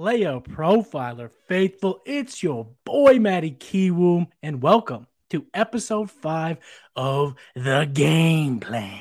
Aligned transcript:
player 0.00 0.40
profiler 0.40 1.30
faithful. 1.46 2.00
It's 2.06 2.42
your 2.42 2.68
boy 2.86 3.18
Matty 3.18 3.50
Kiwoom, 3.50 4.28
and 4.42 4.62
welcome 4.62 5.06
to 5.28 5.44
episode 5.52 6.10
five 6.10 6.56
of 6.96 7.34
the 7.54 7.86
game 7.92 8.60
plan. 8.60 8.98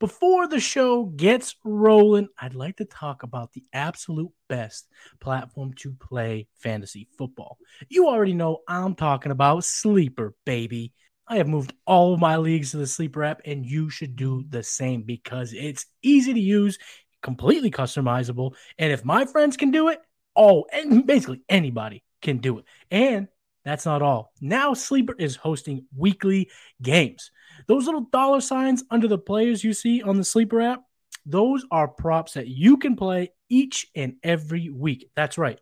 Before 0.00 0.48
the 0.48 0.58
show 0.58 1.04
gets 1.04 1.54
rolling, 1.64 2.26
I'd 2.36 2.56
like 2.56 2.78
to 2.78 2.86
talk 2.86 3.22
about 3.22 3.52
the 3.52 3.62
absolute 3.72 4.32
best 4.48 4.88
platform 5.20 5.74
to 5.74 5.92
play 5.92 6.48
fantasy 6.54 7.06
football. 7.16 7.58
You 7.88 8.08
already 8.08 8.34
know 8.34 8.62
I'm 8.66 8.96
talking 8.96 9.30
about 9.30 9.62
Sleeper, 9.62 10.34
baby. 10.44 10.92
I 11.28 11.36
have 11.36 11.46
moved 11.46 11.72
all 11.86 12.14
of 12.14 12.18
my 12.18 12.36
leagues 12.36 12.72
to 12.72 12.78
the 12.78 12.88
Sleeper 12.88 13.22
app, 13.22 13.42
and 13.44 13.64
you 13.64 13.90
should 13.90 14.16
do 14.16 14.44
the 14.48 14.64
same 14.64 15.02
because 15.02 15.52
it's 15.52 15.86
easy 16.02 16.34
to 16.34 16.40
use, 16.40 16.78
completely 17.22 17.70
customizable. 17.70 18.54
And 18.76 18.90
if 18.90 19.04
my 19.04 19.24
friends 19.24 19.56
can 19.56 19.70
do 19.70 19.86
it, 19.86 20.00
oh, 20.36 20.66
and 20.72 21.06
basically 21.06 21.42
anybody 21.48 22.02
can 22.22 22.38
do 22.38 22.58
it. 22.58 22.64
And 22.90 23.28
that's 23.64 23.86
not 23.86 24.02
all. 24.02 24.32
Now 24.40 24.74
Sleeper 24.74 25.14
is 25.18 25.36
hosting 25.36 25.86
weekly 25.96 26.50
games. 26.82 27.30
Those 27.66 27.86
little 27.86 28.06
dollar 28.12 28.40
signs 28.40 28.84
under 28.90 29.08
the 29.08 29.18
players 29.18 29.62
you 29.62 29.74
see 29.74 30.02
on 30.02 30.16
the 30.16 30.24
Sleeper 30.24 30.60
app, 30.60 30.82
those 31.26 31.64
are 31.70 31.88
props 31.88 32.34
that 32.34 32.48
you 32.48 32.78
can 32.78 32.96
play 32.96 33.32
each 33.48 33.86
and 33.94 34.16
every 34.22 34.70
week. 34.70 35.10
That's 35.14 35.38
right. 35.38 35.58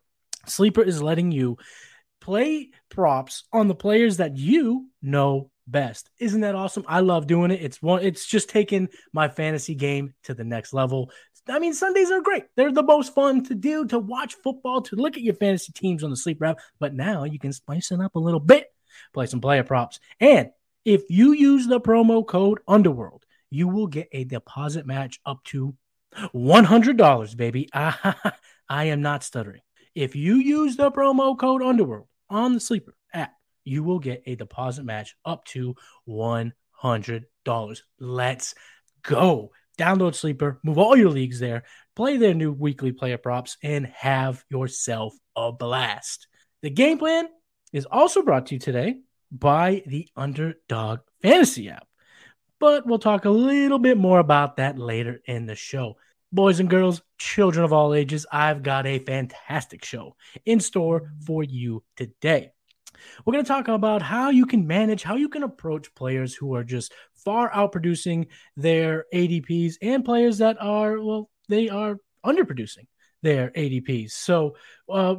Sleeper 0.46 0.82
is 0.82 1.02
letting 1.02 1.32
you 1.32 1.58
play 2.20 2.70
props 2.88 3.44
on 3.52 3.68
the 3.68 3.74
players 3.74 4.18
that 4.18 4.36
you 4.36 4.86
know 5.02 5.50
best. 5.66 6.10
Isn't 6.18 6.40
that 6.42 6.54
awesome? 6.54 6.84
I 6.88 7.00
love 7.00 7.26
doing 7.26 7.50
it. 7.50 7.62
It's 7.62 7.82
one 7.82 8.02
it's 8.02 8.26
just 8.26 8.48
taking 8.48 8.88
my 9.12 9.28
fantasy 9.28 9.74
game 9.74 10.14
to 10.24 10.34
the 10.34 10.44
next 10.44 10.72
level. 10.72 11.10
I 11.48 11.58
mean, 11.58 11.72
Sundays 11.72 12.10
are 12.10 12.20
great. 12.20 12.44
They're 12.56 12.72
the 12.72 12.82
most 12.82 13.14
fun 13.14 13.44
to 13.44 13.54
do, 13.54 13.86
to 13.86 13.98
watch 13.98 14.34
football, 14.34 14.82
to 14.82 14.96
look 14.96 15.16
at 15.16 15.22
your 15.22 15.34
fantasy 15.34 15.72
teams 15.72 16.04
on 16.04 16.10
the 16.10 16.16
sleep 16.16 16.42
app. 16.42 16.58
But 16.78 16.94
now 16.94 17.24
you 17.24 17.38
can 17.38 17.52
spice 17.52 17.90
it 17.90 18.00
up 18.00 18.14
a 18.14 18.20
little 18.20 18.40
bit, 18.40 18.72
play 19.14 19.26
some 19.26 19.40
player 19.40 19.64
props. 19.64 20.00
And 20.20 20.50
if 20.84 21.02
you 21.08 21.32
use 21.32 21.66
the 21.66 21.80
promo 21.80 22.26
code 22.26 22.60
Underworld, 22.68 23.24
you 23.50 23.68
will 23.68 23.86
get 23.86 24.08
a 24.12 24.24
deposit 24.24 24.86
match 24.86 25.20
up 25.24 25.42
to 25.44 25.74
$100, 26.34 27.36
baby. 27.36 27.68
I 27.74 28.84
am 28.84 29.02
not 29.02 29.24
stuttering. 29.24 29.62
If 29.94 30.14
you 30.14 30.36
use 30.36 30.76
the 30.76 30.90
promo 30.90 31.38
code 31.38 31.62
Underworld 31.62 32.08
on 32.30 32.54
the 32.54 32.60
Sleeper 32.60 32.94
app, 33.12 33.32
you 33.64 33.82
will 33.82 33.98
get 33.98 34.22
a 34.26 34.34
deposit 34.34 34.84
match 34.84 35.14
up 35.24 35.44
to 35.46 35.74
$100. 36.08 37.24
Let's 37.98 38.54
go. 39.02 39.50
Download 39.78 40.14
Sleeper, 40.14 40.58
move 40.64 40.76
all 40.76 40.96
your 40.96 41.10
leagues 41.10 41.38
there, 41.38 41.62
play 41.94 42.16
their 42.16 42.34
new 42.34 42.52
weekly 42.52 42.92
player 42.92 43.16
props, 43.16 43.56
and 43.62 43.86
have 43.86 44.44
yourself 44.50 45.14
a 45.36 45.52
blast. 45.52 46.26
The 46.62 46.70
game 46.70 46.98
plan 46.98 47.28
is 47.72 47.86
also 47.86 48.22
brought 48.22 48.46
to 48.46 48.56
you 48.56 48.58
today 48.58 48.96
by 49.30 49.82
the 49.86 50.08
Underdog 50.16 51.00
Fantasy 51.22 51.70
app. 51.70 51.86
But 52.58 52.86
we'll 52.86 52.98
talk 52.98 53.24
a 53.24 53.30
little 53.30 53.78
bit 53.78 53.96
more 53.96 54.18
about 54.18 54.56
that 54.56 54.78
later 54.78 55.20
in 55.26 55.46
the 55.46 55.54
show. 55.54 55.94
Boys 56.32 56.58
and 56.58 56.68
girls, 56.68 57.00
children 57.16 57.64
of 57.64 57.72
all 57.72 57.94
ages, 57.94 58.26
I've 58.32 58.64
got 58.64 58.86
a 58.86 58.98
fantastic 58.98 59.84
show 59.84 60.16
in 60.44 60.58
store 60.58 61.12
for 61.24 61.44
you 61.44 61.84
today. 61.96 62.50
We're 63.24 63.32
going 63.32 63.44
to 63.44 63.48
talk 63.48 63.68
about 63.68 64.02
how 64.02 64.30
you 64.30 64.44
can 64.44 64.66
manage, 64.66 65.04
how 65.04 65.14
you 65.14 65.28
can 65.28 65.44
approach 65.44 65.94
players 65.94 66.34
who 66.34 66.54
are 66.54 66.64
just 66.64 66.92
far 67.24 67.50
outproducing 67.50 68.26
their 68.56 69.06
ADPs 69.12 69.74
and 69.82 70.04
players 70.04 70.38
that 70.38 70.56
are, 70.60 71.00
well, 71.00 71.30
they 71.48 71.68
are 71.68 71.98
underproducing 72.24 72.86
their 73.22 73.50
ADPs. 73.50 74.12
So, 74.12 74.56
uh, 74.88 75.16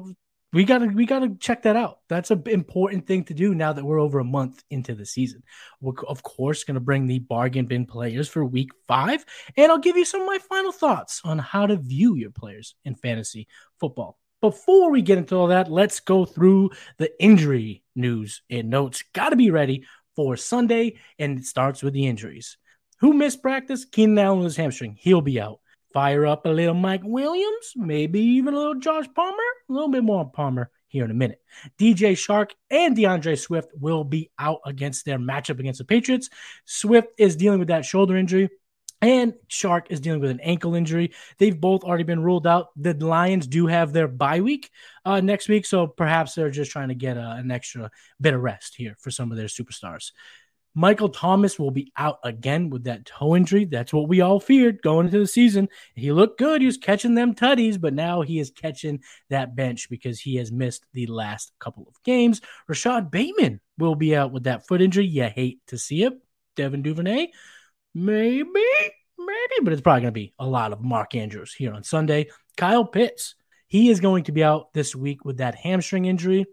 we 0.51 0.63
gotta 0.63 0.87
we 0.87 1.05
gotta 1.05 1.35
check 1.39 1.63
that 1.63 1.75
out. 1.75 1.99
That's 2.07 2.31
an 2.31 2.43
important 2.47 3.05
thing 3.05 3.23
to 3.25 3.33
do 3.35 3.53
now 3.53 3.71
that 3.73 3.85
we're 3.85 3.99
over 3.99 4.19
a 4.19 4.23
month 4.23 4.63
into 4.71 4.95
the 4.95 5.05
season. 5.05 5.43
We're 5.79 5.93
of 6.07 6.23
course 6.23 6.63
gonna 6.63 6.79
bring 6.79 7.05
the 7.05 7.19
bargain 7.19 7.67
bin 7.67 7.85
players 7.85 8.27
for 8.27 8.43
week 8.43 8.69
five, 8.87 9.23
and 9.55 9.71
I'll 9.71 9.77
give 9.77 9.95
you 9.95 10.05
some 10.05 10.21
of 10.21 10.27
my 10.27 10.39
final 10.39 10.71
thoughts 10.71 11.21
on 11.23 11.37
how 11.37 11.67
to 11.67 11.77
view 11.77 12.15
your 12.15 12.31
players 12.31 12.75
in 12.83 12.95
fantasy 12.95 13.47
football. 13.79 14.17
Before 14.41 14.89
we 14.89 15.01
get 15.01 15.17
into 15.17 15.35
all 15.35 15.47
that, 15.47 15.69
let's 15.69 15.99
go 15.99 16.25
through 16.25 16.71
the 16.97 17.11
injury 17.21 17.83
news 17.95 18.41
and 18.49 18.69
notes. 18.69 19.03
Got 19.13 19.29
to 19.29 19.35
be 19.35 19.51
ready 19.51 19.83
for 20.19 20.35
Sunday, 20.35 20.97
and 21.17 21.39
it 21.39 21.45
starts 21.45 21.81
with 21.81 21.93
the 21.93 22.05
injuries. 22.05 22.57
Who 22.99 23.13
missed 23.13 23.41
practice? 23.41 23.85
Keenan 23.85 24.19
Allen 24.19 24.39
was 24.39 24.57
hamstring. 24.57 24.97
He'll 24.99 25.21
be 25.21 25.39
out. 25.39 25.61
Fire 25.93 26.25
up 26.25 26.45
a 26.45 26.49
little 26.49 26.73
Mike 26.73 27.03
Williams, 27.05 27.71
maybe 27.77 28.19
even 28.19 28.53
a 28.53 28.57
little 28.57 28.75
Josh 28.75 29.05
Palmer, 29.15 29.37
a 29.69 29.71
little 29.71 29.87
bit 29.87 30.03
more 30.03 30.29
Palmer 30.29 30.71
here 30.89 31.05
in 31.05 31.11
a 31.11 31.13
minute. 31.13 31.41
DJ 31.79 32.17
Chark 32.17 32.51
and 32.69 32.97
DeAndre 32.97 33.39
Swift 33.39 33.69
will 33.79 34.03
be 34.03 34.29
out 34.37 34.59
against 34.65 35.05
their 35.05 35.17
matchup 35.17 35.61
against 35.61 35.77
the 35.77 35.85
Patriots. 35.85 36.29
Swift 36.65 37.07
is 37.17 37.37
dealing 37.37 37.59
with 37.59 37.69
that 37.69 37.85
shoulder 37.85 38.17
injury. 38.17 38.49
And 39.01 39.33
Chark 39.49 39.85
is 39.89 40.01
dealing 40.01 40.19
with 40.19 40.31
an 40.31 40.41
ankle 40.41 40.75
injury. 40.75 41.13
They've 41.37 41.59
both 41.59 41.83
already 41.83 42.03
been 42.03 42.21
ruled 42.21 42.45
out. 42.45 42.67
The 42.75 42.93
Lions 42.93 43.47
do 43.47 43.67
have 43.67 43.93
their 43.93 44.09
bye 44.09 44.41
week 44.41 44.69
uh, 45.05 45.21
next 45.21 45.47
week, 45.47 45.65
so 45.65 45.87
perhaps 45.87 46.35
they're 46.35 46.49
just 46.49 46.71
trying 46.71 46.89
to 46.89 46.95
get 46.95 47.15
a, 47.15 47.31
an 47.31 47.49
extra 47.49 47.91
bit 48.19 48.33
of 48.33 48.41
rest 48.41 48.75
here 48.75 48.97
for 48.99 49.09
some 49.09 49.31
of 49.31 49.37
their 49.37 49.47
superstars. 49.47 50.11
Michael 50.75 51.09
Thomas 51.09 51.57
will 51.57 51.71
be 51.71 51.91
out 51.97 52.19
again 52.23 52.69
with 52.69 52.83
that 52.83 53.05
toe 53.05 53.35
injury. 53.35 53.65
That's 53.65 53.91
what 53.91 54.07
we 54.07 54.21
all 54.21 54.39
feared 54.39 54.81
going 54.81 55.07
into 55.07 55.19
the 55.19 55.27
season. 55.27 55.67
He 55.95 56.11
looked 56.11 56.37
good. 56.37 56.61
He 56.61 56.67
was 56.67 56.77
catching 56.77 57.15
them 57.15 57.33
tutties, 57.33 57.81
but 57.81 57.93
now 57.93 58.21
he 58.21 58.39
is 58.39 58.51
catching 58.51 59.01
that 59.29 59.55
bench 59.55 59.89
because 59.89 60.19
he 60.19 60.35
has 60.35 60.51
missed 60.51 60.85
the 60.93 61.07
last 61.07 61.51
couple 61.59 61.85
of 61.87 62.01
games. 62.03 62.41
Rashod 62.67 63.11
Bateman 63.11 63.61
will 63.77 63.95
be 63.95 64.15
out 64.15 64.31
with 64.31 64.43
that 64.43 64.67
foot 64.67 64.81
injury. 64.81 65.05
You 65.05 65.23
hate 65.23 65.59
to 65.67 65.77
see 65.77 66.03
it. 66.03 66.13
Devin 66.55 66.81
Duvernay 66.81 67.31
Maybe, 67.95 68.43
maybe, 69.17 69.55
but 69.63 69.73
it's 69.73 69.81
probably 69.81 70.01
going 70.01 70.13
to 70.13 70.19
be 70.19 70.33
a 70.39 70.45
lot 70.45 70.73
of 70.73 70.81
Mark 70.81 71.15
Andrews 71.15 71.53
here 71.53 71.73
on 71.73 71.83
Sunday. 71.83 72.27
Kyle 72.55 72.85
Pitts, 72.85 73.35
he 73.67 73.89
is 73.89 73.99
going 73.99 74.25
to 74.25 74.31
be 74.31 74.43
out 74.43 74.73
this 74.73 74.95
week 74.95 75.25
with 75.25 75.37
that 75.37 75.55
hamstring 75.55 76.05
injury. 76.05 76.45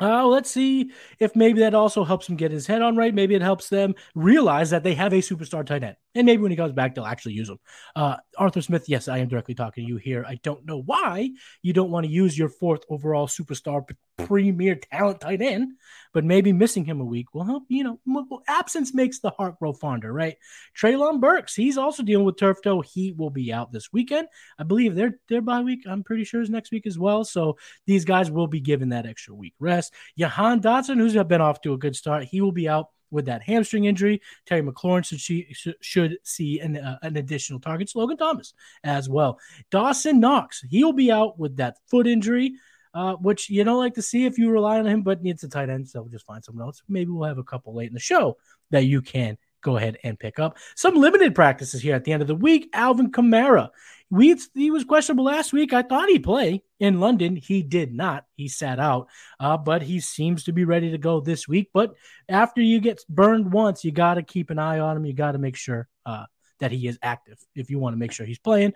Uh, 0.00 0.26
let's 0.26 0.50
see 0.50 0.90
if 1.20 1.36
maybe 1.36 1.60
that 1.60 1.74
also 1.74 2.02
helps 2.02 2.28
him 2.28 2.34
get 2.34 2.50
his 2.50 2.66
head 2.66 2.82
on 2.82 2.96
right. 2.96 3.14
Maybe 3.14 3.36
it 3.36 3.42
helps 3.42 3.68
them 3.68 3.94
realize 4.16 4.70
that 4.70 4.82
they 4.82 4.94
have 4.94 5.12
a 5.12 5.16
superstar 5.16 5.64
tight 5.64 5.84
end. 5.84 5.96
And 6.16 6.26
maybe 6.26 6.42
when 6.42 6.50
he 6.50 6.56
comes 6.56 6.72
back, 6.72 6.94
they'll 6.94 7.04
actually 7.04 7.34
use 7.34 7.48
him. 7.48 7.58
Uh, 7.94 8.16
Arthur 8.36 8.62
Smith, 8.62 8.88
yes, 8.88 9.08
I 9.08 9.18
am 9.18 9.28
directly 9.28 9.54
talking 9.54 9.84
to 9.84 9.88
you 9.88 9.96
here. 9.96 10.24
I 10.26 10.36
don't 10.42 10.64
know 10.64 10.82
why 10.82 11.30
you 11.62 11.72
don't 11.72 11.90
want 11.90 12.06
to 12.06 12.12
use 12.12 12.36
your 12.36 12.48
fourth 12.48 12.82
overall 12.88 13.26
superstar 13.26 13.84
premier 14.16 14.76
talent 14.76 15.20
tight 15.20 15.42
end, 15.42 15.72
but 16.12 16.24
maybe 16.24 16.52
missing 16.52 16.84
him 16.84 17.00
a 17.00 17.04
week 17.04 17.34
will 17.34 17.44
help. 17.44 17.64
You 17.68 17.98
know, 18.06 18.40
absence 18.46 18.94
makes 18.94 19.18
the 19.18 19.30
heart 19.30 19.58
grow 19.58 19.72
fonder, 19.72 20.12
right? 20.12 20.36
Treylon 20.78 21.20
Burks, 21.20 21.54
he's 21.54 21.78
also 21.78 22.02
dealing 22.02 22.24
with 22.24 22.36
turf 22.36 22.58
toe. 22.62 22.80
He 22.80 23.12
will 23.12 23.30
be 23.30 23.52
out 23.52 23.72
this 23.72 23.92
weekend. 23.92 24.28
I 24.58 24.62
believe 24.62 24.94
their 24.94 25.18
their 25.28 25.42
bye 25.42 25.62
week. 25.62 25.80
I'm 25.86 26.04
pretty 26.04 26.24
sure 26.24 26.42
is 26.42 26.50
next 26.50 26.70
week 26.70 26.86
as 26.86 26.98
well. 26.98 27.24
So 27.24 27.58
these 27.86 28.04
guys 28.04 28.30
will 28.30 28.46
be 28.46 28.60
given 28.60 28.90
that 28.90 29.06
extra 29.06 29.34
week 29.34 29.54
rest. 29.58 29.83
Jahan 30.18 30.60
Dotson, 30.60 30.98
who's 30.98 31.14
been 31.24 31.40
off 31.40 31.60
to 31.62 31.72
a 31.72 31.78
good 31.78 31.96
start, 31.96 32.24
he 32.24 32.40
will 32.40 32.52
be 32.52 32.68
out 32.68 32.88
with 33.10 33.26
that 33.26 33.42
hamstring 33.42 33.84
injury. 33.84 34.20
Terry 34.46 34.62
McLaurin 34.62 35.04
should, 35.04 35.76
should 35.80 36.18
see 36.24 36.60
an, 36.60 36.76
uh, 36.76 36.98
an 37.02 37.16
additional 37.16 37.60
target. 37.60 37.90
Logan 37.94 38.16
Thomas 38.16 38.54
as 38.82 39.08
well. 39.08 39.38
Dawson 39.70 40.20
Knox, 40.20 40.62
he'll 40.68 40.92
be 40.92 41.12
out 41.12 41.38
with 41.38 41.56
that 41.56 41.76
foot 41.86 42.06
injury 42.06 42.54
uh, 42.94 43.14
which 43.16 43.50
you 43.50 43.64
don't 43.64 43.78
like 43.78 43.94
to 43.94 44.02
see 44.02 44.24
if 44.24 44.38
you 44.38 44.50
rely 44.50 44.78
on 44.78 44.86
him, 44.86 45.02
but 45.02 45.18
it's 45.24 45.42
a 45.42 45.48
tight 45.48 45.68
end, 45.68 45.88
so 45.88 46.00
we'll 46.00 46.10
just 46.10 46.26
find 46.26 46.44
someone 46.44 46.64
else. 46.64 46.82
Maybe 46.88 47.10
we'll 47.10 47.28
have 47.28 47.38
a 47.38 47.44
couple 47.44 47.74
late 47.74 47.88
in 47.88 47.94
the 47.94 48.00
show 48.00 48.36
that 48.70 48.84
you 48.84 49.02
can 49.02 49.36
go 49.64 49.76
ahead 49.76 49.98
and 50.04 50.20
pick 50.20 50.38
up. 50.38 50.56
Some 50.76 50.94
limited 50.94 51.34
practices 51.34 51.82
here 51.82 51.96
at 51.96 52.04
the 52.04 52.12
end 52.12 52.22
of 52.22 52.28
the 52.28 52.34
week. 52.36 52.70
Alvin 52.72 53.10
Kamara. 53.10 53.70
We, 54.10 54.38
he 54.54 54.70
was 54.70 54.84
questionable 54.84 55.24
last 55.24 55.52
week. 55.52 55.72
I 55.72 55.82
thought 55.82 56.08
he'd 56.08 56.22
play 56.22 56.62
in 56.78 57.00
London. 57.00 57.34
He 57.34 57.62
did 57.62 57.92
not. 57.92 58.26
He 58.36 58.46
sat 58.46 58.78
out, 58.78 59.08
uh, 59.40 59.56
but 59.56 59.82
he 59.82 59.98
seems 59.98 60.44
to 60.44 60.52
be 60.52 60.64
ready 60.64 60.92
to 60.92 60.98
go 60.98 61.20
this 61.20 61.48
week. 61.48 61.70
But 61.72 61.94
after 62.28 62.60
you 62.60 62.80
get 62.80 63.02
burned 63.08 63.52
once, 63.52 63.82
you 63.82 63.90
got 63.90 64.14
to 64.14 64.22
keep 64.22 64.50
an 64.50 64.60
eye 64.60 64.78
on 64.78 64.96
him. 64.96 65.06
You 65.06 65.14
got 65.14 65.32
to 65.32 65.38
make 65.38 65.56
sure 65.56 65.88
uh, 66.06 66.26
that 66.60 66.70
he 66.70 66.86
is 66.86 66.98
active 67.02 67.38
if 67.56 67.70
you 67.70 67.80
want 67.80 67.94
to 67.94 67.98
make 67.98 68.12
sure 68.12 68.26
he's 68.26 68.38
playing. 68.38 68.74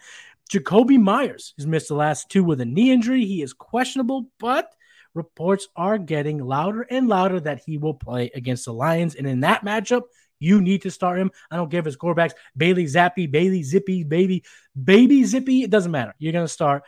Jakobi 0.50 0.98
Meyers 0.98 1.54
has 1.56 1.66
missed 1.66 1.88
the 1.88 1.94
last 1.94 2.30
two 2.30 2.42
with 2.42 2.60
a 2.60 2.64
knee 2.64 2.90
injury. 2.90 3.24
He 3.24 3.42
is 3.42 3.52
questionable, 3.52 4.28
but 4.40 4.72
reports 5.14 5.68
are 5.76 5.98
getting 5.98 6.38
louder 6.38 6.82
and 6.82 7.06
louder 7.06 7.38
that 7.40 7.60
he 7.64 7.76
will 7.76 7.94
play 7.94 8.30
against 8.34 8.64
the 8.64 8.72
Lions. 8.72 9.14
And 9.14 9.26
in 9.26 9.40
that 9.40 9.64
matchup, 9.64 10.02
you 10.38 10.60
need 10.60 10.82
to 10.82 10.90
start 10.90 11.18
him. 11.18 11.30
I 11.50 11.56
don't 11.56 11.70
care 11.70 11.80
if 11.80 11.86
it's 11.86 11.96
quarterbacks, 11.96 12.32
Bailey 12.56 12.84
Zappe, 12.84 13.30
Bailey 13.30 13.62
Zippy, 13.62 14.04
baby, 14.04 14.44
baby 14.82 15.24
Zippy. 15.24 15.62
It 15.62 15.70
doesn't 15.70 15.92
matter. 15.92 16.14
You're 16.18 16.32
going 16.32 16.46
to 16.46 16.52
start 16.52 16.82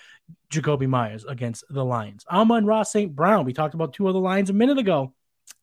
Jakobi 0.52 0.88
Meyers 0.88 1.24
against 1.24 1.64
the 1.70 1.84
Lions. 1.84 2.24
Amon-Ra 2.30 2.82
St. 2.82 3.14
Brown. 3.14 3.44
We 3.44 3.52
talked 3.52 3.74
about 3.74 3.92
two 3.92 4.08
other 4.08 4.18
Lions 4.18 4.50
a 4.50 4.54
minute 4.54 4.78
ago. 4.78 5.12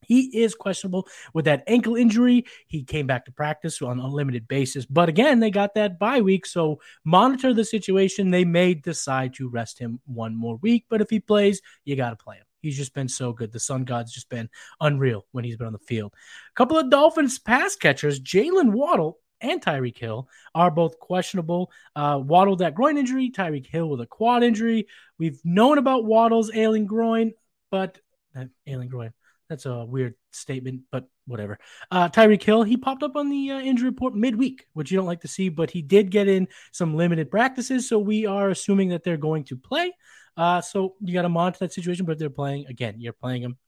He 0.02 0.42
is 0.42 0.54
questionable 0.54 1.06
with 1.34 1.44
that 1.46 1.64
ankle 1.66 1.96
injury. 1.96 2.46
He 2.66 2.84
came 2.84 3.06
back 3.06 3.24
to 3.26 3.32
practice 3.32 3.82
on 3.82 3.98
a 3.98 4.06
limited 4.06 4.48
basis. 4.48 4.86
But 4.86 5.08
again, 5.08 5.40
they 5.40 5.50
got 5.50 5.74
that 5.74 5.98
bye 5.98 6.20
week. 6.20 6.46
So 6.46 6.80
monitor 7.04 7.52
the 7.52 7.64
situation. 7.64 8.30
They 8.30 8.44
may 8.44 8.74
decide 8.74 9.34
to 9.34 9.48
rest 9.48 9.78
him 9.78 10.00
one 10.06 10.34
more 10.34 10.56
week. 10.56 10.86
But 10.88 11.00
if 11.00 11.10
he 11.10 11.20
plays, 11.20 11.60
you 11.84 11.96
got 11.96 12.10
to 12.10 12.16
play 12.16 12.36
him. 12.36 12.47
He's 12.60 12.76
just 12.76 12.94
been 12.94 13.08
so 13.08 13.32
good. 13.32 13.52
The 13.52 13.60
Sun 13.60 13.84
God's 13.84 14.12
just 14.12 14.28
been 14.28 14.48
unreal 14.80 15.26
when 15.32 15.44
he's 15.44 15.56
been 15.56 15.66
on 15.66 15.72
the 15.72 15.78
field. 15.78 16.12
A 16.14 16.54
couple 16.56 16.78
of 16.78 16.90
Dolphins 16.90 17.38
pass 17.38 17.76
catchers, 17.76 18.20
Jaylen 18.20 18.72
Waddle 18.72 19.18
and 19.40 19.62
Tyreek 19.62 19.98
Hill 19.98 20.28
are 20.54 20.70
both 20.70 20.98
questionable. 20.98 21.70
Uh, 21.94 22.20
Waddle 22.22 22.56
that 22.56 22.74
groin 22.74 22.98
injury, 22.98 23.30
Tyreek 23.30 23.66
Hill 23.66 23.88
with 23.88 24.00
a 24.00 24.06
quad 24.06 24.42
injury. 24.42 24.86
We've 25.18 25.40
known 25.44 25.78
about 25.78 26.04
Waddle's 26.04 26.50
ailing 26.54 26.86
groin, 26.86 27.32
but 27.70 27.98
uh, 28.36 28.46
ailing 28.66 28.88
groin. 28.88 29.12
That's 29.48 29.64
a 29.64 29.84
weird 29.84 30.14
statement, 30.32 30.82
but 30.92 31.08
whatever. 31.26 31.58
Uh, 31.90 32.08
Tyreek 32.10 32.42
Hill, 32.42 32.64
he 32.64 32.76
popped 32.76 33.02
up 33.02 33.16
on 33.16 33.30
the 33.30 33.52
uh, 33.52 33.60
injury 33.60 33.88
report 33.88 34.14
midweek, 34.14 34.66
which 34.74 34.90
you 34.90 34.98
don't 34.98 35.06
like 35.06 35.22
to 35.22 35.28
see, 35.28 35.48
but 35.48 35.70
he 35.70 35.80
did 35.80 36.10
get 36.10 36.28
in 36.28 36.48
some 36.72 36.94
limited 36.94 37.30
practices. 37.30 37.88
So 37.88 37.98
we 37.98 38.26
are 38.26 38.50
assuming 38.50 38.90
that 38.90 39.04
they're 39.04 39.16
going 39.16 39.44
to 39.44 39.56
play. 39.56 39.92
Uh, 40.38 40.60
so 40.60 40.94
you 41.00 41.12
got 41.12 41.22
to 41.22 41.28
monitor 41.28 41.58
that 41.60 41.72
situation. 41.72 42.06
But 42.06 42.12
if 42.12 42.18
they're 42.18 42.30
playing, 42.30 42.66
again, 42.68 42.94
you're 42.98 43.12
playing 43.12 43.42
them. 43.42 43.58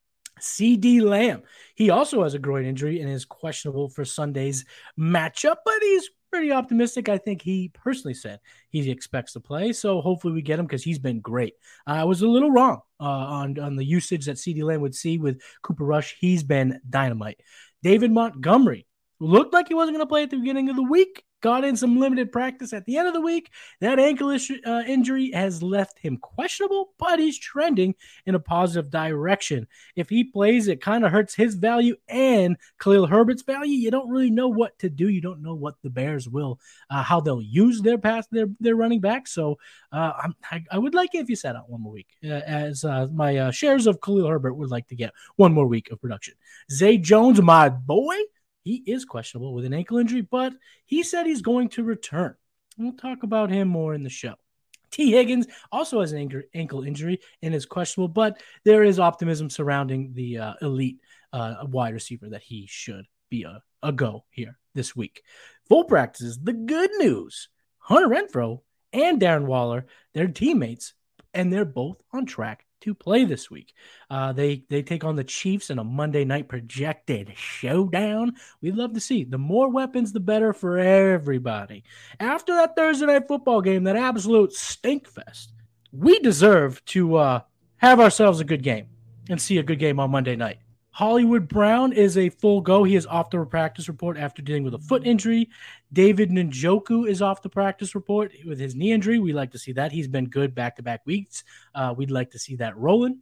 CeeDee 0.40 1.02
Lamb, 1.02 1.42
he 1.74 1.90
also 1.90 2.22
has 2.22 2.32
a 2.32 2.38
groin 2.38 2.64
injury 2.64 3.00
and 3.00 3.10
is 3.10 3.26
questionable 3.26 3.90
for 3.90 4.06
Sunday's 4.06 4.64
matchup, 4.98 5.56
but 5.66 5.74
he's 5.82 6.08
pretty 6.32 6.52
optimistic. 6.52 7.08
I 7.08 7.18
think 7.18 7.42
he 7.42 7.70
personally 7.74 8.14
said 8.14 8.40
he 8.70 8.88
expects 8.90 9.32
to 9.34 9.40
play. 9.40 9.72
So 9.72 10.00
hopefully 10.00 10.32
we 10.32 10.40
get 10.40 10.58
him 10.58 10.66
because 10.66 10.84
he's 10.84 10.98
been 10.98 11.20
great. 11.20 11.54
I 11.86 12.04
was 12.04 12.22
a 12.22 12.28
little 12.28 12.50
wrong 12.50 12.80
uh, 13.00 13.04
on, 13.04 13.58
on 13.58 13.76
the 13.76 13.84
usage 13.84 14.26
that 14.26 14.36
CeeDee 14.36 14.62
Lamb 14.62 14.80
would 14.80 14.94
see 14.94 15.18
with 15.18 15.42
Cooper 15.62 15.84
Rush. 15.84 16.16
He's 16.18 16.42
been 16.42 16.80
dynamite. 16.88 17.40
David 17.82 18.12
Montgomery 18.12 18.86
looked 19.18 19.52
like 19.52 19.68
he 19.68 19.74
wasn't 19.74 19.96
going 19.96 20.06
to 20.06 20.08
play 20.08 20.22
at 20.22 20.30
the 20.30 20.38
beginning 20.38 20.70
of 20.70 20.76
the 20.76 20.82
week 20.82 21.24
got 21.40 21.64
in 21.64 21.76
some 21.76 21.98
limited 21.98 22.32
practice 22.32 22.72
at 22.72 22.84
the 22.86 22.96
end 22.96 23.08
of 23.08 23.14
the 23.14 23.20
week. 23.20 23.50
That 23.80 23.98
ankle 23.98 24.30
uh, 24.30 24.82
injury 24.86 25.30
has 25.32 25.62
left 25.62 25.98
him 25.98 26.16
questionable, 26.16 26.90
but 26.98 27.18
he's 27.18 27.38
trending 27.38 27.94
in 28.26 28.34
a 28.34 28.40
positive 28.40 28.90
direction. 28.90 29.66
If 29.96 30.08
he 30.08 30.24
plays, 30.24 30.68
it 30.68 30.80
kind 30.80 31.04
of 31.04 31.12
hurts 31.12 31.34
his 31.34 31.54
value 31.54 31.96
and 32.08 32.56
Khalil 32.78 33.06
Herbert's 33.06 33.42
value. 33.42 33.72
You 33.72 33.90
don't 33.90 34.08
really 34.08 34.30
know 34.30 34.48
what 34.48 34.78
to 34.80 34.90
do. 34.90 35.08
You 35.08 35.20
don't 35.20 35.42
know 35.42 35.54
what 35.54 35.76
the 35.82 35.90
Bears 35.90 36.28
will, 36.28 36.60
uh, 36.90 37.02
how 37.02 37.20
they'll 37.20 37.42
use 37.42 37.80
their 37.80 37.98
pass, 37.98 38.26
their 38.28 38.46
their 38.60 38.76
running 38.76 39.00
back. 39.00 39.26
So 39.26 39.58
uh, 39.92 40.28
I, 40.50 40.64
I 40.70 40.78
would 40.78 40.94
like 40.94 41.14
it 41.14 41.18
if 41.18 41.30
you 41.30 41.36
sat 41.36 41.56
out 41.56 41.70
one 41.70 41.82
more 41.82 41.92
week, 41.92 42.08
uh, 42.24 42.28
as 42.28 42.84
uh, 42.84 43.08
my 43.12 43.36
uh, 43.36 43.50
shares 43.50 43.86
of 43.86 44.00
Khalil 44.00 44.28
Herbert 44.28 44.54
would 44.54 44.70
like 44.70 44.88
to 44.88 44.96
get 44.96 45.12
one 45.36 45.52
more 45.52 45.66
week 45.66 45.90
of 45.90 46.00
production. 46.00 46.34
Zay 46.70 46.98
Jones, 46.98 47.40
my 47.40 47.68
boy 47.68 48.16
he 48.62 48.82
is 48.86 49.04
questionable 49.04 49.54
with 49.54 49.64
an 49.64 49.74
ankle 49.74 49.98
injury, 49.98 50.20
but 50.20 50.52
he 50.84 51.02
said 51.02 51.26
he's 51.26 51.42
going 51.42 51.68
to 51.70 51.84
return. 51.84 52.34
We'll 52.78 52.92
talk 52.92 53.22
about 53.22 53.50
him 53.50 53.68
more 53.68 53.94
in 53.94 54.02
the 54.02 54.10
show. 54.10 54.34
Tee 54.90 55.12
Higgins 55.12 55.46
also 55.70 56.00
has 56.00 56.12
an 56.12 56.42
ankle 56.54 56.82
injury 56.82 57.20
and 57.42 57.54
is 57.54 57.66
questionable, 57.66 58.08
but 58.08 58.40
there 58.64 58.82
is 58.82 58.98
optimism 58.98 59.48
surrounding 59.48 60.12
the 60.14 60.38
uh, 60.38 60.54
elite 60.62 61.00
uh, 61.32 61.56
wide 61.64 61.94
receiver 61.94 62.28
that 62.30 62.42
he 62.42 62.66
should 62.68 63.06
be 63.30 63.44
a, 63.44 63.62
a 63.82 63.92
go 63.92 64.24
here 64.30 64.58
this 64.74 64.96
week. 64.96 65.22
Full 65.68 65.84
practices, 65.84 66.38
the 66.42 66.52
good 66.52 66.90
news 66.98 67.48
Hunter 67.78 68.08
Renfrow 68.08 68.60
and 68.92 69.20
Darren 69.20 69.46
Waller, 69.46 69.86
their 70.14 70.28
teammates, 70.28 70.94
and 71.32 71.52
they're 71.52 71.64
both 71.64 72.00
on 72.12 72.26
track 72.26 72.66
to 72.80 72.94
play 72.94 73.24
this 73.24 73.50
week. 73.50 73.72
Uh, 74.08 74.32
they 74.32 74.64
they 74.68 74.82
take 74.82 75.04
on 75.04 75.16
the 75.16 75.24
Chiefs 75.24 75.70
in 75.70 75.78
a 75.78 75.84
Monday 75.84 76.24
night 76.24 76.48
projected 76.48 77.32
showdown. 77.36 78.34
We'd 78.60 78.76
love 78.76 78.94
to 78.94 79.00
see 79.00 79.24
the 79.24 79.38
more 79.38 79.70
weapons, 79.70 80.12
the 80.12 80.20
better 80.20 80.52
for 80.52 80.78
everybody. 80.78 81.84
After 82.18 82.54
that 82.54 82.76
Thursday 82.76 83.06
night 83.06 83.28
football 83.28 83.60
game, 83.60 83.84
that 83.84 83.96
absolute 83.96 84.52
stink 84.52 85.08
fest, 85.08 85.52
we 85.92 86.18
deserve 86.20 86.84
to 86.86 87.16
uh, 87.16 87.40
have 87.76 88.00
ourselves 88.00 88.40
a 88.40 88.44
good 88.44 88.62
game 88.62 88.88
and 89.28 89.40
see 89.40 89.58
a 89.58 89.62
good 89.62 89.78
game 89.78 90.00
on 90.00 90.10
Monday 90.10 90.36
night. 90.36 90.58
Hollywood 91.00 91.48
Brown 91.48 91.94
is 91.94 92.18
a 92.18 92.28
full 92.28 92.60
go. 92.60 92.84
He 92.84 92.94
is 92.94 93.06
off 93.06 93.30
the 93.30 93.42
practice 93.46 93.88
report 93.88 94.18
after 94.18 94.42
dealing 94.42 94.64
with 94.64 94.74
a 94.74 94.78
foot 94.80 95.06
injury. 95.06 95.48
David 95.90 96.28
Njoku 96.28 97.08
is 97.08 97.22
off 97.22 97.40
the 97.40 97.48
practice 97.48 97.94
report 97.94 98.34
with 98.44 98.60
his 98.60 98.74
knee 98.74 98.92
injury. 98.92 99.18
We 99.18 99.32
like 99.32 99.52
to 99.52 99.58
see 99.58 99.72
that. 99.72 99.92
He's 99.92 100.08
been 100.08 100.26
good 100.26 100.54
back 100.54 100.76
to 100.76 100.82
back 100.82 101.00
weeks. 101.06 101.42
Uh, 101.74 101.94
we'd 101.96 102.10
like 102.10 102.32
to 102.32 102.38
see 102.38 102.56
that 102.56 102.76
rolling. 102.76 103.20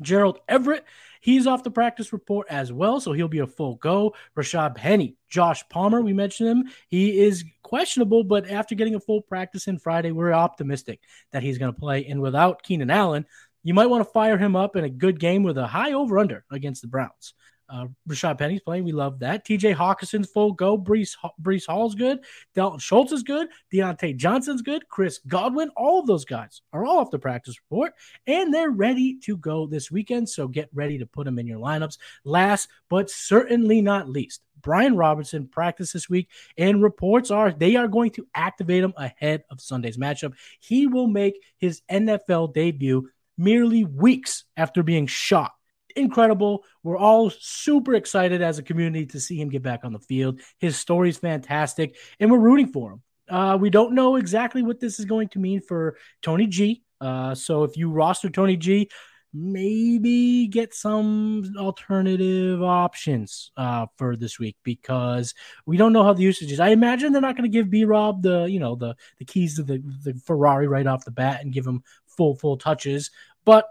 Gerald 0.00 0.38
Everett, 0.48 0.84
he's 1.20 1.46
off 1.46 1.64
the 1.64 1.70
practice 1.70 2.14
report 2.14 2.46
as 2.48 2.72
well, 2.72 2.98
so 2.98 3.12
he'll 3.12 3.28
be 3.28 3.40
a 3.40 3.46
full 3.46 3.74
go. 3.74 4.14
Rashaad 4.34 4.76
Penny, 4.76 5.16
Josh 5.28 5.68
Palmer, 5.68 6.00
we 6.00 6.14
mentioned 6.14 6.48
him. 6.48 6.64
He 6.88 7.20
is 7.20 7.44
questionable, 7.62 8.24
but 8.24 8.48
after 8.48 8.74
getting 8.74 8.94
a 8.94 9.00
full 9.00 9.20
practice 9.20 9.66
in 9.66 9.78
Friday, 9.78 10.12
we're 10.12 10.32
optimistic 10.32 11.00
that 11.32 11.42
he's 11.42 11.58
going 11.58 11.74
to 11.74 11.78
play. 11.78 12.06
And 12.06 12.22
without 12.22 12.62
Keenan 12.62 12.90
Allen, 12.90 13.26
you 13.68 13.74
might 13.74 13.90
want 13.90 14.00
to 14.00 14.10
fire 14.10 14.38
him 14.38 14.56
up 14.56 14.76
in 14.76 14.84
a 14.84 14.88
good 14.88 15.20
game 15.20 15.42
with 15.42 15.58
a 15.58 15.66
high 15.66 15.92
over 15.92 16.18
under 16.18 16.42
against 16.50 16.80
the 16.80 16.88
Browns. 16.88 17.34
Uh, 17.68 17.84
Rashaad 18.08 18.38
Penny's 18.38 18.62
playing. 18.62 18.84
We 18.84 18.92
love 18.92 19.18
that. 19.18 19.46
TJ 19.46 19.76
Hockenson's 19.76 20.30
full 20.30 20.52
go. 20.52 20.78
Breece, 20.78 21.14
Breece 21.42 21.66
Hall's 21.66 21.94
good. 21.94 22.20
Dalton 22.54 22.78
Schultz 22.78 23.12
is 23.12 23.22
good. 23.22 23.48
Diontae 23.70 24.16
Johnson's 24.16 24.62
good. 24.62 24.88
Chris 24.88 25.20
Godwin. 25.28 25.68
All 25.76 26.00
of 26.00 26.06
those 26.06 26.24
guys 26.24 26.62
are 26.72 26.86
all 26.86 27.00
off 27.00 27.10
the 27.10 27.18
practice 27.18 27.56
report 27.68 27.92
and 28.26 28.54
they're 28.54 28.70
ready 28.70 29.18
to 29.24 29.36
go 29.36 29.66
this 29.66 29.90
weekend. 29.90 30.30
So 30.30 30.48
get 30.48 30.70
ready 30.72 30.96
to 30.96 31.04
put 31.04 31.26
them 31.26 31.38
in 31.38 31.46
your 31.46 31.60
lineups. 31.60 31.98
Last 32.24 32.70
but 32.88 33.10
certainly 33.10 33.82
not 33.82 34.08
least, 34.08 34.40
Brian 34.62 34.96
Robinson 34.96 35.46
practiced 35.46 35.92
this 35.92 36.08
week, 36.08 36.28
and 36.56 36.82
reports 36.82 37.30
are 37.30 37.52
they 37.52 37.76
are 37.76 37.86
going 37.86 38.10
to 38.12 38.26
activate 38.34 38.82
him 38.82 38.92
ahead 38.96 39.44
of 39.50 39.60
Sunday's 39.60 39.96
matchup. 39.98 40.32
He 40.58 40.86
will 40.86 41.06
make 41.06 41.40
his 41.58 41.82
NFL 41.90 42.54
debut 42.54 43.08
merely 43.38 43.84
weeks 43.84 44.44
after 44.56 44.82
being 44.82 45.06
shot. 45.06 45.52
Incredible. 45.96 46.64
We're 46.82 46.98
all 46.98 47.30
super 47.30 47.94
excited 47.94 48.42
as 48.42 48.58
a 48.58 48.62
community 48.62 49.06
to 49.06 49.20
see 49.20 49.40
him 49.40 49.48
get 49.48 49.62
back 49.62 49.80
on 49.84 49.92
the 49.92 49.98
field. 49.98 50.40
His 50.58 50.76
story 50.76 51.08
is 51.08 51.18
fantastic, 51.18 51.96
and 52.20 52.30
we're 52.30 52.38
rooting 52.38 52.72
for 52.72 52.92
him. 52.92 53.02
Uh, 53.28 53.56
we 53.60 53.70
don't 53.70 53.94
know 53.94 54.16
exactly 54.16 54.62
what 54.62 54.80
this 54.80 54.98
is 54.98 55.04
going 55.04 55.28
to 55.28 55.38
mean 55.38 55.60
for 55.60 55.96
Tony 56.22 56.46
G. 56.46 56.82
Uh, 57.00 57.34
so 57.34 57.64
if 57.64 57.76
you 57.76 57.90
roster 57.90 58.28
Tony 58.28 58.56
G, 58.56 58.88
maybe 59.34 60.46
get 60.46 60.74
some 60.74 61.52
alternative 61.58 62.62
options 62.62 63.52
uh, 63.56 63.86
for 63.96 64.16
this 64.16 64.38
week 64.38 64.56
because 64.62 65.34
we 65.66 65.76
don't 65.76 65.92
know 65.92 66.02
how 66.02 66.14
the 66.14 66.22
usage 66.22 66.50
is. 66.50 66.60
I 66.60 66.68
imagine 66.68 67.12
they're 67.12 67.20
not 67.20 67.36
going 67.36 67.50
to 67.50 67.56
give 67.56 67.70
B 67.70 67.84
Rob 67.84 68.22
the 68.22 68.44
you 68.44 68.58
know 68.58 68.74
the 68.74 68.96
the 69.18 69.24
keys 69.24 69.56
to 69.56 69.62
the, 69.62 69.82
the 70.02 70.14
Ferrari 70.24 70.66
right 70.66 70.86
off 70.86 71.04
the 71.04 71.10
bat 71.10 71.42
and 71.42 71.52
give 71.52 71.66
him 71.66 71.82
full 72.18 72.34
full 72.34 72.58
touches. 72.58 73.10
But 73.46 73.66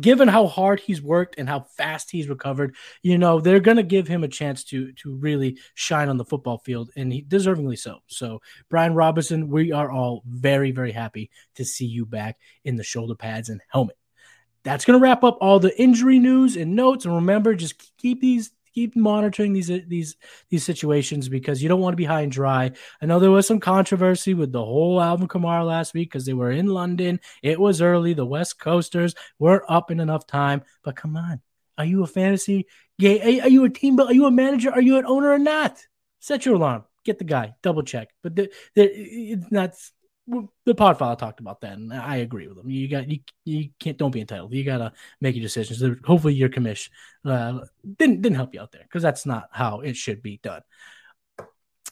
given 0.00 0.26
how 0.26 0.46
hard 0.48 0.80
he's 0.80 1.00
worked 1.00 1.36
and 1.38 1.48
how 1.48 1.60
fast 1.60 2.10
he's 2.10 2.28
recovered, 2.28 2.74
you 3.02 3.16
know, 3.16 3.40
they're 3.40 3.60
going 3.60 3.76
to 3.76 3.84
give 3.84 4.08
him 4.08 4.24
a 4.24 4.28
chance 4.28 4.64
to 4.64 4.92
to 4.94 5.14
really 5.14 5.58
shine 5.74 6.08
on 6.08 6.18
the 6.18 6.24
football 6.24 6.58
field 6.58 6.90
and 6.96 7.12
he 7.12 7.22
deservingly 7.22 7.78
so. 7.78 8.00
So, 8.08 8.42
Brian 8.68 8.94
Robinson, 8.94 9.48
we 9.48 9.72
are 9.72 9.90
all 9.90 10.22
very 10.26 10.72
very 10.72 10.92
happy 10.92 11.30
to 11.54 11.64
see 11.64 11.86
you 11.86 12.04
back 12.04 12.36
in 12.64 12.76
the 12.76 12.84
shoulder 12.84 13.14
pads 13.14 13.48
and 13.48 13.62
helmet. 13.68 13.96
That's 14.64 14.84
going 14.84 14.98
to 14.98 15.02
wrap 15.02 15.22
up 15.22 15.38
all 15.40 15.60
the 15.60 15.80
injury 15.80 16.18
news 16.18 16.56
and 16.56 16.74
notes 16.74 17.04
and 17.04 17.14
remember 17.14 17.54
just 17.54 17.96
keep 17.96 18.20
these 18.20 18.50
keep 18.74 18.96
monitoring 18.96 19.52
these 19.52 19.68
these 19.86 20.16
these 20.50 20.64
situations 20.64 21.28
because 21.28 21.62
you 21.62 21.68
don't 21.68 21.80
want 21.80 21.92
to 21.92 21.96
be 21.96 22.04
high 22.04 22.22
and 22.22 22.32
dry. 22.32 22.72
I 23.00 23.06
know 23.06 23.18
there 23.18 23.30
was 23.30 23.46
some 23.46 23.60
controversy 23.60 24.34
with 24.34 24.52
the 24.52 24.64
whole 24.64 25.00
Alvin 25.00 25.28
Kamara 25.28 25.66
last 25.66 25.94
week 25.94 26.10
because 26.10 26.26
they 26.26 26.32
were 26.32 26.50
in 26.50 26.66
London. 26.66 27.20
It 27.42 27.60
was 27.60 27.80
early. 27.80 28.14
The 28.14 28.26
West 28.26 28.58
Coasters 28.58 29.14
weren't 29.38 29.64
up 29.68 29.90
in 29.90 30.00
enough 30.00 30.26
time. 30.26 30.62
But 30.82 30.96
come 30.96 31.16
on, 31.16 31.40
are 31.78 31.84
you 31.84 32.02
a 32.02 32.06
fantasy? 32.06 32.66
Yeah, 32.98 33.42
are 33.44 33.48
you 33.48 33.64
a 33.64 33.70
team? 33.70 33.98
Are 34.00 34.12
you 34.12 34.26
a 34.26 34.30
manager? 34.30 34.70
Are 34.70 34.82
you 34.82 34.98
an 34.98 35.06
owner 35.06 35.30
or 35.30 35.38
not? 35.38 35.84
Set 36.20 36.46
your 36.46 36.56
alarm. 36.56 36.84
Get 37.04 37.18
the 37.18 37.24
guy. 37.24 37.54
Double 37.62 37.82
check. 37.82 38.08
But 38.22 38.34
the, 38.34 38.50
the, 38.74 38.84
it's 38.84 39.50
not 39.50 39.74
the 40.26 40.74
podfather 40.74 41.18
talked 41.18 41.40
about 41.40 41.60
that, 41.60 41.72
and 41.72 41.92
I 41.92 42.16
agree 42.16 42.48
with 42.48 42.58
him. 42.58 42.70
You 42.70 42.88
got 42.88 43.08
you 43.08 43.20
you 43.44 43.70
can't 43.78 43.98
don't 43.98 44.10
be 44.10 44.20
entitled. 44.20 44.54
You 44.54 44.64
gotta 44.64 44.92
make 45.20 45.34
your 45.34 45.42
decisions. 45.42 45.82
Hopefully, 46.04 46.34
your 46.34 46.48
commission 46.48 46.92
uh, 47.24 47.60
didn't 47.98 48.22
didn't 48.22 48.36
help 48.36 48.54
you 48.54 48.60
out 48.60 48.72
there 48.72 48.82
because 48.82 49.02
that's 49.02 49.26
not 49.26 49.48
how 49.52 49.80
it 49.80 49.96
should 49.96 50.22
be 50.22 50.40
done. 50.42 50.62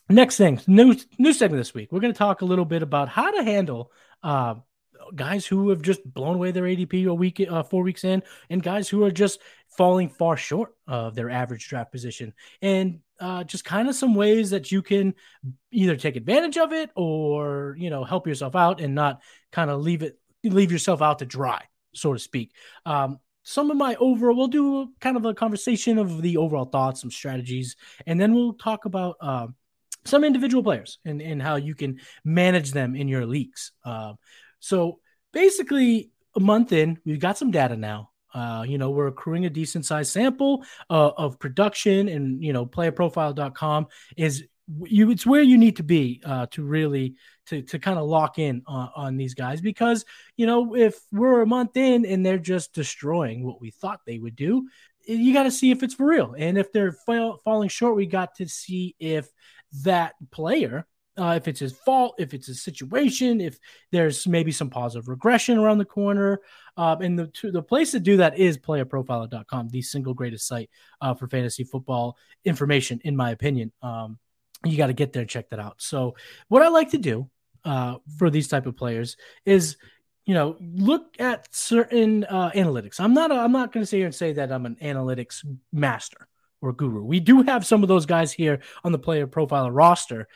Next 0.08 0.36
thing, 0.36 0.60
new 0.66 0.96
new 1.18 1.32
segment 1.32 1.60
this 1.60 1.74
week. 1.74 1.92
We're 1.92 2.00
to 2.00 2.12
talk 2.12 2.40
a 2.40 2.46
little 2.46 2.64
bit 2.64 2.82
about 2.82 3.08
how 3.08 3.30
to 3.30 3.42
handle 3.44 3.92
uh, 4.22 4.54
guys 5.14 5.46
who 5.46 5.68
have 5.70 5.82
just 5.82 6.00
blown 6.04 6.36
away 6.36 6.52
their 6.52 6.64
ADP 6.64 7.06
a 7.06 7.14
week, 7.14 7.44
uh, 7.46 7.62
four 7.62 7.82
weeks 7.82 8.04
in, 8.04 8.22
and 8.48 8.62
guys 8.62 8.88
who 8.88 9.04
are 9.04 9.10
just 9.10 9.40
falling 9.76 10.08
far 10.08 10.36
short 10.36 10.74
of 10.86 11.14
their 11.14 11.30
average 11.30 11.68
draft 11.68 11.92
position, 11.92 12.32
and 12.60 13.00
uh, 13.22 13.44
just 13.44 13.64
kind 13.64 13.88
of 13.88 13.94
some 13.94 14.14
ways 14.16 14.50
that 14.50 14.72
you 14.72 14.82
can 14.82 15.14
either 15.70 15.96
take 15.96 16.16
advantage 16.16 16.58
of 16.58 16.72
it 16.72 16.90
or 16.96 17.76
you 17.78 17.88
know 17.88 18.02
help 18.02 18.26
yourself 18.26 18.56
out 18.56 18.80
and 18.80 18.94
not 18.94 19.22
kind 19.52 19.70
of 19.70 19.80
leave 19.80 20.02
it 20.02 20.18
leave 20.44 20.72
yourself 20.72 21.00
out 21.00 21.20
to 21.20 21.24
dry, 21.24 21.62
so 21.94 22.12
to 22.12 22.18
speak. 22.18 22.52
Um, 22.84 23.20
some 23.44 23.70
of 23.70 23.76
my 23.76 23.94
overall. 23.96 24.36
We'll 24.36 24.48
do 24.48 24.90
kind 25.00 25.16
of 25.16 25.24
a 25.24 25.34
conversation 25.34 25.98
of 25.98 26.20
the 26.20 26.36
overall 26.36 26.64
thoughts, 26.64 27.00
some 27.00 27.10
strategies, 27.10 27.76
and 28.06 28.20
then 28.20 28.34
we'll 28.34 28.54
talk 28.54 28.84
about 28.86 29.16
uh, 29.20 29.46
some 30.04 30.24
individual 30.24 30.62
players 30.62 30.98
and 31.04 31.22
and 31.22 31.40
how 31.40 31.56
you 31.56 31.74
can 31.74 32.00
manage 32.24 32.72
them 32.72 32.96
in 32.96 33.08
your 33.08 33.24
leagues. 33.24 33.72
Uh, 33.84 34.14
so 34.58 34.98
basically, 35.32 36.10
a 36.34 36.40
month 36.40 36.72
in, 36.72 36.98
we've 37.04 37.20
got 37.20 37.38
some 37.38 37.50
data 37.50 37.76
now. 37.76 38.10
Uh, 38.34 38.64
you 38.66 38.78
know, 38.78 38.90
we're 38.90 39.08
accruing 39.08 39.46
a 39.46 39.50
decent 39.50 39.84
sized 39.84 40.12
sample 40.12 40.64
uh, 40.90 41.10
of 41.16 41.38
production, 41.38 42.08
and 42.08 42.42
you 42.42 42.52
know, 42.52 42.66
playerprofiler.com 42.66 43.86
is 44.16 44.44
you 44.84 45.10
it's 45.10 45.26
where 45.26 45.42
you 45.42 45.58
need 45.58 45.76
to 45.76 45.82
be 45.82 46.22
uh, 46.24 46.46
to 46.52 46.62
really 46.62 47.16
to 47.46 47.62
to 47.62 47.78
kind 47.78 47.98
of 47.98 48.06
lock 48.06 48.38
in 48.38 48.62
on, 48.66 48.90
on, 48.94 49.16
these 49.16 49.34
guys 49.34 49.60
because 49.60 50.04
you 50.36 50.46
know 50.46 50.76
if 50.76 50.96
we're 51.10 51.42
a 51.42 51.46
month 51.46 51.76
in 51.76 52.06
and 52.06 52.24
they're 52.24 52.38
just 52.38 52.72
destroying 52.72 53.44
what 53.44 53.60
we 53.60 53.70
thought 53.70 54.00
they 54.06 54.18
would 54.18 54.36
do 54.36 54.64
you 55.04 55.32
got 55.32 55.44
to 55.44 55.50
see 55.50 55.70
if 55.70 55.82
it's 55.82 55.94
for 55.94 56.06
real. 56.06 56.34
And 56.36 56.58
if 56.58 56.72
they're 56.72 56.92
fall, 56.92 57.40
falling 57.44 57.68
short 57.68 57.96
we 57.96 58.06
got 58.06 58.36
to 58.36 58.48
see 58.48 58.94
if 58.98 59.28
that 59.84 60.14
player 60.30 60.86
uh, 61.18 61.34
if 61.36 61.46
it's 61.46 61.60
his 61.60 61.72
fault, 61.72 62.14
if 62.18 62.32
it's 62.32 62.48
a 62.48 62.54
situation, 62.54 63.40
if 63.40 63.58
there's 63.90 64.26
maybe 64.26 64.50
some 64.50 64.70
positive 64.70 65.08
regression 65.08 65.58
around 65.58 65.78
the 65.78 65.84
corner. 65.84 66.40
Uh, 66.76 66.96
and 67.00 67.18
the 67.18 67.26
to, 67.28 67.50
the 67.50 67.62
place 67.62 67.90
to 67.90 68.00
do 68.00 68.16
that 68.16 68.38
is 68.38 68.56
playerprofiler.com, 68.56 69.68
the 69.68 69.82
single 69.82 70.14
greatest 70.14 70.46
site 70.46 70.70
uh, 71.00 71.12
for 71.12 71.28
fantasy 71.28 71.64
football 71.64 72.16
information, 72.44 73.00
in 73.04 73.14
my 73.14 73.30
opinion. 73.30 73.72
Um, 73.82 74.18
you 74.64 74.76
got 74.76 74.86
to 74.86 74.94
get 74.94 75.12
there 75.12 75.22
and 75.22 75.30
check 75.30 75.50
that 75.50 75.58
out. 75.58 75.82
So 75.82 76.16
what 76.48 76.62
I 76.62 76.68
like 76.68 76.90
to 76.90 76.98
do 76.98 77.28
uh, 77.64 77.96
for 78.18 78.30
these 78.30 78.48
type 78.48 78.66
of 78.66 78.76
players 78.76 79.16
is, 79.44 79.76
you 80.24 80.34
know, 80.34 80.56
look 80.60 81.16
at 81.18 81.52
certain 81.54 82.24
uh, 82.24 82.50
analytics. 82.54 83.00
I'm 83.00 83.12
not, 83.12 83.30
a, 83.30 83.34
I'm 83.34 83.52
not 83.52 83.72
going 83.72 83.82
to 83.82 83.86
sit 83.86 83.98
here 83.98 84.06
and 84.06 84.14
say 84.14 84.32
that 84.34 84.52
I'm 84.52 84.66
an 84.66 84.76
analytics 84.80 85.44
master 85.72 86.28
or 86.62 86.72
guru. 86.72 87.02
We 87.04 87.20
do 87.20 87.42
have 87.42 87.66
some 87.66 87.82
of 87.82 87.88
those 87.88 88.06
guys 88.06 88.32
here 88.32 88.60
on 88.84 88.92
the 88.92 88.98
player 88.98 89.26
profiler 89.26 89.70
roster. 89.72 90.28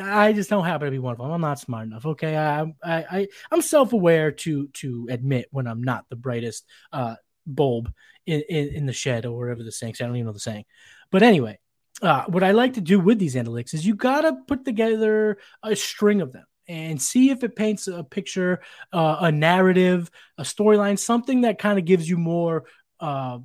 I 0.00 0.32
just 0.32 0.48
don't 0.48 0.64
happen 0.64 0.86
to 0.86 0.90
be 0.90 0.98
one 0.98 1.12
of 1.12 1.18
them. 1.18 1.30
I'm 1.30 1.40
not 1.40 1.58
smart 1.58 1.86
enough. 1.86 2.06
Okay, 2.06 2.36
I, 2.36 2.62
I, 2.62 2.66
I 2.82 3.28
I'm 3.50 3.62
self-aware 3.62 4.32
to 4.32 4.68
to 4.68 5.08
admit 5.10 5.48
when 5.50 5.66
I'm 5.66 5.82
not 5.82 6.06
the 6.08 6.16
brightest 6.16 6.64
uh, 6.92 7.16
bulb 7.46 7.92
in, 8.26 8.42
in, 8.48 8.68
in 8.68 8.86
the 8.86 8.92
shed 8.92 9.26
or 9.26 9.36
wherever 9.36 9.62
the 9.62 9.72
saying. 9.72 9.94
I 10.00 10.04
don't 10.04 10.16
even 10.16 10.26
know 10.26 10.32
the 10.32 10.40
saying. 10.40 10.64
But 11.10 11.22
anyway, 11.22 11.58
uh, 12.00 12.24
what 12.28 12.42
I 12.42 12.52
like 12.52 12.74
to 12.74 12.80
do 12.80 13.00
with 13.00 13.18
these 13.18 13.34
analytics 13.34 13.74
is 13.74 13.86
you 13.86 13.94
got 13.94 14.22
to 14.22 14.36
put 14.46 14.64
together 14.64 15.38
a 15.62 15.76
string 15.76 16.20
of 16.20 16.32
them 16.32 16.46
and 16.68 17.00
see 17.00 17.30
if 17.30 17.44
it 17.44 17.56
paints 17.56 17.88
a 17.88 18.04
picture, 18.04 18.62
uh, 18.92 19.18
a 19.20 19.32
narrative, 19.32 20.10
a 20.38 20.42
storyline, 20.42 20.98
something 20.98 21.42
that 21.42 21.58
kind 21.58 21.78
of 21.78 21.84
gives 21.84 22.08
you 22.08 22.16
more 22.16 22.64
uh, 23.00 23.38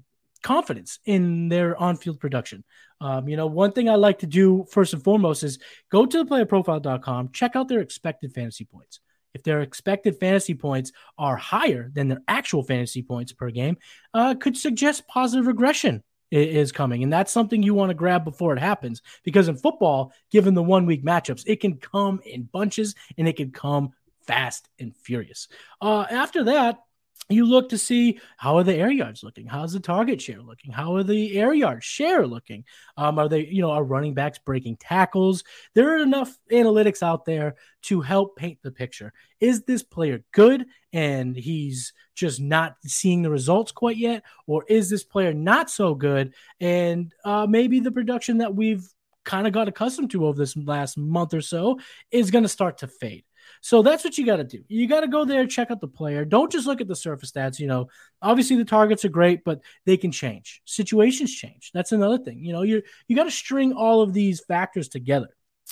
confidence 0.47 0.99
in 1.03 1.49
their 1.49 1.75
on-field 1.75 2.21
production. 2.21 2.63
Um, 3.01 3.27
you 3.27 3.35
know, 3.35 3.47
one 3.47 3.73
thing 3.73 3.89
I 3.89 3.95
like 3.95 4.19
to 4.19 4.25
do 4.25 4.65
first 4.71 4.93
and 4.93 5.03
foremost 5.03 5.43
is 5.43 5.59
go 5.91 6.05
to 6.05 6.23
the 6.23 6.25
playerprofiler.com, 6.25 7.31
check 7.33 7.57
out 7.57 7.67
their 7.67 7.81
expected 7.81 8.33
fantasy 8.33 8.63
points. 8.63 9.01
If 9.33 9.43
their 9.43 9.59
expected 9.59 10.17
fantasy 10.21 10.55
points 10.55 10.93
are 11.17 11.35
higher 11.35 11.91
than 11.93 12.07
their 12.07 12.21
actual 12.29 12.63
fantasy 12.63 13.03
points 13.03 13.33
per 13.33 13.51
game, 13.51 13.75
uh, 14.13 14.35
could 14.35 14.55
suggest 14.55 15.05
positive 15.09 15.47
regression 15.47 16.01
is 16.31 16.71
coming. 16.71 17.03
And 17.03 17.11
that's 17.11 17.31
something 17.31 17.61
you 17.61 17.73
want 17.73 17.89
to 17.89 17.93
grab 17.93 18.23
before 18.23 18.53
it 18.53 18.59
happens. 18.59 19.01
Because 19.25 19.49
in 19.49 19.57
football, 19.57 20.13
given 20.31 20.53
the 20.53 20.63
one 20.63 20.85
week 20.85 21.03
matchups, 21.03 21.43
it 21.45 21.59
can 21.59 21.75
come 21.75 22.21
in 22.25 22.43
bunches 22.43 22.95
and 23.17 23.27
it 23.27 23.35
can 23.35 23.51
come 23.51 23.91
fast 24.25 24.69
and 24.79 24.95
furious. 24.95 25.49
Uh, 25.81 26.05
after 26.09 26.45
that, 26.45 26.79
you 27.29 27.45
look 27.45 27.69
to 27.69 27.77
see 27.77 28.19
how 28.37 28.57
are 28.57 28.63
the 28.63 28.75
air 28.75 28.89
yards 28.89 29.23
looking? 29.23 29.47
How's 29.47 29.73
the 29.73 29.79
target 29.79 30.21
share 30.21 30.41
looking? 30.41 30.71
How 30.71 30.95
are 30.95 31.03
the 31.03 31.37
air 31.37 31.53
yard 31.53 31.83
share 31.83 32.25
looking? 32.25 32.63
Um, 32.95 33.19
are 33.19 33.27
they 33.27 33.45
you 33.45 33.61
know 33.61 33.71
are 33.71 33.83
running 33.83 34.13
backs 34.13 34.39
breaking 34.39 34.77
tackles? 34.77 35.43
There 35.73 35.93
are 35.93 35.99
enough 35.99 36.37
analytics 36.51 37.03
out 37.03 37.25
there 37.25 37.55
to 37.83 38.01
help 38.01 38.37
paint 38.37 38.59
the 38.63 38.71
picture. 38.71 39.11
Is 39.39 39.63
this 39.63 39.83
player 39.83 40.23
good 40.31 40.65
and 40.93 41.35
he's 41.35 41.93
just 42.15 42.39
not 42.39 42.77
seeing 42.85 43.21
the 43.21 43.29
results 43.29 43.71
quite 43.71 43.97
yet? 43.97 44.23
Or 44.45 44.63
is 44.67 44.89
this 44.89 45.03
player 45.03 45.33
not 45.33 45.69
so 45.69 45.95
good 45.95 46.33
and 46.61 47.13
uh, 47.25 47.45
maybe 47.47 47.79
the 47.79 47.91
production 47.91 48.37
that 48.37 48.55
we've 48.55 48.87
kind 49.25 49.45
of 49.45 49.51
got 49.51 49.67
accustomed 49.67 50.09
to 50.11 50.25
over 50.25 50.39
this 50.39 50.55
last 50.55 50.97
month 50.97 51.33
or 51.33 51.41
so 51.41 51.77
is 52.11 52.31
going 52.31 52.45
to 52.45 52.49
start 52.49 52.77
to 52.77 52.87
fade 52.87 53.25
so 53.61 53.81
that's 53.81 54.03
what 54.03 54.17
you 54.17 54.25
got 54.25 54.37
to 54.37 54.43
do. 54.43 54.63
You 54.67 54.87
got 54.87 55.01
to 55.01 55.07
go 55.07 55.25
there, 55.25 55.45
check 55.47 55.71
out 55.71 55.81
the 55.81 55.87
player. 55.87 56.25
Don't 56.25 56.51
just 56.51 56.67
look 56.67 56.81
at 56.81 56.87
the 56.87 56.95
surface 56.95 57.31
stats. 57.31 57.59
You 57.59 57.67
know, 57.67 57.89
obviously 58.21 58.55
the 58.55 58.65
targets 58.65 59.05
are 59.05 59.09
great, 59.09 59.43
but 59.43 59.61
they 59.85 59.97
can 59.97 60.11
change. 60.11 60.61
Situations 60.65 61.33
change. 61.33 61.71
That's 61.73 61.91
another 61.91 62.17
thing. 62.17 62.43
You 62.43 62.53
know, 62.53 62.61
you 62.61 62.81
you 63.07 63.15
got 63.15 63.25
to 63.25 63.31
string 63.31 63.73
all 63.73 64.01
of 64.01 64.13
these 64.13 64.41
factors 64.41 64.87
together 64.87 65.29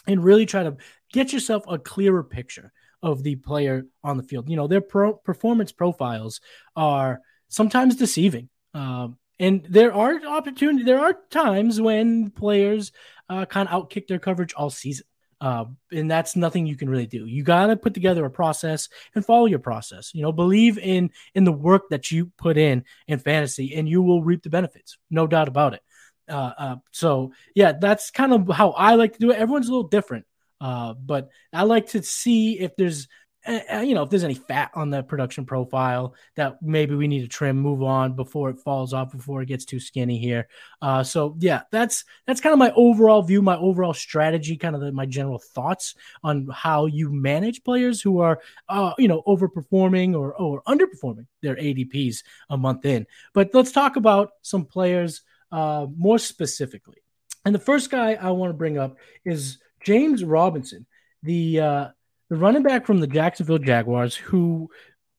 and 0.07 0.23
really 0.23 0.45
try 0.45 0.63
to 0.63 0.77
get 1.11 1.33
yourself 1.33 1.63
a 1.67 1.79
clearer 1.79 2.23
picture 2.23 2.71
of 3.01 3.23
the 3.23 3.35
player 3.35 3.85
on 4.03 4.17
the 4.17 4.23
field. 4.23 4.49
You 4.49 4.55
know, 4.55 4.67
their 4.67 4.81
pro- 4.81 5.13
performance 5.13 5.71
profiles 5.71 6.41
are 6.75 7.21
sometimes 7.49 7.95
deceiving. 7.95 8.49
Um, 8.73 9.17
and 9.39 9.65
there 9.69 9.93
are 9.93 10.25
opportunity. 10.25 10.83
There 10.83 10.99
are 10.99 11.17
times 11.29 11.79
when 11.79 12.31
players 12.31 12.91
uh, 13.29 13.45
kind 13.45 13.67
of 13.67 13.89
outkick 13.89 14.07
their 14.07 14.19
coverage 14.19 14.53
all 14.53 14.69
season. 14.69 15.05
Uh, 15.41 15.65
and 15.91 16.09
that's 16.09 16.35
nothing 16.35 16.65
you 16.65 16.77
can 16.77 16.89
really 16.89 17.05
do. 17.05 17.25
You 17.25 17.43
got 17.43 17.67
to 17.67 17.75
put 17.75 17.93
together 17.93 18.23
a 18.25 18.29
process 18.29 18.87
and 19.13 19.25
follow 19.25 19.45
your 19.45 19.59
process. 19.59 20.11
You 20.13 20.21
know, 20.21 20.31
believe 20.31 20.77
in 20.77 21.11
in 21.33 21.43
the 21.43 21.51
work 21.51 21.89
that 21.89 22.09
you 22.09 22.31
put 22.37 22.57
in 22.57 22.85
in 23.07 23.19
fantasy, 23.19 23.75
and 23.75 23.87
you 23.87 24.01
will 24.01 24.23
reap 24.23 24.43
the 24.43 24.49
benefits. 24.49 24.97
No 25.09 25.27
doubt 25.27 25.47
about 25.47 25.73
it. 25.73 25.81
Uh, 26.27 26.51
uh, 26.57 26.75
so 26.91 27.33
yeah, 27.53 27.73
that's 27.73 28.11
kind 28.11 28.33
of 28.33 28.47
how 28.49 28.71
I 28.71 28.95
like 28.95 29.13
to 29.13 29.19
do 29.19 29.31
it. 29.31 29.37
Everyone's 29.37 29.67
a 29.67 29.71
little 29.71 29.89
different, 29.89 30.25
uh, 30.61 30.93
but 30.93 31.29
I 31.53 31.63
like 31.63 31.89
to 31.89 32.01
see 32.01 32.59
if 32.59 32.75
there's 32.75 33.07
you 33.47 33.93
know, 33.93 34.03
if 34.03 34.09
there's 34.09 34.23
any 34.23 34.33
fat 34.33 34.71
on 34.73 34.89
the 34.89 35.03
production 35.03 35.45
profile 35.45 36.15
that 36.35 36.61
maybe 36.61 36.95
we 36.95 37.07
need 37.07 37.21
to 37.21 37.27
trim, 37.27 37.57
move 37.57 37.83
on 37.83 38.13
before 38.13 38.49
it 38.49 38.59
falls 38.59 38.93
off, 38.93 39.11
before 39.11 39.41
it 39.41 39.47
gets 39.47 39.65
too 39.65 39.79
skinny 39.79 40.17
here. 40.17 40.47
Uh, 40.81 41.03
so 41.03 41.35
yeah, 41.39 41.61
that's 41.71 42.05
that's 42.25 42.41
kind 42.41 42.53
of 42.53 42.59
my 42.59 42.71
overall 42.75 43.21
view, 43.21 43.41
my 43.41 43.57
overall 43.57 43.93
strategy, 43.93 44.57
kind 44.57 44.75
of 44.75 44.81
the, 44.81 44.91
my 44.91 45.05
general 45.05 45.39
thoughts 45.39 45.95
on 46.23 46.47
how 46.51 46.85
you 46.85 47.11
manage 47.11 47.63
players 47.63 48.01
who 48.01 48.19
are, 48.19 48.39
uh, 48.69 48.93
you 48.97 49.07
know, 49.07 49.21
overperforming 49.27 50.15
or 50.15 50.33
or 50.33 50.61
underperforming 50.63 51.27
their 51.41 51.55
ADPs 51.55 52.23
a 52.49 52.57
month 52.57 52.85
in. 52.85 53.05
But 53.33 53.51
let's 53.53 53.71
talk 53.71 53.95
about 53.95 54.31
some 54.41 54.65
players 54.65 55.21
uh, 55.51 55.87
more 55.95 56.19
specifically. 56.19 56.97
And 57.45 57.53
the 57.53 57.59
first 57.59 57.91
guy 57.91 58.13
I 58.13 58.31
want 58.31 58.49
to 58.49 58.57
bring 58.57 58.77
up 58.77 58.97
is 59.23 59.59
James 59.83 60.23
Robinson, 60.23 60.87
the 61.21 61.59
uh, 61.59 61.87
the 62.29 62.35
running 62.35 62.63
back 62.63 62.85
from 62.85 62.99
the 62.99 63.07
Jacksonville 63.07 63.57
Jaguars, 63.57 64.15
who 64.15 64.69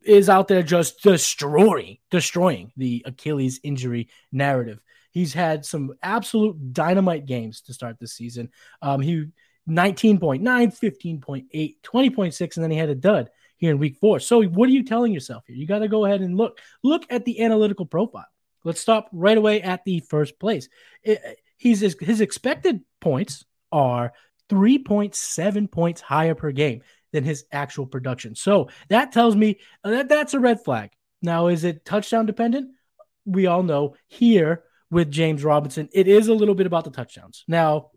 is 0.03 0.29
out 0.29 0.49
there 0.49 0.63
just 0.63 1.03
destroying, 1.03 1.99
destroying 2.11 2.73
the 2.77 3.03
Achilles 3.07 3.61
injury 3.63 4.09
narrative. 4.33 4.81
He's 5.11 5.33
had 5.33 5.65
some 5.65 5.95
absolute 6.03 6.73
dynamite 6.73 7.27
games 7.27 7.63
to 7.63 7.75
start 7.75 7.99
this 7.99 8.13
season. 8.13 8.51
Um, 8.83 9.01
he 9.01 9.27
19.9, 9.69 10.43
15.8, 10.43 11.75
20.6, 11.83 12.57
and 12.57 12.63
then 12.63 12.71
he 12.71 12.77
had 12.77 12.89
a 12.89 12.95
dud 12.95 13.31
here 13.57 13.73
in 13.73 13.79
week 13.79 13.97
four. 13.97 14.21
So 14.21 14.43
what 14.45 14.69
are 14.69 14.73
you 14.73 14.85
telling 14.85 15.13
yourself 15.13 15.45
here? 15.47 15.57
You 15.57 15.67
got 15.67 15.81
to 15.81 15.89
go 15.89 16.05
ahead 16.05 16.21
and 16.21 16.37
look. 16.37 16.61
Look 16.85 17.05
at 17.11 17.25
the 17.25 17.43
analytical 17.43 17.87
profile. 17.87 18.27
Let's 18.65 18.81
stop 18.81 19.09
right 19.13 19.37
away 19.37 19.63
at 19.63 19.85
the 19.85 20.01
first 20.01 20.39
place. 20.39 20.69
It, 21.03 21.41
he's 21.57 21.81
his 21.81 22.21
expected 22.21 22.81
points 23.01 23.45
are 23.73 24.13
3.7 24.49 25.71
points 25.71 26.01
higher 26.01 26.35
per 26.35 26.53
game 26.53 26.83
than 27.13 27.25
his 27.25 27.45
actual 27.51 27.87
production. 27.87 28.35
So 28.35 28.69
that 28.89 29.13
tells 29.13 29.35
me 29.35 29.59
uh, 29.83 29.91
that 29.91 30.09
that's 30.09 30.35
a 30.35 30.41
red 30.41 30.63
flag. 30.65 30.91
Now, 31.23 31.49
is 31.49 31.65
it 31.65 31.85
touchdown 31.85 32.27
dependent? 32.27 32.71
We 33.25 33.47
all 33.47 33.63
know 33.63 33.97
here 34.07 34.65
with 34.91 35.11
James 35.11 35.43
Robinson, 35.43 35.89
it 35.93 36.09
is 36.09 36.29
a 36.29 36.35
little 36.35 36.55
bit 36.55 36.67
about 36.67 36.85
the 36.85 36.91
touchdowns. 36.91 37.45
Now, 37.49 37.91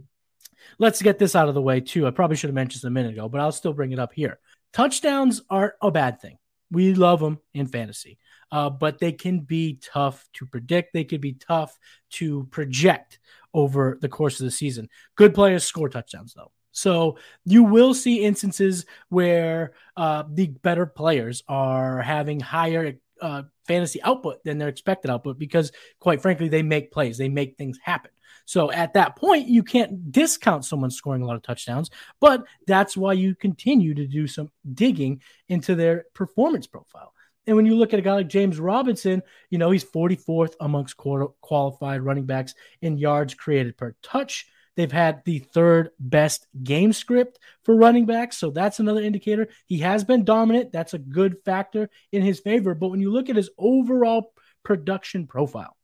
let's 0.80 1.02
get 1.02 1.20
this 1.20 1.36
out 1.36 1.48
of 1.48 1.54
the 1.54 1.62
way 1.62 1.82
too. 1.82 2.08
I 2.08 2.12
probably 2.12 2.38
should 2.38 2.50
have 2.50 2.56
mentioned 2.56 2.80
this 2.80 2.86
a 2.86 2.90
minute 2.90 3.14
ago, 3.14 3.30
but 3.30 3.42
I'll 3.42 3.52
still 3.52 3.74
bring 3.74 3.92
it 3.92 4.00
up 4.00 4.14
here. 4.14 4.40
Touchdowns 4.74 5.42
aren't 5.50 5.74
a 5.82 5.92
bad 5.92 6.22
thing. 6.22 6.38
We 6.72 6.94
love 6.94 7.20
them 7.20 7.40
in 7.54 7.68
fantasy, 7.68 8.20
uh, 8.52 8.70
but 8.70 9.00
they 9.00 9.12
can 9.12 9.40
be 9.40 9.80
tough 9.82 10.28
to 10.34 10.46
predict. 10.46 10.94
They 10.94 11.04
could 11.04 11.22
be 11.22 11.34
tough 11.34 11.78
to 12.12 12.46
project 12.52 13.20
over 13.54 13.98
the 14.02 14.10
course 14.10 14.40
of 14.40 14.46
the 14.46 14.52
season. 14.52 14.90
Good 15.16 15.34
players 15.34 15.64
score 15.64 15.90
touchdowns, 15.90 16.34
though. 16.34 16.52
So 16.72 17.18
you 17.46 17.64
will 17.64 17.94
see 17.94 18.24
instances 18.24 18.86
where 19.10 19.74
uh, 19.98 20.24
the 20.32 20.48
better 20.48 20.86
players 20.86 21.44
are 21.48 22.02
having 22.02 22.40
higher 22.40 22.96
uh, 23.22 23.44
fantasy 23.68 24.02
output 24.04 24.44
than 24.44 24.58
their 24.58 24.70
expected 24.70 25.12
output 25.12 25.38
because, 25.38 25.72
quite 26.00 26.22
frankly, 26.22 26.48
they 26.48 26.64
make 26.64 26.92
plays, 26.92 27.18
they 27.18 27.30
make 27.30 27.58
things 27.58 27.80
happen. 27.84 28.12
So 28.46 28.72
at 28.72 28.94
that 28.94 29.16
point, 29.16 29.48
you 29.48 29.62
can't 29.62 30.12
discount 30.12 30.66
someone 30.66 30.90
scoring 30.90 31.22
a 31.22 31.26
lot 31.26 31.36
of 31.36 31.44
touchdowns, 31.44 31.92
but 32.20 32.44
that's 32.66 32.98
why 32.98 33.14
you 33.14 33.36
continue 33.36 33.94
to 33.94 34.08
do 34.08 34.26
some 34.26 34.50
digging 34.74 35.22
into 35.50 35.76
their 35.76 36.06
performance 36.16 36.66
profile. 36.66 37.14
And 37.48 37.56
when 37.56 37.66
you 37.66 37.76
look 37.76 37.94
at 37.94 38.00
a 38.00 38.04
guy 38.04 38.14
like 38.14 38.30
James 38.30 38.60
Robinson, 38.60 39.24
you 39.50 39.58
know, 39.58 39.72
he's 39.72 39.84
44th 39.84 40.54
amongst 40.60 40.98
qualified 40.98 42.02
running 42.02 42.26
backs 42.26 42.54
in 42.82 42.98
yards 42.98 43.34
created 43.34 43.78
per 43.78 43.96
touch. 44.04 44.46
They've 44.76 44.92
had 44.92 45.24
the 45.26 45.40
third 45.40 45.90
best 46.00 46.48
game 46.64 46.94
script 46.94 47.40
for 47.64 47.76
running 47.76 48.06
backs. 48.06 48.38
So 48.38 48.52
that's 48.52 48.80
another 48.80 49.02
indicator. 49.02 49.50
He 49.66 49.80
has 49.80 50.04
been 50.04 50.24
dominant. 50.24 50.72
That's 50.72 50.94
a 50.94 51.00
good 51.00 51.38
factor 51.44 51.90
in 52.12 52.22
his 52.22 52.40
favor. 52.40 52.76
But 52.76 52.90
when 52.90 53.02
you 53.02 53.12
look 53.12 53.30
at 53.30 53.36
his 53.36 53.50
overall 53.58 54.32
production 54.64 55.28
profile, 55.28 55.76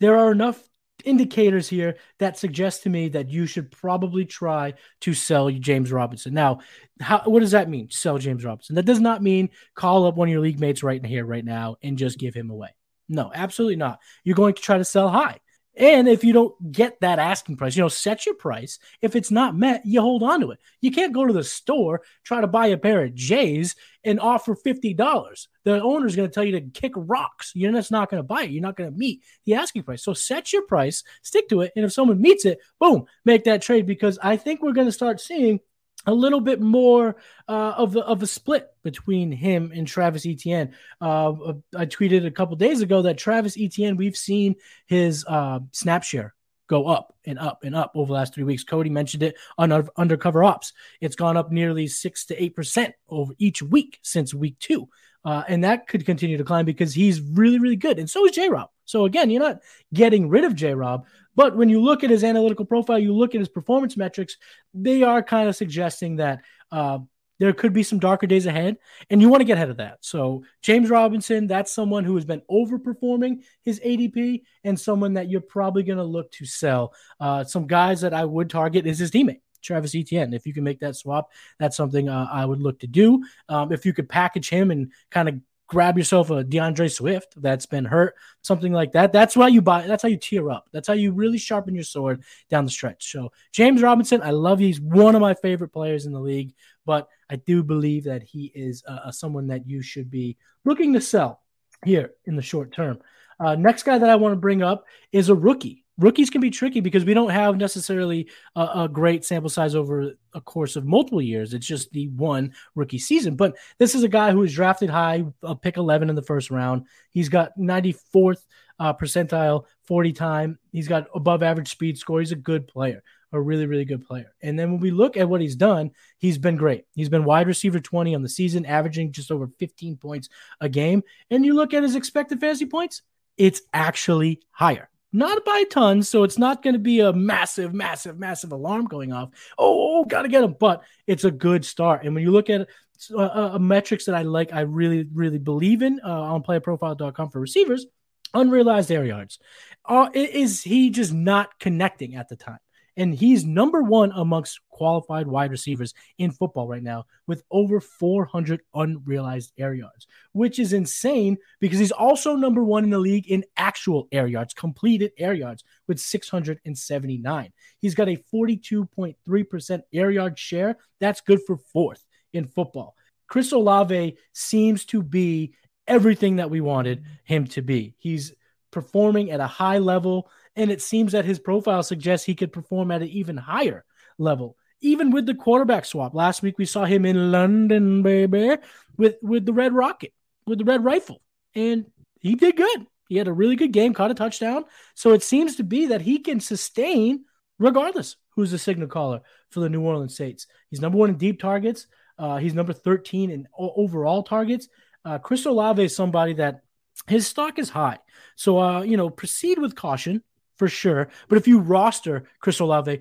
there 0.00 0.18
are 0.18 0.32
enough 0.32 0.62
indicators 1.04 1.68
here 1.68 1.96
that 2.18 2.38
suggest 2.38 2.82
to 2.82 2.90
me 2.90 3.08
that 3.08 3.30
you 3.30 3.46
should 3.46 3.70
probably 3.70 4.24
try 4.24 4.74
to 5.00 5.14
sell 5.14 5.50
James 5.50 5.92
Robinson. 5.92 6.34
Now, 6.34 6.60
how, 7.00 7.22
what 7.24 7.40
does 7.40 7.52
that 7.52 7.68
mean? 7.68 7.88
Sell 7.90 8.18
James 8.18 8.44
Robinson. 8.44 8.74
That 8.74 8.86
does 8.86 9.00
not 9.00 9.22
mean 9.22 9.50
call 9.74 10.06
up 10.06 10.16
one 10.16 10.28
of 10.28 10.32
your 10.32 10.40
league 10.40 10.60
mates 10.60 10.82
right 10.82 11.00
in 11.00 11.08
here, 11.08 11.24
right 11.24 11.44
now, 11.44 11.76
and 11.82 11.98
just 11.98 12.18
give 12.18 12.34
him 12.34 12.50
away. 12.50 12.74
No, 13.08 13.30
absolutely 13.34 13.76
not. 13.76 14.00
You're 14.24 14.36
going 14.36 14.54
to 14.54 14.62
try 14.62 14.78
to 14.78 14.84
sell 14.84 15.08
high. 15.08 15.38
And 15.78 16.08
if 16.08 16.24
you 16.24 16.32
don't 16.32 16.72
get 16.72 17.00
that 17.00 17.20
asking 17.20 17.56
price, 17.56 17.76
you 17.76 17.82
know, 17.82 17.88
set 17.88 18.26
your 18.26 18.34
price. 18.34 18.80
If 19.00 19.14
it's 19.14 19.30
not 19.30 19.56
met, 19.56 19.86
you 19.86 20.00
hold 20.00 20.24
on 20.24 20.40
to 20.40 20.50
it. 20.50 20.58
You 20.80 20.90
can't 20.90 21.14
go 21.14 21.24
to 21.24 21.32
the 21.32 21.44
store, 21.44 22.02
try 22.24 22.40
to 22.40 22.48
buy 22.48 22.66
a 22.66 22.76
pair 22.76 23.04
of 23.04 23.14
J's 23.14 23.76
and 24.02 24.18
offer 24.18 24.56
$50. 24.56 25.46
The 25.64 25.80
owner's 25.80 26.16
going 26.16 26.28
to 26.28 26.34
tell 26.34 26.42
you 26.42 26.60
to 26.60 26.60
kick 26.62 26.92
rocks. 26.96 27.52
You're 27.54 27.70
just 27.70 27.92
not 27.92 28.10
going 28.10 28.18
to 28.18 28.26
buy 28.26 28.42
it. 28.42 28.50
You're 28.50 28.62
not 28.62 28.76
going 28.76 28.90
to 28.90 28.98
meet 28.98 29.22
the 29.46 29.54
asking 29.54 29.84
price. 29.84 30.02
So 30.02 30.14
set 30.14 30.52
your 30.52 30.62
price, 30.62 31.04
stick 31.22 31.48
to 31.50 31.60
it. 31.60 31.72
And 31.76 31.84
if 31.84 31.92
someone 31.92 32.20
meets 32.20 32.44
it, 32.44 32.58
boom, 32.80 33.06
make 33.24 33.44
that 33.44 33.62
trade 33.62 33.86
because 33.86 34.18
I 34.20 34.36
think 34.36 34.60
we're 34.60 34.72
going 34.72 34.88
to 34.88 34.92
start 34.92 35.20
seeing 35.20 35.60
a 36.08 36.14
little 36.14 36.40
bit 36.40 36.58
more 36.58 37.16
uh, 37.48 37.74
of 37.76 37.92
the, 37.92 38.00
of 38.00 38.22
a 38.22 38.26
split 38.26 38.70
between 38.82 39.30
him 39.30 39.70
and 39.74 39.86
Travis 39.86 40.24
Etienne. 40.24 40.74
Uh, 41.02 41.32
I 41.76 41.84
tweeted 41.84 42.26
a 42.26 42.30
couple 42.30 42.56
days 42.56 42.80
ago 42.80 43.02
that 43.02 43.18
Travis 43.18 43.58
Etienne, 43.58 43.96
we've 43.98 44.16
seen 44.16 44.56
his 44.86 45.24
uh, 45.28 45.60
snap 45.72 46.02
share 46.02 46.34
go 46.66 46.86
up 46.86 47.14
and 47.26 47.38
up 47.38 47.62
and 47.62 47.76
up 47.76 47.92
over 47.94 48.08
the 48.08 48.14
last 48.14 48.34
three 48.34 48.44
weeks. 48.44 48.64
Cody 48.64 48.88
mentioned 48.88 49.22
it 49.22 49.36
on 49.58 49.70
our 49.70 49.86
Undercover 49.98 50.44
Ops. 50.44 50.72
It's 51.00 51.16
gone 51.16 51.36
up 51.36 51.52
nearly 51.52 51.86
six 51.86 52.24
to 52.26 52.42
eight 52.42 52.56
percent 52.56 52.94
over 53.08 53.34
each 53.38 53.62
week 53.62 53.98
since 54.02 54.32
week 54.32 54.58
two. 54.58 54.88
Uh, 55.24 55.42
and 55.48 55.64
that 55.64 55.86
could 55.86 56.06
continue 56.06 56.36
to 56.36 56.44
climb 56.44 56.64
because 56.64 56.94
he's 56.94 57.20
really, 57.20 57.58
really 57.58 57.76
good. 57.76 57.98
And 57.98 58.08
so 58.08 58.24
is 58.24 58.32
J 58.32 58.48
Rob. 58.48 58.70
So 58.84 59.04
again, 59.04 59.30
you're 59.30 59.42
not 59.42 59.60
getting 59.92 60.28
rid 60.28 60.44
of 60.44 60.54
J 60.54 60.74
Rob, 60.74 61.06
but 61.34 61.56
when 61.56 61.68
you 61.68 61.80
look 61.82 62.02
at 62.02 62.10
his 62.10 62.24
analytical 62.24 62.64
profile, 62.64 62.98
you 62.98 63.14
look 63.14 63.34
at 63.34 63.40
his 63.40 63.48
performance 63.48 63.96
metrics, 63.96 64.36
they 64.72 65.02
are 65.02 65.22
kind 65.22 65.48
of 65.48 65.56
suggesting 65.56 66.16
that 66.16 66.40
uh, 66.72 66.98
there 67.38 67.52
could 67.52 67.72
be 67.72 67.82
some 67.82 67.98
darker 67.98 68.26
days 68.26 68.46
ahead, 68.46 68.76
and 69.10 69.20
you 69.20 69.28
want 69.28 69.40
to 69.40 69.44
get 69.44 69.56
ahead 69.56 69.70
of 69.70 69.76
that. 69.76 69.98
So, 70.00 70.44
James 70.62 70.90
Robinson, 70.90 71.46
that's 71.46 71.72
someone 71.72 72.04
who 72.04 72.16
has 72.16 72.24
been 72.24 72.42
overperforming 72.50 73.44
his 73.62 73.80
ADP 73.80 74.42
and 74.64 74.78
someone 74.78 75.14
that 75.14 75.30
you're 75.30 75.40
probably 75.40 75.84
going 75.84 75.98
to 75.98 76.04
look 76.04 76.30
to 76.32 76.46
sell. 76.46 76.92
Uh, 77.20 77.44
some 77.44 77.66
guys 77.66 78.00
that 78.00 78.14
I 78.14 78.24
would 78.24 78.50
target 78.50 78.86
is 78.86 78.98
his 78.98 79.10
teammate. 79.10 79.40
Travis 79.62 79.94
Etienne. 79.94 80.32
If 80.32 80.46
you 80.46 80.54
can 80.54 80.64
make 80.64 80.80
that 80.80 80.96
swap, 80.96 81.30
that's 81.58 81.76
something 81.76 82.08
uh, 82.08 82.28
I 82.30 82.44
would 82.44 82.60
look 82.60 82.80
to 82.80 82.86
do. 82.86 83.24
Um, 83.48 83.72
if 83.72 83.84
you 83.84 83.92
could 83.92 84.08
package 84.08 84.48
him 84.48 84.70
and 84.70 84.92
kind 85.10 85.28
of 85.28 85.40
grab 85.68 85.98
yourself 85.98 86.30
a 86.30 86.42
DeAndre 86.42 86.90
Swift 86.90 87.40
that's 87.40 87.66
been 87.66 87.84
hurt, 87.84 88.14
something 88.40 88.72
like 88.72 88.92
that. 88.92 89.12
That's 89.12 89.36
why 89.36 89.48
you 89.48 89.60
buy. 89.60 89.86
That's 89.86 90.02
how 90.02 90.08
you 90.08 90.16
tear 90.16 90.50
up. 90.50 90.68
That's 90.72 90.88
how 90.88 90.94
you 90.94 91.12
really 91.12 91.38
sharpen 91.38 91.74
your 91.74 91.84
sword 91.84 92.24
down 92.48 92.64
the 92.64 92.70
stretch. 92.70 93.12
So 93.12 93.30
James 93.52 93.82
Robinson, 93.82 94.22
I 94.22 94.30
love. 94.30 94.60
you. 94.60 94.66
He's 94.66 94.80
one 94.80 95.14
of 95.14 95.20
my 95.20 95.34
favorite 95.34 95.68
players 95.68 96.06
in 96.06 96.12
the 96.12 96.20
league, 96.20 96.54
but 96.86 97.08
I 97.30 97.36
do 97.36 97.62
believe 97.62 98.04
that 98.04 98.22
he 98.22 98.50
is 98.54 98.82
uh, 98.88 99.10
someone 99.12 99.46
that 99.48 99.68
you 99.68 99.82
should 99.82 100.10
be 100.10 100.38
looking 100.64 100.94
to 100.94 101.00
sell 101.00 101.42
here 101.84 102.14
in 102.24 102.34
the 102.34 102.42
short 102.42 102.72
term. 102.72 102.98
Uh, 103.38 103.54
next 103.54 103.84
guy 103.84 103.98
that 103.98 104.10
I 104.10 104.16
want 104.16 104.32
to 104.32 104.40
bring 104.40 104.62
up 104.62 104.86
is 105.12 105.28
a 105.28 105.34
rookie 105.34 105.84
rookies 105.98 106.30
can 106.30 106.40
be 106.40 106.50
tricky 106.50 106.80
because 106.80 107.04
we 107.04 107.12
don't 107.12 107.30
have 107.30 107.56
necessarily 107.56 108.30
a, 108.56 108.68
a, 108.74 108.88
great 108.88 109.24
sample 109.24 109.50
size 109.50 109.74
over 109.74 110.12
a 110.32 110.40
course 110.40 110.76
of 110.76 110.86
multiple 110.86 111.20
years. 111.20 111.52
It's 111.52 111.66
just 111.66 111.90
the 111.92 112.08
one 112.08 112.54
rookie 112.74 112.98
season. 112.98 113.34
But 113.34 113.56
this 113.78 113.94
is 113.94 114.04
a 114.04 114.08
guy 114.08 114.30
who 114.30 114.38
was 114.38 114.54
drafted 114.54 114.90
high, 114.90 115.24
a 115.42 115.56
pick 115.56 115.76
11 115.76 116.08
in 116.08 116.16
the 116.16 116.22
first 116.22 116.50
round. 116.50 116.86
He's 117.10 117.28
got 117.28 117.58
94th 117.58 118.44
uh, 118.78 118.94
percentile 118.94 119.64
40 119.84 120.12
time. 120.12 120.58
He's 120.72 120.88
got 120.88 121.08
above 121.14 121.42
average 121.42 121.70
speed 121.70 121.98
score. 121.98 122.20
He's 122.20 122.32
a 122.32 122.36
good 122.36 122.68
player, 122.68 123.02
a 123.32 123.40
really, 123.40 123.66
really 123.66 123.84
good 123.84 124.06
player. 124.06 124.32
And 124.40 124.56
then 124.58 124.70
when 124.70 124.80
we 124.80 124.92
look 124.92 125.16
at 125.16 125.28
what 125.28 125.40
he's 125.40 125.56
done, 125.56 125.90
he's 126.18 126.38
been 126.38 126.56
great. 126.56 126.84
He's 126.94 127.08
been 127.08 127.24
wide 127.24 127.48
receiver 127.48 127.80
20 127.80 128.14
on 128.14 128.22
the 128.22 128.28
season, 128.28 128.66
averaging 128.66 129.12
just 129.12 129.32
over 129.32 129.48
15 129.58 129.96
points 129.96 130.28
a 130.60 130.68
game. 130.68 131.02
And 131.30 131.44
you 131.44 131.54
look 131.54 131.74
at 131.74 131.82
his 131.82 131.96
expected 131.96 132.40
fantasy 132.40 132.66
points, 132.66 133.02
it's 133.36 133.62
actually 133.72 134.40
higher 134.50 134.88
not 135.12 135.44
by 135.44 135.64
tons, 135.64 136.08
so 136.08 136.22
it's 136.22 136.38
not 136.38 136.62
going 136.62 136.74
to 136.74 136.80
be 136.80 137.00
a 137.00 137.12
massive, 137.12 137.72
massive, 137.72 138.18
massive 138.18 138.52
alarm 138.52 138.86
going 138.86 139.12
off. 139.12 139.30
Oh, 139.58 140.00
oh 140.00 140.04
got 140.04 140.22
to 140.22 140.28
get 140.28 140.44
him, 140.44 140.56
but 140.58 140.82
it's 141.06 141.24
a 141.24 141.30
good 141.30 141.64
start. 141.64 142.04
And 142.04 142.14
when 142.14 142.22
you 142.22 142.30
look 142.30 142.50
at 142.50 142.68
uh, 143.12 143.16
uh, 143.16 143.50
uh, 143.54 143.58
metrics 143.58 144.04
that 144.06 144.14
I 144.14 144.22
like, 144.22 144.52
I 144.52 144.60
really, 144.60 145.06
really 145.12 145.38
believe 145.38 145.82
in 145.82 146.00
uh, 146.04 146.08
on 146.08 146.42
playerprofiler.com 146.42 147.30
for 147.30 147.40
receivers, 147.40 147.86
unrealized 148.34 148.90
air 148.90 149.04
yards. 149.04 149.38
Uh, 149.84 150.10
is 150.12 150.62
he 150.62 150.90
just 150.90 151.12
not 151.12 151.58
connecting 151.58 152.14
at 152.14 152.28
the 152.28 152.36
time? 152.36 152.58
And 152.98 153.14
he's 153.14 153.44
number 153.44 153.80
one 153.80 154.10
amongst 154.14 154.58
qualified 154.70 155.28
wide 155.28 155.52
receivers 155.52 155.94
in 156.18 156.32
football 156.32 156.66
right 156.66 156.82
now 156.82 157.06
with 157.28 157.44
over 157.48 157.80
400 157.80 158.60
unrealized 158.74 159.52
air 159.56 159.72
yards, 159.72 160.08
which 160.32 160.58
is 160.58 160.72
insane 160.72 161.38
because 161.60 161.78
he's 161.78 161.92
also 161.92 162.34
number 162.34 162.62
one 162.62 162.82
in 162.82 162.90
the 162.90 162.98
league 162.98 163.28
in 163.28 163.44
actual 163.56 164.08
air 164.10 164.26
yards, 164.26 164.52
completed 164.52 165.12
air 165.16 165.32
yards 165.32 165.62
with 165.86 166.00
679. 166.00 167.52
He's 167.78 167.94
got 167.94 168.08
a 168.08 168.22
42.3% 168.34 169.82
air 169.92 170.10
yard 170.10 170.36
share. 170.36 170.76
That's 170.98 171.20
good 171.20 171.40
for 171.46 171.56
fourth 171.56 172.04
in 172.32 172.48
football. 172.48 172.96
Chris 173.28 173.52
Olave 173.52 174.16
seems 174.32 174.84
to 174.86 175.04
be 175.04 175.54
everything 175.86 176.36
that 176.36 176.50
we 176.50 176.60
wanted 176.60 177.04
him 177.22 177.46
to 177.46 177.62
be. 177.62 177.94
He's 177.98 178.34
performing 178.70 179.30
at 179.30 179.40
a 179.40 179.46
high 179.46 179.78
level 179.78 180.30
and 180.58 180.72
it 180.72 180.82
seems 180.82 181.12
that 181.12 181.24
his 181.24 181.38
profile 181.38 181.82
suggests 181.82 182.26
he 182.26 182.34
could 182.34 182.52
perform 182.52 182.90
at 182.90 183.00
an 183.00 183.08
even 183.08 183.36
higher 183.36 183.84
level. 184.18 184.56
Even 184.80 185.10
with 185.10 185.24
the 185.24 185.34
quarterback 185.34 185.84
swap. 185.84 186.14
Last 186.14 186.42
week 186.42 186.58
we 186.58 186.64
saw 186.64 186.84
him 186.84 187.04
in 187.04 187.32
London, 187.32 188.02
baby, 188.02 188.56
with, 188.96 189.16
with 189.22 189.46
the 189.46 189.52
Red 189.52 189.72
Rocket, 189.72 190.12
with 190.46 190.58
the 190.58 190.64
Red 190.64 190.84
Rifle. 190.84 191.22
And 191.54 191.86
he 192.20 192.34
did 192.34 192.56
good. 192.56 192.86
He 193.08 193.16
had 193.16 193.28
a 193.28 193.32
really 193.32 193.56
good 193.56 193.72
game, 193.72 193.94
caught 193.94 194.10
a 194.10 194.14
touchdown. 194.14 194.64
So 194.94 195.12
it 195.12 195.22
seems 195.22 195.56
to 195.56 195.64
be 195.64 195.86
that 195.86 196.02
he 196.02 196.18
can 196.18 196.40
sustain 196.40 197.24
regardless 197.58 198.16
who's 198.30 198.50
the 198.50 198.58
signal 198.58 198.88
caller 198.88 199.20
for 199.50 199.60
the 199.60 199.68
New 199.68 199.82
Orleans 199.82 200.16
Saints. 200.16 200.46
He's 200.70 200.80
number 200.80 200.98
one 200.98 201.10
in 201.10 201.16
deep 201.16 201.40
targets. 201.40 201.86
Uh, 202.18 202.38
he's 202.38 202.54
number 202.54 202.72
13 202.72 203.30
in 203.30 203.46
overall 203.56 204.24
targets. 204.24 204.68
Uh, 205.04 205.18
Chris 205.18 205.46
Olave 205.46 205.82
is 205.82 205.94
somebody 205.94 206.34
that 206.34 206.62
his 207.06 207.26
stock 207.26 207.58
is 207.60 207.70
high. 207.70 207.98
So, 208.34 208.60
uh, 208.60 208.82
you 208.82 208.96
know, 208.96 209.08
proceed 209.08 209.58
with 209.58 209.76
caution 209.76 210.22
for 210.58 210.68
sure. 210.68 211.08
But 211.28 211.38
if 211.38 211.48
you 211.48 211.60
roster 211.60 212.24
Chris 212.40 212.60
Olave, 212.60 213.00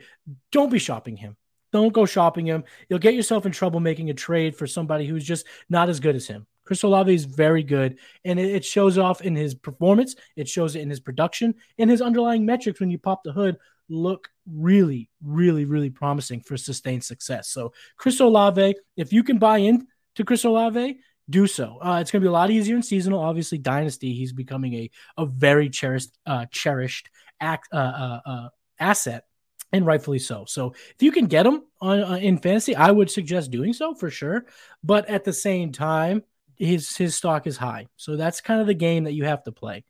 don't 0.51 0.71
be 0.71 0.79
shopping 0.79 1.17
him. 1.17 1.35
Don't 1.73 1.93
go 1.93 2.05
shopping 2.05 2.45
him. 2.45 2.63
You'll 2.87 2.99
get 2.99 3.13
yourself 3.13 3.45
in 3.45 3.51
trouble 3.51 3.79
making 3.79 4.09
a 4.09 4.13
trade 4.13 4.55
for 4.55 4.67
somebody 4.67 5.05
who's 5.05 5.25
just 5.25 5.45
not 5.69 5.89
as 5.89 5.99
good 5.99 6.15
as 6.15 6.27
him. 6.27 6.47
Chris 6.63 6.83
Olave 6.83 7.13
is 7.13 7.25
very 7.25 7.63
good, 7.63 7.97
and 8.25 8.39
it, 8.39 8.65
shows 8.65 8.97
off 8.97 9.21
in 9.21 9.35
his 9.35 9.55
performance. 9.55 10.15
It 10.35 10.49
shows 10.49 10.75
it 10.75 10.81
in 10.81 10.89
his 10.89 10.99
production 10.99 11.55
and 11.77 11.89
his 11.89 12.01
underlying 12.01 12.45
metrics. 12.45 12.79
When 12.79 12.91
you 12.91 12.97
pop 12.97 13.23
the 13.23 13.31
hood, 13.31 13.57
look 13.89 14.29
really, 14.51 15.09
really, 15.23 15.63
really 15.63 15.89
promising 15.89 16.41
for 16.41 16.57
sustained 16.57 17.05
success. 17.05 17.49
So, 17.49 17.73
Chris 17.95 18.19
Olave, 18.19 18.75
if 18.97 19.13
you 19.13 19.23
can 19.23 19.37
buy 19.37 19.59
in 19.59 19.87
to 20.15 20.25
Chris 20.25 20.43
Olave, 20.43 20.99
do 21.29 21.47
so. 21.47 21.77
Uh, 21.81 21.99
it's 22.01 22.11
going 22.11 22.21
to 22.21 22.25
be 22.25 22.29
a 22.29 22.31
lot 22.31 22.51
easier 22.51 22.75
in 22.75 22.83
seasonal. 22.83 23.19
Obviously, 23.19 23.57
dynasty, 23.57 24.13
he's 24.13 24.33
becoming 24.33 24.73
a 24.73 24.91
a 25.17 25.25
very 25.25 25.69
cherished 25.69 26.17
uh, 26.25 26.45
cherished 26.51 27.09
act, 27.39 27.67
uh, 27.71 27.75
uh, 27.75 28.19
uh, 28.25 28.49
asset, 28.79 29.25
and 29.71 29.85
rightfully 29.85 30.19
so. 30.19 30.45
So 30.47 30.71
if 30.71 31.01
you 31.01 31.11
can 31.11 31.25
get 31.25 31.45
him 31.45 31.63
on 31.81 32.01
uh, 32.01 32.15
in 32.15 32.37
fantasy, 32.37 32.75
I 32.75 32.91
would 32.91 33.11
suggest 33.11 33.51
doing 33.51 33.73
so 33.73 33.93
for 33.93 34.09
sure. 34.09 34.45
But 34.83 35.09
at 35.09 35.23
the 35.23 35.33
same 35.33 35.71
time, 35.71 36.23
his 36.55 36.95
his 36.95 37.15
stock 37.15 37.45
is 37.45 37.57
high, 37.57 37.87
so 37.97 38.15
that's 38.15 38.41
kind 38.41 38.61
of 38.61 38.67
the 38.67 38.73
game 38.73 39.03
that 39.03 39.13
you 39.13 39.25
have 39.25 39.43
to 39.43 39.51
play 39.51 39.83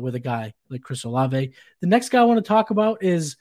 with 0.00 0.14
a 0.14 0.20
guy 0.20 0.54
like 0.70 0.82
Chris 0.82 1.04
Olave. 1.04 1.52
The 1.80 1.86
next 1.86 2.10
guy 2.10 2.20
I 2.20 2.24
want 2.24 2.38
to 2.38 2.48
talk 2.48 2.70
about 2.70 3.02
is 3.02 3.36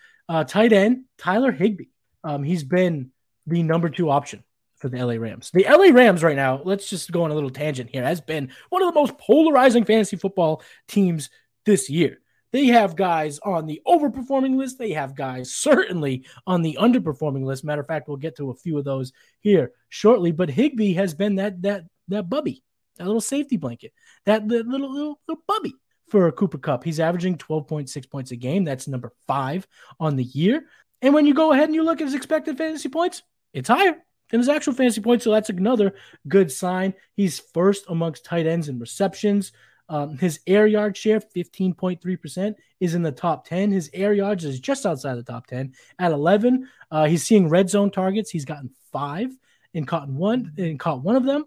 tight 0.48 0.74
end 0.74 1.06
Tyler 1.18 1.52
Higbee. 1.52 1.86
Um, 2.24 2.44
he's 2.44 2.64
been 2.64 3.12
the 3.48 3.64
number 3.64 3.90
two 3.90 4.10
option 4.10 4.44
the 4.90 5.04
LA 5.04 5.14
Rams. 5.14 5.52
The 5.52 5.66
LA 5.70 5.94
Rams 5.94 6.24
right 6.24 6.36
now, 6.36 6.62
let's 6.64 6.90
just 6.90 7.12
go 7.12 7.24
on 7.24 7.32
a 7.32 7.36
little 7.36 7.50
tangent 7.50 7.90
here, 7.92 8.04
has 8.04 8.22
been 8.22 8.52
one 8.70 8.82
of 8.82 8.94
the 8.94 9.00
most 9.00 9.18
polarizing 9.18 9.86
fantasy 9.86 10.18
football 10.18 10.64
teams 10.88 11.30
this 11.66 11.90
year. 11.90 12.20
They 12.52 12.68
have 12.68 12.96
guys 12.96 13.40
on 13.40 13.66
the 13.66 13.82
overperforming 13.88 14.58
list. 14.58 14.78
They 14.78 14.92
have 14.92 15.16
guys 15.16 15.54
certainly 15.54 16.26
on 16.46 16.62
the 16.62 16.78
underperforming 16.80 17.46
list. 17.46 17.64
Matter 17.64 17.82
of 17.82 17.88
fact, 17.88 18.08
we'll 18.08 18.18
get 18.18 18.36
to 18.38 18.50
a 18.50 18.56
few 18.56 18.78
of 18.78 18.84
those 18.84 19.14
here 19.40 19.72
shortly. 19.90 20.32
But 20.32 20.50
Higbee 20.50 20.94
has 20.94 21.14
been 21.14 21.36
that 21.36 21.62
that 21.62 21.86
that 22.10 22.30
bubby, 22.30 22.62
that 22.98 23.06
little 23.06 23.22
safety 23.22 23.58
blanket, 23.58 23.94
that 24.26 24.46
little 24.48 24.70
little 24.70 25.20
little 25.28 25.44
bubby 25.48 25.74
for 26.10 26.30
Cooper 26.34 26.58
Kupp. 26.58 26.84
He's 26.84 27.00
averaging 27.00 27.38
12.6 27.38 28.10
points 28.10 28.32
a 28.32 28.36
game. 28.36 28.66
That's 28.66 28.88
number 28.88 29.14
five 29.28 29.66
on 29.98 30.18
the 30.18 30.26
year. 30.26 30.66
And 31.02 31.14
when 31.14 31.26
you 31.26 31.34
go 31.34 31.54
ahead 31.54 31.66
and 31.66 31.76
you 31.76 31.84
look 31.84 32.02
at 32.02 32.06
his 32.06 32.14
expected 32.14 32.58
fantasy 32.58 32.90
points, 32.90 33.24
it's 33.54 33.70
higher 33.70 33.96
than 34.32 34.40
his 34.40 34.50
actual 34.50 34.74
fantasy 34.74 35.02
points. 35.02 35.24
So 35.24 35.32
that's 35.32 35.50
another 35.50 35.94
good 36.28 36.52
sign. 36.52 36.94
He's 37.16 37.40
first 37.40 37.86
amongst 37.90 38.26
tight 38.26 38.48
ends 38.48 38.70
in 38.70 38.80
receptions. 38.80 39.52
Um, 39.90 40.18
his 40.18 40.40
air 40.48 40.66
yard 40.66 40.96
share, 40.96 41.20
15.3%, 41.20 42.56
is 42.80 42.96
in 42.96 43.02
the 43.02 43.12
top 43.12 43.46
10. 43.46 43.72
His 43.72 43.90
air 43.94 44.14
yards 44.14 44.46
is 44.46 44.60
just 44.60 44.86
outside 44.86 45.16
the 45.16 45.24
top 45.24 45.48
10 45.48 45.74
at 46.00 46.14
11. 46.14 46.70
Uh, 46.90 47.06
he's 47.08 47.24
seeing 47.24 47.50
red 47.50 47.70
zone 47.70 47.92
targets. 47.92 48.30
He's 48.30 48.46
gotten 48.46 48.72
five 48.94 49.30
and 49.74 49.88
caught 49.88 50.08
one 50.08 50.54
and 50.58 50.80
caught 50.80 51.04
one 51.04 51.18
of 51.18 51.26
them. 51.26 51.46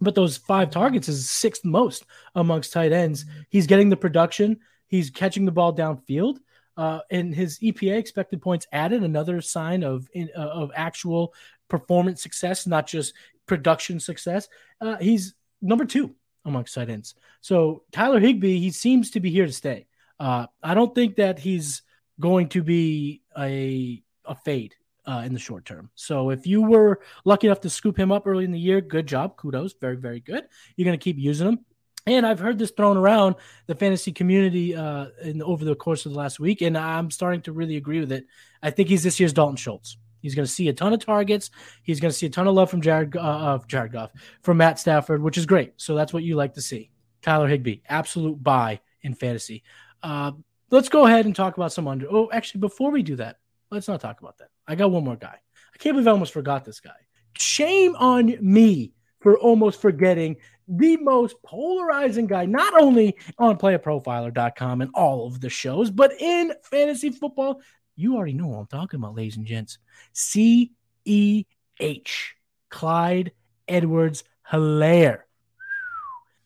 But 0.00 0.16
those 0.16 0.36
five 0.36 0.70
targets 0.70 1.08
is 1.08 1.30
sixth 1.30 1.64
most 1.64 2.04
amongst 2.34 2.72
tight 2.72 2.92
ends. 2.92 3.26
He's 3.48 3.68
getting 3.68 3.90
the 3.90 3.96
production. 3.96 4.58
He's 4.88 5.10
catching 5.10 5.44
the 5.44 5.52
ball 5.52 5.74
downfield. 5.74 6.38
Uh, 6.76 7.00
and 7.10 7.34
his 7.34 7.58
EPA 7.60 7.96
expected 7.96 8.42
points 8.42 8.66
added 8.72 9.02
another 9.02 9.40
sign 9.40 9.82
of 9.82 10.08
in, 10.12 10.28
uh, 10.36 10.40
of 10.40 10.70
actual 10.74 11.32
performance 11.68 12.22
success, 12.22 12.66
not 12.66 12.86
just 12.86 13.14
production 13.46 14.00
success. 14.00 14.48
Uh, 14.80 14.96
he's 14.96 15.34
number 15.62 15.84
two 15.84 16.14
amongst 16.44 16.74
tight 16.74 16.90
ends. 16.90 17.14
So 17.40 17.84
Tyler 17.92 18.20
Higbee, 18.20 18.58
he 18.58 18.70
seems 18.70 19.10
to 19.12 19.20
be 19.20 19.30
here 19.30 19.46
to 19.46 19.52
stay. 19.52 19.86
Uh, 20.18 20.46
I 20.62 20.74
don't 20.74 20.94
think 20.94 21.16
that 21.16 21.38
he's 21.38 21.82
going 22.20 22.48
to 22.50 22.62
be 22.62 23.22
a 23.38 24.02
a 24.26 24.34
fade 24.34 24.74
uh, 25.06 25.22
in 25.26 25.32
the 25.34 25.38
short 25.38 25.64
term. 25.64 25.90
So 25.94 26.30
if 26.30 26.46
you 26.46 26.62
were 26.62 27.00
lucky 27.24 27.46
enough 27.46 27.60
to 27.62 27.70
scoop 27.70 27.98
him 27.98 28.12
up 28.12 28.26
early 28.26 28.44
in 28.44 28.52
the 28.52 28.58
year, 28.58 28.80
good 28.80 29.06
job, 29.06 29.36
kudos, 29.36 29.74
very 29.80 29.96
very 29.96 30.20
good. 30.20 30.44
You're 30.76 30.86
going 30.86 30.98
to 30.98 31.02
keep 31.02 31.18
using 31.18 31.48
him. 31.48 31.64
And 32.06 32.26
I've 32.26 32.38
heard 32.38 32.58
this 32.58 32.70
thrown 32.70 32.96
around 32.96 33.36
the 33.66 33.74
fantasy 33.74 34.12
community 34.12 34.76
uh, 34.76 35.06
in, 35.22 35.42
over 35.42 35.64
the 35.64 35.74
course 35.74 36.04
of 36.04 36.12
the 36.12 36.18
last 36.18 36.38
week, 36.38 36.60
and 36.60 36.76
I'm 36.76 37.10
starting 37.10 37.40
to 37.42 37.52
really 37.52 37.76
agree 37.76 38.00
with 38.00 38.12
it. 38.12 38.26
I 38.62 38.70
think 38.70 38.88
he's 38.88 39.02
this 39.02 39.18
year's 39.18 39.32
Dalton 39.32 39.56
Schultz. 39.56 39.96
He's 40.20 40.34
going 40.34 40.46
to 40.46 40.52
see 40.52 40.68
a 40.68 40.72
ton 40.72 40.92
of 40.92 41.04
targets. 41.04 41.50
He's 41.82 42.00
going 42.00 42.10
to 42.10 42.16
see 42.16 42.26
a 42.26 42.30
ton 42.30 42.46
of 42.46 42.54
love 42.54 42.70
from 42.70 42.80
Jared, 42.80 43.16
uh, 43.16 43.58
Jared 43.66 43.92
Goff, 43.92 44.10
from 44.42 44.58
Matt 44.58 44.78
Stafford, 44.78 45.22
which 45.22 45.36
is 45.36 45.46
great. 45.46 45.74
So 45.76 45.94
that's 45.94 46.12
what 46.12 46.22
you 46.22 46.34
like 46.34 46.54
to 46.54 46.62
see. 46.62 46.90
Tyler 47.22 47.48
Higbee, 47.48 47.80
absolute 47.88 48.42
buy 48.42 48.80
in 49.02 49.14
fantasy. 49.14 49.62
Uh, 50.02 50.32
let's 50.70 50.88
go 50.88 51.06
ahead 51.06 51.26
and 51.26 51.34
talk 51.34 51.56
about 51.56 51.72
some 51.72 51.88
under. 51.88 52.06
Oh, 52.10 52.30
actually, 52.32 52.60
before 52.60 52.90
we 52.90 53.02
do 53.02 53.16
that, 53.16 53.38
let's 53.70 53.88
not 53.88 54.00
talk 54.00 54.20
about 54.20 54.38
that. 54.38 54.48
I 54.66 54.74
got 54.74 54.90
one 54.90 55.04
more 55.04 55.16
guy. 55.16 55.38
I 55.74 55.78
can't 55.78 55.94
believe 55.94 56.08
I 56.08 56.12
almost 56.12 56.32
forgot 56.32 56.64
this 56.64 56.80
guy. 56.80 56.92
Shame 57.36 57.96
on 57.96 58.36
me 58.40 58.92
for 59.20 59.38
almost 59.38 59.80
forgetting 59.80 60.36
the 60.68 60.96
most 60.96 61.36
polarizing 61.42 62.26
guy, 62.26 62.46
not 62.46 62.80
only 62.80 63.16
on 63.38 63.58
playerprofiler.com 63.58 64.80
and 64.80 64.90
all 64.94 65.26
of 65.26 65.40
the 65.40 65.50
shows, 65.50 65.90
but 65.90 66.12
in 66.20 66.52
fantasy 66.62 67.10
football 67.10 67.60
you 67.96 68.16
already 68.16 68.32
know 68.32 68.48
what 68.48 68.58
I'm 68.58 68.66
talking 68.66 68.98
about, 68.98 69.14
ladies 69.14 69.36
and 69.36 69.46
gents. 69.46 69.78
C 70.12 70.72
E 71.04 71.44
H. 71.78 72.34
Clyde 72.70 73.32
Edwards 73.68 74.24
Helaire. 74.50 75.20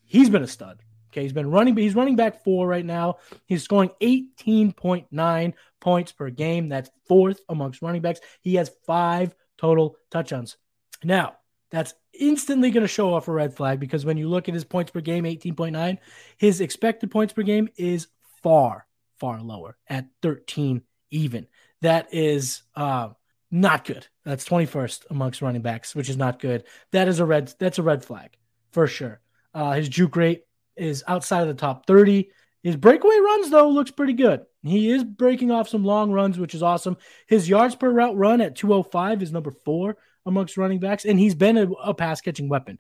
He's 0.05 0.31
been 0.31 0.43
a 0.43 0.49
stud. 0.49 0.83
Okay, 1.11 1.23
he's 1.23 1.33
been 1.33 1.51
running, 1.51 1.75
but 1.75 1.83
he's 1.83 1.95
running 1.95 2.17
back 2.17 2.45
four 2.45 2.67
right 2.67 2.85
now. 2.85 3.17
He's 3.47 3.63
scoring 3.63 3.91
18.9 4.03 5.55
points 5.81 6.13
per 6.13 6.31
game. 6.31 6.69
That's 6.69 6.91
fourth 7.07 7.41
amongst 7.49 7.81
running 7.81 8.03
backs. 8.03 8.21
He 8.43 8.57
has 8.57 8.71
five 8.87 9.35
total 9.57 9.97
touchdowns. 10.11 10.59
Now, 11.03 11.37
that's 11.71 11.95
instantly 12.19 12.71
going 12.71 12.83
to 12.83 12.89
show 12.89 13.15
off 13.15 13.29
a 13.29 13.33
red 13.33 13.55
flag 13.55 13.81
because 13.81 14.05
when 14.05 14.17
you 14.17 14.29
look 14.29 14.49
at 14.49 14.55
his 14.55 14.65
points 14.65 14.91
per 14.91 15.01
game, 15.01 15.25
18.9, 15.25 15.99
his 16.37 16.61
expected 16.61 17.11
points 17.11 17.33
per 17.33 17.43
game 17.43 17.69
is 17.77 18.09
far, 18.43 18.87
far 19.19 19.41
lower 19.41 19.77
at 19.89 20.07
13 20.23 20.83
even. 21.11 21.47
That 21.83 22.09
is 22.13 22.63
uh, 22.75 23.11
not 23.51 23.85
good. 23.85 24.07
That's 24.25 24.49
21st 24.49 25.07
amongst 25.11 25.43
running 25.43 25.63
backs, 25.63 25.95
which 25.95 26.09
is 26.09 26.17
not 26.17 26.41
good. 26.41 26.65
That 26.93 27.09
is 27.09 27.21
a 27.21 27.25
red. 27.25 27.53
That's 27.59 27.79
a 27.79 27.83
red 27.83 28.05
flag 28.05 28.37
for 28.71 28.87
sure. 28.87 29.21
Uh, 29.55 29.73
his 29.73 29.89
juke 29.89 30.17
rate 30.17 30.43
is 30.77 31.05
outside 31.07 31.43
of 31.43 31.49
the 31.49 31.55
top 31.55 31.87
30. 31.87 32.31
His 32.63 32.77
breakaway 32.77 33.19
runs 33.19 33.51
though 33.51 33.71
looks 33.71 33.91
pretty 33.91 34.13
good. 34.13 34.43
He 34.63 34.91
is 34.91 35.05
breaking 35.05 35.51
off 35.51 35.69
some 35.69 35.85
long 35.85 36.11
runs, 36.11 36.39
which 36.39 36.55
is 36.55 36.63
awesome. 36.63 36.97
His 37.27 37.49
yards 37.49 37.77
per 37.77 37.91
route 37.91 38.17
run 38.17 38.41
at 38.41 38.57
205 38.57 39.23
is 39.23 39.33
number 39.33 39.53
four 39.65 39.97
amongst 40.29 40.57
running 40.57 40.79
backs, 40.79 41.05
and 41.05 41.19
he's 41.19 41.35
been 41.35 41.59
a, 41.59 41.71
a 41.73 41.95
pass 41.95 42.21
catching 42.21 42.49
weapon. 42.49 42.79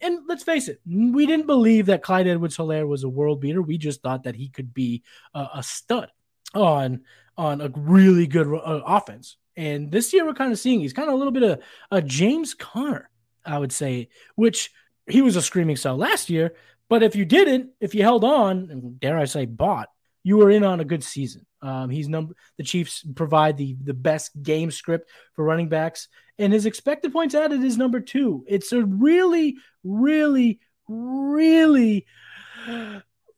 And 0.00 0.20
let's 0.28 0.44
face 0.44 0.68
it, 0.68 0.80
we 0.86 1.26
didn't 1.26 1.46
believe 1.46 1.86
that 1.86 2.02
Clyde 2.02 2.28
Edwards 2.28 2.56
Helaire 2.56 2.86
was 2.86 3.04
a 3.04 3.08
world 3.08 3.40
beater. 3.40 3.62
We 3.62 3.78
just 3.78 4.02
thought 4.02 4.24
that 4.24 4.36
he 4.36 4.48
could 4.48 4.72
be 4.74 5.02
a, 5.34 5.48
a 5.56 5.62
stud 5.62 6.10
on 6.54 7.00
on 7.36 7.60
a 7.60 7.70
really 7.74 8.26
good 8.26 8.46
uh, 8.46 8.82
offense. 8.86 9.36
And 9.56 9.90
this 9.90 10.12
year 10.12 10.24
we're 10.24 10.34
kind 10.34 10.52
of 10.52 10.58
seeing 10.58 10.80
he's 10.80 10.92
kind 10.92 11.08
of 11.08 11.14
a 11.14 11.18
little 11.18 11.32
bit 11.32 11.42
of 11.42 11.60
a 11.90 12.02
James 12.02 12.54
Conner, 12.54 13.10
I 13.44 13.58
would 13.58 13.72
say, 13.72 14.08
which 14.34 14.70
he 15.06 15.22
was 15.22 15.36
a 15.36 15.42
screaming 15.42 15.76
sell 15.76 15.96
last 15.96 16.30
year. 16.30 16.54
But 16.88 17.02
if 17.02 17.16
you 17.16 17.24
didn't, 17.24 17.70
if 17.80 17.94
you 17.94 18.02
held 18.02 18.24
on, 18.24 18.68
and 18.70 19.00
dare 19.00 19.18
I 19.18 19.24
say 19.24 19.46
bought, 19.46 19.88
you 20.22 20.36
were 20.36 20.50
in 20.50 20.64
on 20.64 20.80
a 20.80 20.84
good 20.84 21.04
season. 21.04 21.44
Um, 21.60 21.90
he's 21.90 22.08
number 22.08 22.34
the 22.56 22.62
Chiefs 22.62 23.04
provide 23.14 23.56
the 23.56 23.76
the 23.82 23.94
best 23.94 24.30
game 24.40 24.70
script 24.70 25.10
for 25.34 25.44
running 25.44 25.68
backs, 25.68 26.08
and 26.38 26.52
his 26.52 26.66
expected 26.66 27.12
points 27.12 27.34
added 27.34 27.64
is 27.64 27.76
number 27.76 28.00
two. 28.00 28.44
It's 28.46 28.72
a 28.72 28.84
really, 28.84 29.56
really, 29.82 30.60
really, 30.88 32.06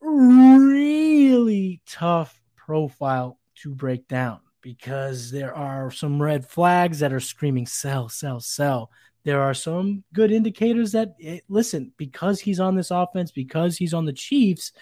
really 0.00 1.82
tough 1.86 2.40
profile 2.56 3.38
to 3.62 3.74
break 3.74 4.06
down 4.08 4.40
because 4.62 5.30
there 5.30 5.54
are 5.54 5.90
some 5.90 6.20
red 6.20 6.46
flags 6.46 6.98
that 7.00 7.12
are 7.12 7.20
screaming 7.20 7.66
sell, 7.66 8.08
sell, 8.08 8.40
sell. 8.40 8.90
There 9.24 9.40
are 9.42 9.54
some 9.54 10.04
good 10.12 10.32
indicators 10.32 10.92
that 10.92 11.14
it, 11.18 11.28
eh, 11.28 11.40
listen, 11.48 11.92
because 11.96 12.40
he's 12.40 12.60
on 12.60 12.74
this 12.74 12.90
offense, 12.90 13.30
because 13.30 13.76
he's 13.76 13.94
on 13.94 14.06
the 14.06 14.12
Chiefs, 14.12 14.72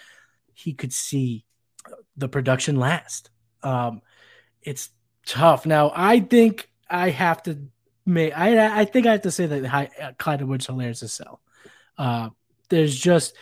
he 0.53 0.73
could 0.73 0.93
see 0.93 1.45
the 2.17 2.29
production 2.29 2.75
last. 2.77 3.29
Um, 3.63 4.01
it's 4.61 4.89
tough. 5.25 5.65
Now, 5.65 5.91
I 5.95 6.19
think 6.19 6.69
I 6.89 7.09
have 7.09 7.43
to 7.43 7.59
make. 8.05 8.37
I 8.37 8.81
I 8.81 8.85
think 8.85 9.07
I 9.07 9.13
have 9.13 9.21
to 9.21 9.31
say 9.31 9.45
that 9.47 10.17
Clyde 10.17 10.41
Woods 10.43 10.65
hilarious 10.65 10.99
to 11.01 11.07
sell. 11.07 11.41
Uh, 11.97 12.29
there's 12.69 12.97
just 12.97 13.35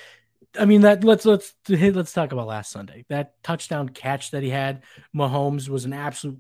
I 0.60 0.66
mean 0.66 0.82
that 0.82 1.04
let's 1.04 1.26
let's 1.26 1.54
let's 1.70 2.14
talk 2.14 2.32
about 2.32 2.48
last 2.48 2.72
Sunday. 2.72 3.06
That 3.10 3.42
touchdown 3.44 3.90
catch 3.90 4.32
that 4.32 4.44
he 4.44 4.50
had, 4.50 4.84
Mahomes 5.16 5.70
was 5.70 5.86
an 5.86 5.94
absolute 5.94 6.40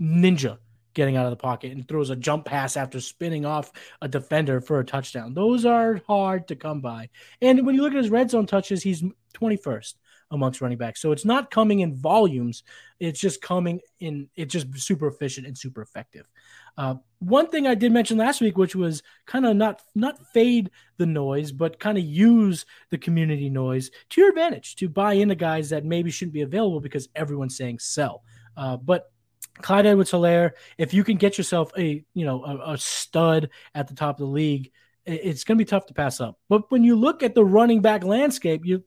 ninja 0.00 0.58
getting 0.94 1.16
out 1.16 1.26
of 1.26 1.30
the 1.30 1.36
pocket 1.36 1.72
and 1.72 1.86
throws 1.86 2.10
a 2.10 2.16
jump 2.16 2.44
pass 2.44 2.76
after 2.76 3.00
spinning 3.00 3.44
off 3.44 3.70
a 4.02 4.08
defender 4.08 4.60
for 4.60 4.80
a 4.80 4.84
touchdown. 4.84 5.32
Those 5.32 5.64
are 5.64 6.00
hard 6.08 6.48
to 6.48 6.56
come 6.56 6.80
by. 6.80 7.10
And 7.40 7.64
when 7.64 7.74
you 7.74 7.82
look 7.82 7.92
at 7.92 7.98
his 7.98 8.10
red 8.10 8.30
zone 8.30 8.46
touches, 8.46 8.82
he's 8.82 9.04
21st 9.34 9.94
amongst 10.30 10.60
running 10.60 10.78
backs. 10.78 11.00
So 11.00 11.12
it's 11.12 11.24
not 11.24 11.50
coming 11.50 11.80
in 11.80 11.94
volumes. 11.94 12.62
It's 13.00 13.20
just 13.20 13.40
coming 13.40 13.80
in. 14.00 14.28
It's 14.36 14.52
just 14.52 14.66
super 14.78 15.06
efficient 15.06 15.46
and 15.46 15.56
super 15.56 15.82
effective. 15.82 16.26
Uh, 16.76 16.96
one 17.18 17.48
thing 17.48 17.66
I 17.66 17.74
did 17.74 17.92
mention 17.92 18.18
last 18.18 18.40
week, 18.40 18.56
which 18.56 18.76
was 18.76 19.02
kind 19.26 19.46
of 19.46 19.56
not 19.56 19.82
not 19.94 20.18
fade 20.32 20.70
the 20.96 21.06
noise, 21.06 21.50
but 21.50 21.80
kind 21.80 21.98
of 21.98 22.04
use 22.04 22.66
the 22.90 22.98
community 22.98 23.50
noise 23.50 23.90
to 24.10 24.20
your 24.20 24.30
advantage 24.30 24.76
to 24.76 24.88
buy 24.88 25.14
into 25.14 25.34
guys 25.34 25.70
that 25.70 25.84
maybe 25.84 26.10
shouldn't 26.10 26.34
be 26.34 26.42
available 26.42 26.80
because 26.80 27.08
everyone's 27.14 27.56
saying 27.56 27.78
sell. 27.78 28.22
Uh, 28.56 28.76
but 28.76 29.10
Clyde 29.60 29.86
Edwards 29.86 30.12
Helaire, 30.12 30.52
if 30.76 30.94
you 30.94 31.02
can 31.02 31.16
get 31.16 31.38
yourself 31.38 31.72
a 31.76 32.04
you 32.14 32.24
know 32.24 32.44
a, 32.44 32.74
a 32.74 32.78
stud 32.78 33.50
at 33.74 33.88
the 33.88 33.94
top 33.94 34.16
of 34.16 34.26
the 34.26 34.32
league, 34.32 34.70
it's 35.04 35.44
going 35.44 35.56
to 35.56 35.64
be 35.64 35.68
tough 35.68 35.86
to 35.86 35.94
pass 35.94 36.20
up. 36.20 36.38
But 36.48 36.70
when 36.70 36.84
you 36.84 36.96
look 36.96 37.22
at 37.22 37.34
the 37.34 37.44
running 37.44 37.80
back 37.80 38.04
landscape, 38.04 38.64
you 38.64 38.84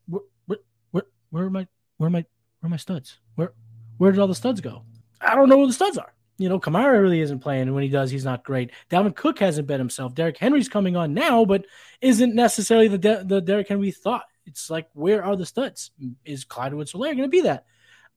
where 1.32 1.46
are 1.46 1.50
my 1.50 1.68
where 1.98 2.08
are 2.08 2.12
my 2.12 2.26
where 2.60 2.68
are 2.68 2.70
my 2.70 2.78
studs? 2.78 3.18
Where 3.36 3.54
where 3.98 4.12
did 4.12 4.20
all 4.20 4.28
the 4.28 4.36
studs 4.36 4.62
go? 4.62 4.84
I 5.20 5.36
don't 5.36 5.50
know 5.50 5.58
where 5.58 5.68
the 5.68 5.74
studs 5.74 5.98
are. 5.98 6.14
You 6.38 6.50
know, 6.50 6.60
Kamara 6.60 7.00
really 7.00 7.22
isn't 7.22 7.40
playing, 7.40 7.64
and 7.64 7.76
when 7.76 7.84
he 7.84 7.90
does, 7.90 8.10
he's 8.10 8.26
not 8.26 8.44
great. 8.44 8.72
Dalvin 8.90 9.16
Cook 9.16 9.40
hasn't 9.40 9.68
been 9.68 9.80
himself. 9.80 10.16
Derrick 10.16 10.38
Henry's 10.38 10.70
coming 10.70 10.96
on 10.96 11.14
now, 11.14 11.46
but 11.46 11.66
isn't 12.02 12.34
necessarily 12.34 12.88
the 12.88 12.98
De- 12.98 13.24
the 13.24 13.42
Derrick 13.42 13.68
Henry 13.68 13.92
thought. 13.92 14.26
It's 14.46 14.70
like, 14.70 14.90
where 14.94 15.24
are 15.24 15.36
the 15.36 15.46
studs? 15.46 15.92
Is 16.26 16.44
Clyde 16.44 16.74
Woods 16.74 16.94
going 16.94 17.18
to 17.18 17.28
be 17.28 17.42
that? 17.42 17.66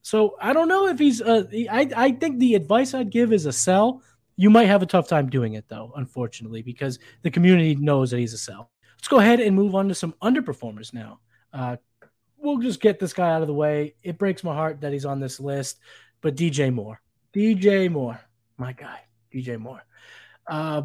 So 0.01 0.37
I 0.41 0.53
don't 0.53 0.67
know 0.67 0.87
if 0.87 0.99
he's. 0.99 1.21
Uh, 1.21 1.43
I 1.71 1.89
I 1.95 2.11
think 2.11 2.39
the 2.39 2.55
advice 2.55 2.93
I'd 2.93 3.11
give 3.11 3.31
is 3.31 3.45
a 3.45 3.53
sell. 3.53 4.01
You 4.37 4.49
might 4.49 4.67
have 4.67 4.81
a 4.81 4.87
tough 4.87 5.07
time 5.07 5.29
doing 5.29 5.53
it 5.53 5.67
though, 5.67 5.93
unfortunately, 5.95 6.61
because 6.61 6.99
the 7.21 7.31
community 7.31 7.75
knows 7.75 8.11
that 8.11 8.19
he's 8.19 8.33
a 8.33 8.37
sell. 8.37 8.69
Let's 8.97 9.07
go 9.07 9.19
ahead 9.19 9.39
and 9.39 9.55
move 9.55 9.75
on 9.75 9.87
to 9.89 9.95
some 9.95 10.13
underperformers 10.21 10.93
now. 10.93 11.19
Uh, 11.53 11.77
we'll 12.45 12.59
just 12.59 12.79
get 12.79 12.99
this 12.99 13.13
guy 13.13 13.31
out 13.31 13.41
of 13.41 13.47
the 13.47 13.53
way. 13.53 13.95
It 14.03 14.17
breaks 14.17 14.43
my 14.43 14.53
heart 14.53 14.81
that 14.81 14.93
he's 14.93 15.05
on 15.05 15.19
this 15.19 15.39
list, 15.39 15.79
but 16.21 16.35
DJ 16.35 16.71
Moore, 16.71 17.01
DJ 17.33 17.91
Moore, 17.91 18.19
my 18.57 18.71
guy, 18.71 18.99
DJ 19.33 19.59
Moore. 19.59 19.83
Uh, 20.47 20.83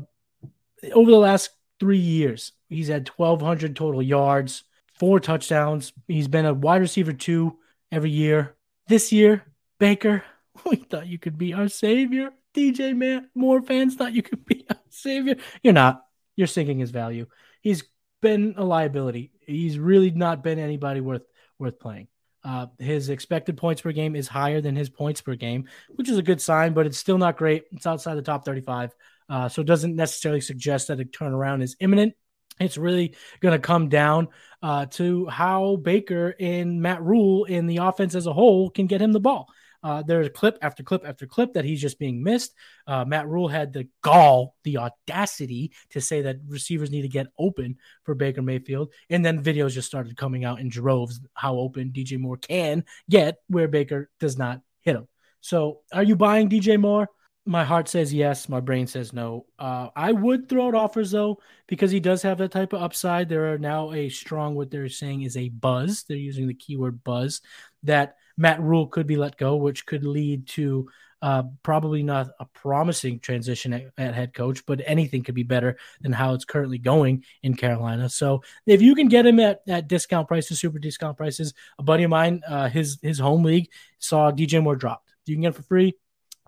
over 0.93 1.11
the 1.11 1.19
last 1.19 1.51
three 1.79 1.99
years, 1.99 2.53
he's 2.69 2.89
had 2.89 3.09
1,200 3.09 3.77
total 3.77 4.03
yards, 4.03 4.65
four 4.95 5.21
touchdowns. 5.21 5.93
He's 6.09 6.29
been 6.29 6.47
a 6.47 6.55
wide 6.55 6.81
receiver 6.81 7.13
two 7.13 7.59
every 7.93 8.11
year. 8.11 8.57
This 8.89 9.13
year, 9.13 9.45
Baker, 9.79 10.25
we 10.65 10.77
thought 10.77 11.07
you 11.07 11.19
could 11.19 11.37
be 11.37 11.53
our 11.53 11.69
savior. 11.69 12.31
DJ 12.55 12.97
man, 12.97 13.29
more 13.35 13.63
fans 13.63 13.95
thought 13.95 14.15
you 14.15 14.23
could 14.23 14.45
be 14.45 14.65
our 14.71 14.77
savior. 14.89 15.37
You're 15.63 15.75
not. 15.75 16.05
You're 16.37 16.47
sinking 16.47 16.79
his 16.79 16.91
value. 16.91 17.27
He's 17.61 17.85
been 18.23 18.55
a 18.57 18.65
liability. 18.65 19.33
He's 19.47 19.79
really 19.79 20.11
not 20.11 20.43
been 20.43 20.59
anybody 20.59 21.01
worth 21.01 21.23
worth 21.61 21.79
playing. 21.79 22.09
Uh, 22.43 22.67
his 22.79 23.11
expected 23.11 23.57
points 23.57 23.83
per 23.83 23.93
game 23.93 24.17
is 24.17 24.27
higher 24.27 24.61
than 24.61 24.75
his 24.75 24.89
points 24.89 25.21
per 25.21 25.35
game, 25.35 25.69
which 25.91 26.09
is 26.09 26.17
a 26.17 26.23
good 26.23 26.41
sign, 26.41 26.73
but 26.73 26.87
it's 26.87 26.99
still 26.99 27.19
not 27.19 27.37
great. 27.37 27.65
It's 27.73 27.87
outside 27.87 28.15
the 28.15 28.23
top 28.23 28.45
35. 28.45 28.95
Uh, 29.29 29.49
so 29.49 29.61
it 29.61 29.67
doesn't 29.67 29.95
necessarily 29.95 30.41
suggest 30.41 30.89
that 30.89 31.01
a 31.01 31.05
turnaround 31.05 31.63
is 31.63 31.77
imminent. 31.81 32.15
It's 32.59 32.77
really 32.77 33.15
going 33.41 33.53
to 33.53 33.59
come 33.59 33.89
down 33.89 34.29
uh, 34.63 34.87
to 34.87 35.27
how 35.27 35.77
Baker 35.77 36.35
and 36.39 36.83
Matt 36.83 37.03
Rhule 37.03 37.45
in 37.45 37.67
the 37.67 37.79
offense 37.79 38.15
as 38.15 38.27
a 38.27 38.33
whole 38.33 38.71
can 38.71 38.87
get 38.87 39.01
him 39.01 39.13
the 39.13 39.21
ball. 39.21 39.49
Uh, 39.83 40.03
there's 40.03 40.29
clip 40.35 40.59
after 40.63 40.83
clip 40.83 41.03
after 41.07 41.27
clip 41.27 41.55
that 41.55 41.65
he's 41.65 41.81
just 41.81 41.99
being 41.99 42.23
missed. 42.23 42.55
Uh, 42.87 43.05
Matt 43.05 43.29
Rhule 43.29 43.49
had 43.49 43.73
the 43.73 43.89
gall, 44.03 44.55
the 44.65 44.79
audacity 44.79 45.73
to 45.91 46.01
say 46.01 46.23
that 46.23 46.37
receivers 46.47 46.91
need 46.91 47.03
to 47.03 47.09
get 47.09 47.29
open 47.39 47.77
for 48.05 48.15
Baker 48.15 48.43
Mayfield. 48.43 48.93
And 49.09 49.25
then 49.25 49.43
videos 49.43 49.73
just 49.73 49.89
started 49.89 50.17
coming 50.17 50.45
out 50.45 50.61
in 50.61 50.69
droves 50.69 51.21
how 51.35 51.57
open 51.57 51.93
DJ 51.93 52.19
Moore 52.19 52.37
can 52.37 52.85
get 53.09 53.39
where 53.49 53.69
Baker 53.69 54.11
does 54.21 54.37
not 54.37 54.61
hit 54.81 54.97
him. 54.97 55.09
So 55.41 55.81
are 55.93 56.03
you 56.03 56.17
buying 56.17 56.49
DJ 56.49 56.79
Moore? 56.79 57.09
My 57.47 57.65
heart 57.65 57.89
says 57.89 58.13
yes. 58.13 58.51
My 58.51 58.61
brain 58.61 58.87
says 58.87 59.15
no. 59.15 59.47
Uh, 59.59 59.89
I 59.97 60.13
would 60.13 60.49
throw 60.49 60.69
out 60.69 60.75
offers 60.75 61.11
though, 61.11 61.41
because 61.67 61.91
he 61.91 61.99
does 61.99 62.21
have 62.23 62.39
that 62.39 62.53
type 62.53 62.75
of 62.75 62.83
upside. 62.83 63.29
There 63.29 63.53
are 63.53 63.59
now 63.59 63.93
a 63.93 64.11
strong, 64.11 64.55
what 64.55 64.71
they're 64.71 64.91
saying 64.91 65.23
is 65.23 65.39
a 65.39 65.49
buzz. 65.49 66.05
They're 66.05 66.19
using 66.19 66.47
the 66.47 66.55
keyword 66.55 67.03
buzz 67.03 67.41
that 67.85 68.17
Matt 68.41 68.63
Rhule 68.63 68.87
could 68.87 69.07
be 69.07 69.17
let 69.17 69.37
go, 69.37 69.57
which 69.57 69.85
could 69.85 70.03
lead 70.03 70.49
to 70.49 70.89
uh, 71.21 71.43
probably 71.63 72.03
not 72.03 72.31
a 72.41 72.47
promising 72.47 73.21
transition 73.21 73.75
at, 73.75 73.93
at, 73.99 74.15
head 74.15 74.33
coach, 74.33 74.65
but 74.65 74.81
anything 74.87 75.23
could 75.23 75.35
be 75.35 75.43
better 75.43 75.77
than 76.01 76.11
how 76.11 76.33
it's 76.33 76.47
currently 76.47 76.79
going 76.79 77.23
in 77.43 77.55
Carolina. 77.55 78.09
So 78.09 78.43
if 78.65 78.81
you 78.81 78.95
can 78.95 79.09
get 79.09 79.27
him 79.27 79.39
at, 79.41 79.61
at 79.69 79.89
discount 79.89 80.27
prices, 80.27 80.59
super 80.59 80.79
discount 80.79 81.19
prices, 81.19 81.53
a 81.79 81.83
buddy 81.83 82.05
of 82.05 82.11
mine, 82.11 82.41
uh, 82.49 82.71
his 82.71 82.99
his 83.03 83.19
home 83.19 83.45
league 83.45 83.69
saw 83.99 84.33
DJ 84.33 84.63
Moore 84.63 84.77
dropped. 84.77 85.13
You 85.27 85.35
can 85.35 85.43
get 85.43 85.49
it 85.49 85.57
for 85.57 85.63
free. 85.63 85.95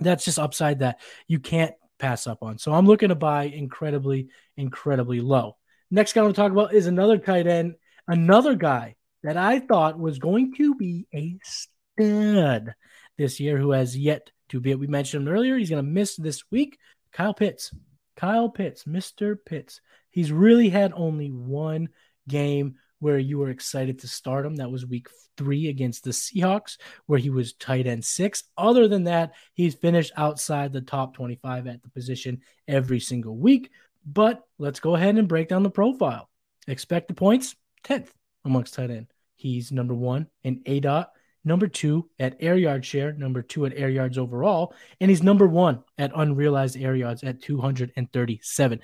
That's 0.01 0.25
just 0.25 0.39
upside 0.39 0.79
that 0.79 0.99
you 1.29 1.41
can't 1.41 1.75
pass 1.99 2.27
up 2.27 2.43
on. 2.43 2.57
So 2.57 2.73
I'm 2.73 2.87
looking 2.87 3.11
to 3.11 3.15
buy 3.15 3.45
incredibly, 3.45 4.29
incredibly 4.57 5.21
low. 5.21 5.59
Next 5.91 6.15
guy 6.15 6.23
I 6.23 6.25
want 6.25 6.35
to 6.35 6.41
talk 6.41 6.53
about 6.53 6.73
is 6.73 6.87
another 6.87 7.19
tight 7.19 7.47
end, 7.47 7.75
another 8.09 8.55
guy 8.55 8.97
that 9.23 9.37
I 9.37 9.61
thought 9.61 9.99
was 9.99 10.19
going 10.19 10.55
to 10.55 10.75
be 10.75 11.07
a 11.15 11.39
stud 11.99 12.75
this 13.19 13.41
year 13.41 13.59
who 13.59 13.73
has 13.73 13.97
yet 13.97 14.31
to 14.49 14.61
be. 14.61 14.75
We 14.75 14.87
mentioned 14.87 15.27
him 15.27 15.35
earlier. 15.35 15.57
He's 15.57 15.71
going 15.71 15.85
to 15.85 15.91
miss 15.91 16.17
this 16.17 16.45
week. 16.51 16.79
Kyle 17.13 17.35
Pitts. 17.35 17.75
Kyle 18.17 18.49
Pitts, 18.49 18.85
Mr. 18.85 19.37
Pitts. 19.45 19.81
He's 20.11 20.31
really 20.31 20.69
had 20.69 20.93
only 20.95 21.29
one 21.29 21.89
game 22.29 22.77
where 22.99 23.19
you 23.19 23.39
were 23.39 23.51
excited 23.51 24.01
to 24.01 24.09
start 24.09 24.47
him. 24.47 24.57
That 24.57 24.71
was 24.71 24.87
week 24.87 25.09
three 25.37 25.69
against 25.69 26.05
the 26.05 26.11
Seahawks, 26.11 26.77
where 27.07 27.19
he 27.19 27.31
was 27.31 27.55
tight 27.55 27.87
end 27.87 28.05
six. 28.05 28.45
Other 28.57 28.87
than 28.87 29.05
that, 29.05 29.33
he's 29.55 29.75
finished 29.75 30.13
outside 30.17 30.73
the 30.73 30.83
top 30.83 31.15
25 31.15 31.67
at 31.67 31.83
the 31.83 31.89
position 31.89 32.43
every 32.69 33.01
single 33.01 33.37
week. 33.37 33.71
But 34.05 34.43
let's 34.59 34.81
go 34.81 34.95
ahead 34.95 35.17
and 35.17 35.27
break 35.27 35.49
down 35.49 35.63
the 35.63 35.71
profile. 35.71 36.29
Expected 36.69 37.17
points, 37.17 37.57
10th 37.85 38.11
amongst 38.45 38.75
tight 38.75 38.91
end. 38.91 39.07
He's 39.35 39.73
number 39.73 39.95
one 39.95 40.29
in 40.45 40.61
aDOT 40.61 41.07
number 41.45 41.67
two 41.67 42.09
at 42.19 42.37
air 42.41 42.57
yard 42.57 42.85
share, 42.85 43.13
number 43.13 43.43
two 43.43 43.67
at 43.67 43.77
air 43.77 43.89
yards 43.89 44.19
overall, 44.19 44.75
and 45.01 45.11
he's 45.11 45.23
number 45.23 45.47
one 45.47 45.83
at 45.99 46.13
unrealized 46.15 46.77
air 46.77 46.95
yards 46.95 47.23
at 47.23 47.43
237. 47.43 48.81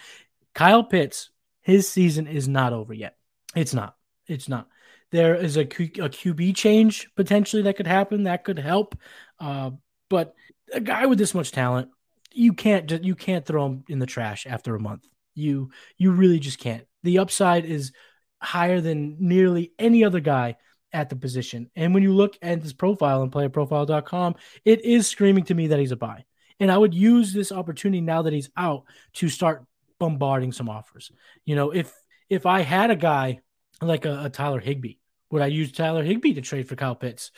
Kyle 0.55 0.85
Pitts, 0.85 1.31
his 1.61 1.88
season 1.88 2.27
is 2.27 2.49
not 2.49 2.73
over 2.73 2.92
yet. 2.92 3.16
It's 3.55 3.75
not. 3.75 3.94
It's 4.27 4.49
not. 4.49 4.68
There 5.11 5.35
is 5.35 5.57
a, 5.57 5.64
Q, 5.64 5.87
a 5.97 6.09
QB 6.09 6.55
change 6.55 7.09
potentially 7.16 7.62
that 7.62 7.77
could 7.77 7.87
happen. 7.87 8.25
That 8.25 8.44
could 8.44 8.59
help. 8.59 8.99
Uh, 9.40 9.71
but 10.11 10.35
a 10.73 10.81
guy 10.81 11.07
with 11.07 11.18
this 11.18 11.35
much 11.35 11.53
talent, 11.53 11.88
you 12.33 12.53
can't 12.53 12.90
you 13.03 13.14
can't 13.14 13.47
throw 13.47 13.66
him 13.66 13.85
in 13.88 13.99
the 13.99 14.07
trash 14.07 14.47
after 14.47 14.75
a 14.75 14.81
month. 14.81 15.07
You 15.35 15.71
you 15.97 16.12
really 16.12 16.38
just 16.38 16.59
can't. 16.59 16.85
The 17.03 17.18
upside 17.18 17.64
is 17.64 17.92
higher 18.40 18.81
than 18.81 19.16
nearly 19.18 19.73
any 19.79 20.05
other 20.05 20.21
guy 20.21 20.57
at 20.92 21.09
the 21.09 21.16
position. 21.16 21.70
And 21.77 21.94
when 21.94 22.03
you 22.03 22.14
look 22.14 22.38
at 22.42 22.62
his 22.62 22.72
profile 22.72 23.22
on 23.22 23.31
playerprofiler.com, 23.31 24.37
it 24.64 24.85
is 24.85 25.07
screaming 25.07 25.44
to 25.44 25.55
me 25.55 25.68
that 25.68 25.79
he's 25.79 25.92
a 25.92 25.96
buy. 25.96 26.24
And 26.61 26.72
I 26.72 26.79
would 26.79 26.94
use 26.94 27.33
this 27.33 27.53
opportunity 27.53 28.01
now 28.01 28.22
that 28.22 28.33
he's 28.33 28.51
out 28.57 28.85
to 29.14 29.29
start 29.29 29.64
bombarding 29.98 30.53
some 30.53 30.68
offers. 30.68 31.11
You 31.44 31.57
know, 31.57 31.70
if 31.70 31.92
if 32.29 32.46
I 32.46 32.61
had 32.61 32.90
a 32.90 32.96
guy 32.96 33.40
like 33.81 34.05
a, 34.05 34.24
a 34.24 34.31
Tyler 34.31 34.61
Higbee, 34.61 34.96
would 35.31 35.42
I 35.42 35.46
use 35.46 35.72
Tyler 35.72 36.03
Higbee 36.03 36.35
to 36.35 36.40
trade 36.40 36.68
for 36.68 36.77
Kyle 36.77 36.96
Pitts? 36.96 37.31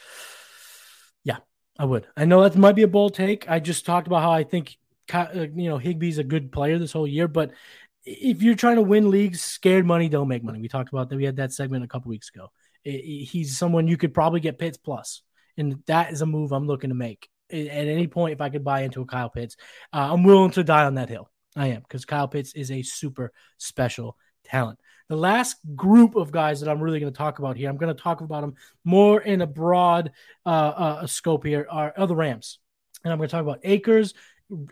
Yeah, 1.23 1.39
I 1.79 1.85
would. 1.85 2.07
I 2.17 2.25
know 2.25 2.43
that 2.43 2.57
might 2.57 2.77
be 2.77 2.83
a 2.83 2.89
bold 2.89 3.15
take. 3.15 3.49
I 3.51 3.61
just 3.61 3.85
talked 3.85 4.07
about 4.07 4.23
how 4.23 4.33
I 4.33 4.45
think 4.45 4.77
uh, 5.13 5.27
you 5.35 5.69
know 5.69 5.79
Higbee's 5.79 6.19
a 6.19 6.25
good 6.25 6.51
player 6.51 6.79
this 6.79 6.93
whole 6.93 7.07
year, 7.07 7.29
but 7.29 7.53
if 8.05 8.43
you're 8.43 8.55
trying 8.55 8.77
to 8.77 8.83
win 8.83 9.11
leagues, 9.11 9.43
scared 9.43 9.85
money 9.85 10.09
don't 10.09 10.29
make 10.29 10.43
money. 10.43 10.61
We 10.61 10.69
talked 10.69 10.91
about 10.91 11.11
that. 11.11 11.17
We 11.17 11.25
had 11.25 11.37
that 11.37 11.53
segment 11.53 11.85
a 11.85 11.89
couple 11.89 12.09
weeks 12.09 12.31
ago 12.35 12.51
he's 12.85 13.59
someone 13.59 13.89
you 13.89 13.97
could 13.97 14.15
probably 14.15 14.41
get 14.41 14.59
Pitts 14.59 14.79
plus, 14.79 15.23
and 15.57 15.83
that 15.87 16.13
is 16.13 16.23
a 16.23 16.27
move 16.27 16.53
I'm 16.53 16.67
looking 16.67 16.91
to 16.91 16.97
make. 16.97 17.29
At 17.51 17.57
any 17.59 18.07
point, 18.07 18.33
if 18.33 18.41
I 18.41 18.49
could 18.49 18.65
buy 18.65 18.83
into 18.83 19.03
a 19.03 19.07
Kyle 19.07 19.29
Pitts, 19.29 19.57
uh, 19.93 20.13
I'm 20.13 20.23
willing 20.23 20.53
to 20.53 20.63
die 20.63 20.85
on 20.85 20.95
that 20.95 21.09
hill. 21.09 21.29
I 21.57 21.69
am 21.69 21.83
because 21.83 22.05
Kyle 22.05 22.29
Pitts 22.29 22.55
is 22.55 22.71
a 22.71 22.83
super 22.83 23.33
special 23.59 24.17
talent. 24.45 24.79
The 25.09 25.17
last 25.17 25.57
group 25.75 26.15
of 26.15 26.31
guys 26.31 26.61
that 26.61 26.71
I'm 26.71 26.81
really 26.81 27.01
going 27.01 27.13
to 27.13 27.17
talk 27.17 27.41
about 27.41 27.57
here, 27.57 27.69
I'm 27.69 27.77
going 27.77 27.95
to 27.95 28.01
talk 28.01 28.21
about 28.21 28.43
them 28.43 28.55
more 28.85 29.21
in 29.21 29.41
a 29.41 29.47
broad 29.47 30.13
uh, 30.47 30.49
uh, 30.49 31.07
scope 31.09 31.45
here, 31.45 31.67
are, 31.69 31.93
are 31.97 32.07
the 32.07 32.15
Rams. 32.15 32.61
And 33.03 33.13
I'm 33.13 33.19
going 33.19 33.29
to 33.29 33.33
talk 33.33 33.43
about 33.43 33.61
Akers, 33.65 34.15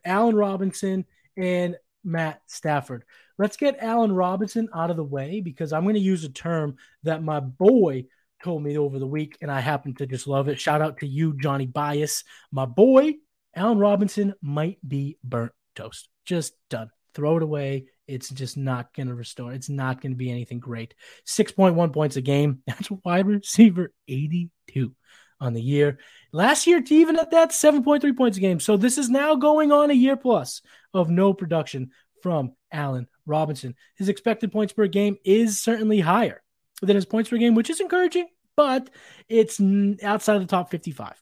Allen 0.04 0.36
Robinson, 0.36 1.04
and 1.36 1.76
Matt 2.08 2.40
Stafford. 2.46 3.04
Let's 3.38 3.56
get 3.56 3.78
Allen 3.80 4.12
Robinson 4.12 4.68
out 4.74 4.90
of 4.90 4.96
the 4.96 5.04
way 5.04 5.40
because 5.40 5.72
I'm 5.72 5.84
going 5.84 5.94
to 5.94 6.00
use 6.00 6.24
a 6.24 6.28
term 6.28 6.76
that 7.04 7.22
my 7.22 7.40
boy 7.40 8.06
told 8.42 8.62
me 8.62 8.78
over 8.78 8.98
the 8.98 9.06
week, 9.06 9.36
and 9.40 9.50
I 9.50 9.60
happen 9.60 9.94
to 9.96 10.06
just 10.06 10.26
love 10.26 10.48
it. 10.48 10.60
Shout 10.60 10.82
out 10.82 10.98
to 10.98 11.06
you, 11.06 11.36
Johnny 11.40 11.66
Bias. 11.66 12.24
My 12.50 12.66
boy, 12.66 13.14
Allen 13.54 13.78
Robinson 13.78 14.34
might 14.40 14.78
be 14.86 15.18
burnt 15.22 15.52
toast. 15.74 16.08
Just 16.24 16.54
done. 16.70 16.90
Throw 17.14 17.36
it 17.36 17.42
away. 17.42 17.86
It's 18.06 18.30
just 18.30 18.56
not 18.56 18.94
going 18.94 19.08
to 19.08 19.14
restore. 19.14 19.52
It's 19.52 19.68
not 19.68 20.00
going 20.00 20.12
to 20.12 20.16
be 20.16 20.30
anything 20.30 20.60
great. 20.60 20.94
6.1 21.26 21.92
points 21.92 22.16
a 22.16 22.22
game. 22.22 22.62
That's 22.66 22.90
wide 23.04 23.26
receiver 23.26 23.92
82 24.06 24.94
on 25.40 25.54
the 25.54 25.62
year. 25.62 25.98
Last 26.32 26.66
year, 26.66 26.82
even 26.90 27.18
at 27.18 27.30
that, 27.30 27.50
7.3 27.50 28.16
points 28.16 28.36
a 28.38 28.40
game. 28.40 28.60
So 28.60 28.76
this 28.76 28.98
is 28.98 29.08
now 29.08 29.34
going 29.34 29.72
on 29.72 29.90
a 29.90 29.94
year 29.94 30.16
plus 30.16 30.62
of 30.92 31.10
no 31.10 31.32
production 31.32 31.90
from 32.22 32.52
Allen 32.72 33.06
Robinson. 33.26 33.74
His 33.96 34.08
expected 34.08 34.52
points 34.52 34.72
per 34.72 34.86
game 34.86 35.16
is 35.24 35.60
certainly 35.60 36.00
higher 36.00 36.42
than 36.82 36.96
his 36.96 37.06
points 37.06 37.30
per 37.30 37.36
game, 37.36 37.54
which 37.54 37.70
is 37.70 37.80
encouraging, 37.80 38.28
but 38.56 38.90
it's 39.28 39.60
outside 40.02 40.36
of 40.36 40.42
the 40.42 40.48
top 40.48 40.70
55. 40.70 41.14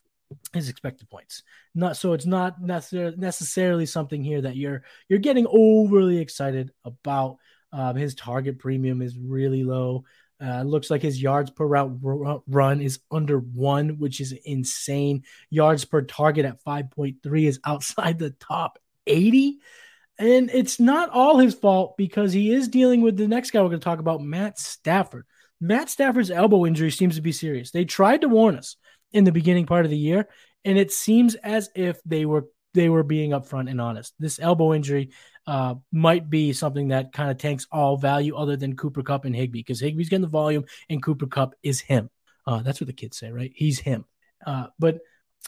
His 0.53 0.67
expected 0.67 1.09
points, 1.09 1.43
not 1.73 1.95
so 1.95 2.11
it's 2.11 2.25
not 2.25 2.61
necessarily 2.61 3.85
something 3.85 4.21
here 4.21 4.41
that 4.41 4.57
you're 4.57 4.83
you're 5.07 5.19
getting 5.19 5.47
overly 5.49 6.17
excited 6.17 6.71
about. 6.83 7.37
Um, 7.71 7.95
his 7.95 8.13
target 8.13 8.59
premium 8.59 9.01
is 9.01 9.17
really 9.17 9.63
low. 9.63 10.03
Uh, 10.39 10.61
looks 10.61 10.91
like 10.91 11.01
his 11.01 11.21
yards 11.21 11.49
per 11.49 11.65
route 11.65 12.43
run 12.47 12.79
is 12.79 12.99
under 13.09 13.39
one, 13.39 13.97
which 13.97 14.21
is 14.21 14.33
insane. 14.45 15.23
Yards 15.49 15.83
per 15.83 16.03
target 16.03 16.45
at 16.45 16.63
5.3 16.63 17.47
is 17.47 17.59
outside 17.65 18.19
the 18.19 18.29
top 18.31 18.77
80. 19.07 19.57
And 20.19 20.49
it's 20.51 20.79
not 20.79 21.09
all 21.09 21.37
his 21.37 21.55
fault 21.55 21.95
because 21.97 22.33
he 22.33 22.51
is 22.51 22.67
dealing 22.67 23.01
with 23.01 23.17
the 23.17 23.27
next 23.27 23.51
guy 23.51 23.61
we're 23.61 23.69
going 23.69 23.79
to 23.79 23.83
talk 23.83 23.99
about, 23.99 24.21
Matt 24.21 24.59
Stafford. 24.59 25.25
Matt 25.59 25.89
Stafford's 25.89 26.31
elbow 26.31 26.65
injury 26.65 26.91
seems 26.91 27.15
to 27.15 27.21
be 27.21 27.31
serious. 27.31 27.71
They 27.71 27.85
tried 27.85 28.21
to 28.21 28.29
warn 28.29 28.55
us 28.55 28.75
in 29.11 29.23
the 29.23 29.31
beginning 29.31 29.65
part 29.65 29.85
of 29.85 29.91
the 29.91 29.97
year, 29.97 30.27
and 30.65 30.77
it 30.77 30.91
seems 30.91 31.35
as 31.35 31.69
if 31.75 31.99
they 32.05 32.25
were 32.25 32.45
they 32.73 32.89
were 32.89 33.03
being 33.03 33.31
upfront 33.31 33.71
and 33.71 33.81
honest. 33.81 34.13
This 34.19 34.39
elbow 34.39 34.73
injury 34.73 35.09
uh, 35.47 35.75
might 35.93 36.29
be 36.29 36.51
something 36.51 36.89
that 36.89 37.13
kind 37.13 37.31
of 37.31 37.37
tanks 37.37 37.65
all 37.71 37.97
value 37.97 38.35
other 38.35 38.57
than 38.57 38.75
Cooper 38.75 39.01
Kupp 39.01 39.25
and 39.25 39.35
Higbee 39.35 39.59
because 39.59 39.81
Higbee's 39.81 40.09
getting 40.09 40.21
the 40.21 40.27
volume 40.27 40.65
and 40.89 41.01
Cooper 41.01 41.25
Kupp 41.25 41.55
is 41.63 41.79
him. 41.79 42.09
Uh, 42.45 42.61
that's 42.61 42.81
what 42.81 42.87
the 42.87 42.93
kids 42.93 43.17
say, 43.17 43.31
right? 43.31 43.51
He's 43.55 43.79
him. 43.79 44.05
Uh, 44.45 44.67
but 44.77 44.99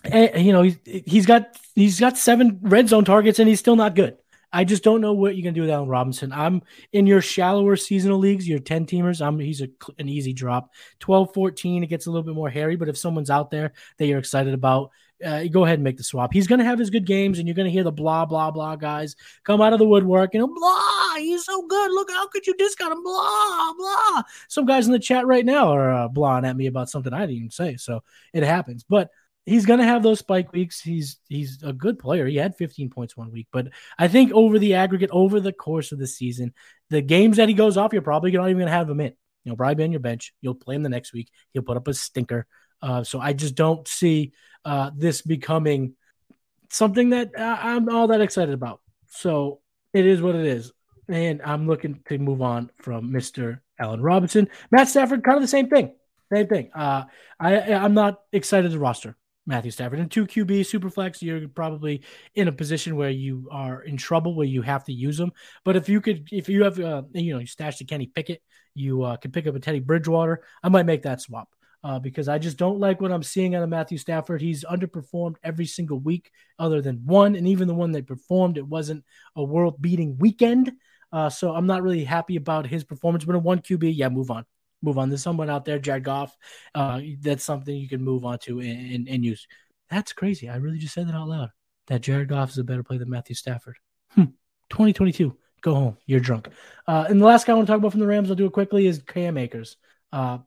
eh, 0.05 0.39
you 0.39 0.53
know 0.53 0.61
he's 0.61 0.77
he's 0.85 1.25
got 1.25 1.57
he's 1.75 1.99
got 1.99 2.17
seven 2.17 2.59
red 2.61 2.87
zone 2.87 3.05
targets 3.05 3.39
and 3.39 3.49
he's 3.49 3.59
still 3.59 3.75
not 3.75 3.93
good. 3.93 4.17
I 4.51 4.63
just 4.63 4.83
don't 4.83 5.01
know 5.01 5.13
what 5.13 5.35
you're 5.35 5.43
gonna 5.43 5.53
do 5.53 5.61
with 5.61 5.69
Allen 5.69 5.89
Robinson. 5.89 6.31
I'm 6.31 6.63
in 6.91 7.05
your 7.05 7.21
shallower 7.21 7.75
seasonal 7.75 8.17
leagues, 8.17 8.47
your 8.47 8.59
10 8.59 8.85
teamers. 8.87 9.23
I'm 9.25 9.37
he's 9.37 9.61
a, 9.61 9.67
an 9.99 10.09
easy 10.09 10.33
drop. 10.33 10.71
12, 10.99 11.33
14, 11.33 11.83
it 11.83 11.87
gets 11.87 12.07
a 12.07 12.11
little 12.11 12.23
bit 12.23 12.33
more 12.35 12.49
hairy. 12.49 12.75
But 12.75 12.89
if 12.89 12.97
someone's 12.97 13.29
out 13.29 13.51
there 13.51 13.73
that 13.97 14.07
you're 14.07 14.17
excited 14.17 14.53
about, 14.53 14.91
uh, 15.23 15.43
go 15.45 15.65
ahead 15.65 15.75
and 15.75 15.83
make 15.83 15.97
the 15.97 16.03
swap. 16.03 16.33
He's 16.33 16.47
going 16.47 16.59
to 16.59 16.65
have 16.65 16.79
his 16.79 16.89
good 16.89 17.05
games, 17.05 17.39
and 17.39 17.47
you're 17.47 17.55
going 17.55 17.67
to 17.67 17.71
hear 17.71 17.83
the 17.83 17.91
blah 17.91 18.25
blah 18.25 18.51
blah 18.51 18.75
guys 18.75 19.15
come 19.43 19.61
out 19.61 19.73
of 19.73 19.79
the 19.79 19.85
woodwork. 19.85 20.33
You 20.33 20.41
know, 20.41 20.47
blah, 20.47 21.15
he's 21.17 21.45
so 21.45 21.65
good. 21.67 21.91
Look, 21.91 22.09
how 22.11 22.27
could 22.27 22.47
you 22.47 22.55
discount 22.55 22.93
him? 22.93 23.03
Blah 23.03 23.73
blah. 23.77 24.23
Some 24.47 24.65
guys 24.65 24.85
in 24.85 24.93
the 24.93 24.99
chat 24.99 25.25
right 25.25 25.45
now 25.45 25.69
are 25.69 25.91
uh, 25.91 26.09
blahing 26.09 26.47
at 26.47 26.55
me 26.55 26.67
about 26.67 26.89
something 26.89 27.13
I 27.13 27.21
didn't 27.21 27.35
even 27.35 27.51
say, 27.51 27.77
so 27.77 28.01
it 28.33 28.43
happens. 28.43 28.85
But 28.87 29.09
he's 29.45 29.65
going 29.65 29.79
to 29.79 29.85
have 29.85 30.03
those 30.03 30.19
spike 30.19 30.53
weeks. 30.53 30.81
He's 30.81 31.17
he's 31.27 31.61
a 31.63 31.73
good 31.73 31.99
player. 31.99 32.25
He 32.25 32.37
had 32.37 32.55
15 32.55 32.89
points 32.89 33.17
one 33.17 33.31
week, 33.31 33.47
but 33.51 33.69
I 33.97 34.07
think 34.07 34.31
over 34.31 34.59
the 34.59 34.75
aggregate, 34.75 35.09
over 35.11 35.39
the 35.39 35.53
course 35.53 35.91
of 35.91 35.99
the 35.99 36.07
season, 36.07 36.53
the 36.89 37.01
games 37.01 37.37
that 37.37 37.49
he 37.49 37.55
goes 37.55 37.77
off, 37.77 37.93
you're 37.93 38.01
probably 38.01 38.31
not 38.31 38.45
even 38.45 38.57
going 38.57 38.67
to 38.67 38.73
have 38.73 38.89
him 38.89 39.01
in. 39.01 39.13
You 39.43 39.51
know, 39.51 39.55
probably 39.55 39.75
be 39.75 39.83
on 39.83 39.91
your 39.91 40.01
bench. 40.01 40.33
You'll 40.41 40.55
play 40.55 40.75
him 40.75 40.83
the 40.83 40.89
next 40.89 41.13
week. 41.13 41.29
He'll 41.53 41.63
put 41.63 41.77
up 41.77 41.87
a 41.87 41.93
stinker. 41.93 42.45
Uh, 42.81 43.03
so 43.03 43.19
I 43.19 43.33
just 43.33 43.55
don't 43.55 43.87
see 43.87 44.33
uh, 44.65 44.91
this 44.95 45.21
becoming 45.21 45.95
something 46.69 47.09
that 47.09 47.31
I'm 47.37 47.89
all 47.89 48.07
that 48.07 48.21
excited 48.21 48.53
about. 48.53 48.81
So 49.07 49.61
it 49.93 50.05
is 50.05 50.21
what 50.21 50.35
it 50.35 50.45
is. 50.45 50.71
And 51.07 51.41
I'm 51.43 51.67
looking 51.67 51.99
to 52.07 52.17
move 52.19 52.41
on 52.41 52.69
from 52.77 53.11
Mr. 53.11 53.59
Allen 53.79 54.01
Robinson. 54.01 54.47
Matt 54.71 54.89
Stafford, 54.89 55.23
kind 55.23 55.37
of 55.37 55.41
the 55.41 55.47
same 55.47 55.69
thing. 55.69 55.95
Same 56.31 56.47
thing. 56.47 56.69
Uh, 56.75 57.05
I, 57.39 57.73
I'm 57.73 57.95
not 57.95 58.19
excited 58.31 58.71
to 58.71 58.79
roster 58.79 59.17
Matthew 59.47 59.71
Stafford. 59.71 59.99
And 59.99 60.11
two 60.11 60.27
QB 60.27 60.61
Superflex, 60.61 61.23
you're 61.23 61.47
probably 61.47 62.03
in 62.35 62.47
a 62.47 62.51
position 62.51 62.95
where 62.95 63.09
you 63.09 63.49
are 63.51 63.81
in 63.81 63.97
trouble 63.97 64.35
where 64.35 64.45
you 64.45 64.61
have 64.61 64.83
to 64.85 64.93
use 64.93 65.17
them. 65.17 65.31
But 65.65 65.75
if 65.75 65.89
you 65.89 66.01
could, 66.01 66.29
if 66.31 66.47
you 66.47 66.63
have, 66.63 66.79
uh, 66.79 67.01
you 67.13 67.33
know, 67.33 67.39
you 67.39 67.47
stash 67.47 67.79
the 67.79 67.85
Kenny 67.85 68.05
Pickett, 68.05 68.43
you 68.75 69.01
uh, 69.01 69.17
could 69.17 69.33
pick 69.33 69.47
up 69.47 69.55
a 69.55 69.59
Teddy 69.59 69.79
Bridgewater. 69.79 70.43
I 70.61 70.69
might 70.69 70.85
make 70.85 71.01
that 71.03 71.21
swap 71.21 71.49
uh, 71.83 71.99
because 71.99 72.27
I 72.27 72.37
just 72.37 72.57
don't 72.57 72.79
like 72.79 73.01
what 73.01 73.11
I'm 73.11 73.23
seeing 73.23 73.55
out 73.55 73.63
of 73.63 73.69
Matthew 73.69 73.97
Stafford. 73.97 74.41
He's 74.41 74.65
underperformed 74.65 75.35
every 75.43 75.65
single 75.65 75.99
week, 75.99 76.31
other 76.57 76.81
than 76.81 77.05
one, 77.05 77.35
and 77.35 77.47
even 77.47 77.67
the 77.67 77.73
one 77.73 77.91
that 77.93 78.07
performed, 78.07 78.57
it 78.57 78.67
wasn't 78.67 79.05
a 79.35 79.43
world-beating 79.43 80.17
weekend. 80.17 80.71
Uh, 81.11 81.29
so 81.29 81.53
I'm 81.53 81.65
not 81.65 81.81
really 81.81 82.03
happy 82.03 82.35
about 82.35 82.67
his 82.67 82.83
performance. 82.83 83.25
But 83.25 83.35
a 83.35 83.39
one 83.39 83.59
QB, 83.59 83.93
yeah, 83.95 84.09
move 84.09 84.31
on, 84.31 84.45
move 84.81 84.97
on. 84.97 85.09
There's 85.09 85.23
someone 85.23 85.49
out 85.49 85.65
there, 85.65 85.79
Jared 85.79 86.03
Goff. 86.03 86.35
Uh, 86.75 87.01
that's 87.21 87.43
something 87.43 87.75
you 87.75 87.89
can 87.89 88.03
move 88.03 88.25
on 88.25 88.39
to 88.39 88.59
and, 88.59 88.93
and, 88.93 89.09
and, 89.09 89.25
use. 89.25 89.47
That's 89.89 90.13
crazy. 90.13 90.49
I 90.49 90.57
really 90.57 90.77
just 90.77 90.93
said 90.93 91.07
that 91.07 91.15
out 91.15 91.27
loud. 91.27 91.49
That 91.87 92.01
Jared 92.01 92.29
Goff 92.29 92.51
is 92.51 92.57
a 92.59 92.63
better 92.63 92.83
player 92.83 92.99
than 92.99 93.09
Matthew 93.09 93.35
Stafford. 93.35 93.77
Hmm. 94.11 94.25
2022. 94.69 95.35
Go 95.61 95.73
home. 95.73 95.97
You're 96.05 96.19
drunk. 96.19 96.49
Uh, 96.87 97.05
and 97.09 97.19
the 97.19 97.25
last 97.25 97.45
guy 97.45 97.53
I 97.53 97.55
want 97.55 97.67
to 97.67 97.71
talk 97.71 97.79
about 97.79 97.91
from 97.91 97.99
the 97.99 98.07
Rams, 98.07 98.29
I'll 98.29 98.35
do 98.35 98.45
it 98.45 98.53
quickly, 98.53 98.85
is 98.85 99.01
Cam 99.01 99.37
Akers. 99.37 99.77
Uh, 100.11 100.39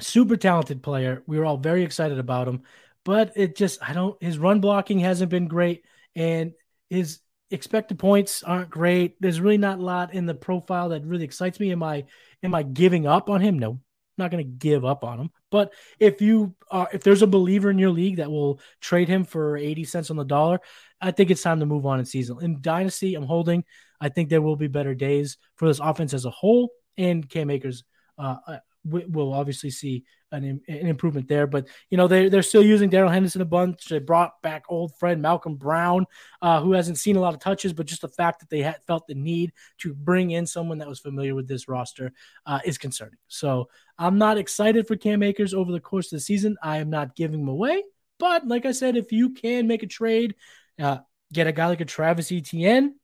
super 0.00 0.36
talented 0.36 0.82
player. 0.82 1.22
We 1.26 1.38
were 1.38 1.44
all 1.44 1.56
very 1.56 1.82
excited 1.82 2.18
about 2.18 2.48
him, 2.48 2.62
but 3.04 3.32
it 3.36 3.56
just 3.56 3.82
I 3.82 3.92
don't 3.92 4.20
his 4.22 4.38
run 4.38 4.60
blocking 4.60 4.98
hasn't 4.98 5.30
been 5.30 5.48
great 5.48 5.84
and 6.14 6.52
his 6.88 7.20
expected 7.50 7.98
points 7.98 8.42
aren't 8.42 8.70
great. 8.70 9.16
There's 9.20 9.40
really 9.40 9.58
not 9.58 9.78
a 9.78 9.82
lot 9.82 10.14
in 10.14 10.26
the 10.26 10.34
profile 10.34 10.90
that 10.90 11.04
really 11.04 11.24
excites 11.24 11.58
me. 11.58 11.72
Am 11.72 11.82
I 11.82 12.04
am 12.42 12.54
I 12.54 12.62
giving 12.62 13.06
up 13.06 13.30
on 13.30 13.40
him? 13.40 13.58
No. 13.58 13.80
I'm 14.18 14.24
not 14.24 14.30
going 14.32 14.44
to 14.44 14.50
give 14.50 14.84
up 14.84 15.02
on 15.02 15.18
him. 15.18 15.30
But 15.50 15.72
if 15.98 16.20
you 16.20 16.54
are 16.70 16.88
if 16.92 17.02
there's 17.02 17.22
a 17.22 17.26
believer 17.26 17.70
in 17.70 17.78
your 17.78 17.90
league 17.90 18.16
that 18.16 18.30
will 18.30 18.60
trade 18.80 19.08
him 19.08 19.24
for 19.24 19.56
80 19.56 19.84
cents 19.84 20.10
on 20.10 20.16
the 20.16 20.24
dollar, 20.24 20.60
I 21.00 21.10
think 21.10 21.30
it's 21.30 21.42
time 21.42 21.60
to 21.60 21.66
move 21.66 21.86
on 21.86 21.98
in 21.98 22.04
season. 22.04 22.38
In 22.42 22.60
dynasty, 22.60 23.14
I'm 23.14 23.24
holding. 23.24 23.64
I 24.00 24.08
think 24.10 24.28
there 24.28 24.42
will 24.42 24.56
be 24.56 24.68
better 24.68 24.94
days 24.94 25.38
for 25.56 25.68
this 25.68 25.80
offense 25.80 26.12
as 26.12 26.24
a 26.24 26.30
whole 26.30 26.70
and 26.96 27.28
Cam 27.28 27.50
Akers 27.50 27.84
uh, 28.18 28.36
we'll 28.84 29.32
obviously 29.32 29.70
see 29.70 30.04
an, 30.32 30.44
an 30.44 30.86
improvement 30.86 31.28
there. 31.28 31.46
But 31.46 31.68
you 31.90 31.96
know 31.96 32.08
they 32.08 32.28
they're 32.28 32.42
still 32.42 32.62
using 32.62 32.90
Darrell 32.90 33.10
Henderson 33.10 33.40
a 33.40 33.46
bunch. 33.46 33.86
They 33.86 33.98
brought 33.98 34.40
back 34.42 34.64
old 34.68 34.96
friend 34.96 35.20
Malcolm 35.20 35.56
Brown, 35.56 36.06
uh, 36.40 36.60
who 36.60 36.72
hasn't 36.72 36.98
seen 36.98 37.16
a 37.16 37.20
lot 37.20 37.34
of 37.34 37.40
touches, 37.40 37.72
but 37.72 37.86
just 37.86 38.02
the 38.02 38.08
fact 38.08 38.40
that 38.40 38.50
they 38.50 38.60
had 38.62 38.82
felt 38.86 39.06
the 39.06 39.14
need 39.14 39.52
to 39.78 39.94
bring 39.94 40.30
in 40.30 40.46
someone 40.46 40.78
that 40.78 40.88
was 40.88 41.00
familiar 41.00 41.34
with 41.34 41.48
this 41.48 41.68
roster 41.68 42.12
uh, 42.46 42.60
is 42.64 42.78
concerning. 42.78 43.18
So 43.28 43.68
I'm 43.98 44.18
not 44.18 44.38
excited 44.38 44.86
for 44.86 44.96
Cam 44.96 45.22
Akers 45.22 45.54
over 45.54 45.72
the 45.72 45.80
course 45.80 46.06
of 46.06 46.16
the 46.16 46.20
season. 46.20 46.56
I 46.62 46.78
am 46.78 46.90
not 46.90 47.16
giving 47.16 47.40
him 47.40 47.48
away, 47.48 47.82
but 48.18 48.46
like 48.46 48.66
I 48.66 48.72
said, 48.72 48.96
if 48.96 49.12
you 49.12 49.30
can 49.30 49.66
make 49.66 49.82
a 49.82 49.88
trade, 49.88 50.34
uh, 50.78 50.98
get 51.32 51.46
a 51.46 51.52
guy 51.52 51.66
like 51.66 51.80
a 51.80 51.84
Travis 51.84 52.32
Etienne, 52.32 52.94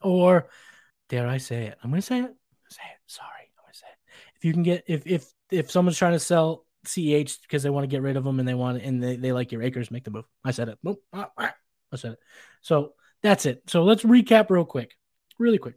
or 0.00 0.48
dare 1.08 1.26
I 1.26 1.38
say 1.38 1.66
it? 1.66 1.78
I'm 1.82 1.90
going 1.90 2.00
to 2.00 2.06
say 2.06 2.20
it. 2.20 2.34
Say 2.70 2.82
it. 2.82 2.98
Sorry 3.06 3.43
you 4.44 4.52
can 4.52 4.62
get 4.62 4.84
if 4.86 5.06
if 5.06 5.26
if 5.50 5.70
someone's 5.70 5.98
trying 5.98 6.12
to 6.12 6.18
sell 6.18 6.64
CH 6.84 7.40
because 7.42 7.62
they 7.62 7.70
want 7.70 7.84
to 7.84 7.88
get 7.88 8.02
rid 8.02 8.16
of 8.16 8.24
them 8.24 8.38
and 8.38 8.48
they 8.48 8.54
want 8.54 8.82
and 8.82 9.02
they, 9.02 9.16
they 9.16 9.32
like 9.32 9.52
your 9.52 9.62
Akers, 9.62 9.90
make 9.90 10.04
the 10.04 10.10
move. 10.10 10.26
I 10.44 10.50
said 10.50 10.68
it. 10.68 10.78
I 11.14 11.96
said 11.96 12.12
it. 12.12 12.18
So 12.60 12.92
that's 13.22 13.46
it. 13.46 13.62
So 13.68 13.84
let's 13.84 14.02
recap 14.02 14.50
real 14.50 14.64
quick, 14.64 14.92
really 15.38 15.58
quick. 15.58 15.76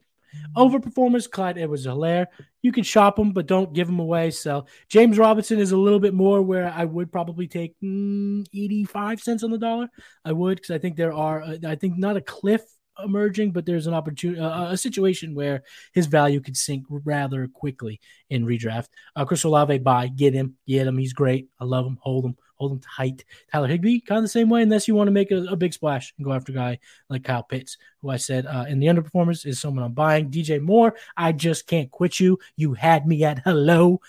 Overperformers, 0.56 1.32
Clyde 1.32 1.58
Edwards 1.58 1.88
Helaire. 1.88 2.27
You 2.62 2.73
can 2.73 2.84
shop 2.84 3.15
them, 3.15 3.32
but 3.32 3.47
don't 3.47 3.73
give 3.73 3.88
them 3.88 3.99
away. 3.99 4.32
So 4.32 4.65
James 4.89 5.17
Robinson 5.17 5.60
is 5.60 5.71
a 5.71 5.77
little 5.77 6.01
bit 6.01 6.13
more 6.13 6.41
where 6.41 6.69
I 6.69 6.84
would 6.84 7.12
probably 7.12 7.47
take 7.47 7.75
mm, 7.82 8.45
85 8.53 9.21
cents 9.21 9.43
on 9.43 9.51
the 9.51 9.58
dollar. 9.58 9.89
I 10.25 10.34
would 10.34 10.58
because 10.58 10.71
I 10.71 10.77
think 10.77 10.97
there 10.97 11.13
are, 11.13 11.41
uh, 11.41 11.58
I 11.65 11.75
think 11.75 11.97
not 11.97 12.17
a 12.17 12.21
cliff 12.21 12.62
emerging, 13.03 13.51
but 13.51 13.65
there's 13.65 13.88
an 13.88 13.93
opportunity, 13.93 14.39
uh, 14.39 14.71
a 14.71 14.77
situation 14.77 15.36
where 15.36 15.63
his 15.93 16.05
value 16.05 16.39
could 16.39 16.57
sink 16.57 16.86
rather 16.89 17.47
quickly 17.47 17.99
in 18.29 18.45
redraft. 18.45 18.88
Uh, 19.15 19.25
Chris 19.25 19.43
Olave, 19.43 19.77
buy, 19.79 20.07
get 20.07 20.33
him, 20.33 20.55
get 20.67 20.88
him. 20.88 20.97
He's 20.97 21.13
great. 21.13 21.49
I 21.60 21.65
love 21.65 21.86
him. 21.86 21.97
Hold 22.01 22.25
him, 22.25 22.38
hold 22.55 22.73
him 22.73 22.81
tight. 22.97 23.25
Tyler 23.51 23.67
Higbee, 23.67 24.01
kind 24.01 24.19
of 24.19 24.23
the 24.23 24.29
same 24.29 24.49
way, 24.49 24.62
unless 24.62 24.88
you 24.88 24.95
want 24.95 25.07
to 25.07 25.12
make 25.12 25.31
a, 25.31 25.43
a 25.45 25.55
big 25.55 25.73
splash 25.73 26.13
and 26.17 26.25
go 26.25 26.33
after 26.33 26.51
a 26.51 26.55
guy 26.55 26.79
like 27.10 27.23
Kyle 27.23 27.43
Pitts, 27.43 27.77
who 28.01 28.10
I 28.10 28.17
said 28.17 28.45
uh, 28.45 28.65
in 28.67 28.79
the 28.79 28.88
underperformers 28.88 29.45
is 29.45 29.60
someone 29.60 29.83
I'm 29.83 29.93
buying. 29.93 30.31
DJ 30.31 30.62
Moore, 30.62 30.95
I 31.15 31.31
just 31.31 31.67
can't 31.67 31.91
quit 31.91 32.19
you. 32.19 32.39
You 32.55 32.73
had 32.73 33.07
me 33.07 33.23
at 33.23 33.39
hello. 33.39 34.01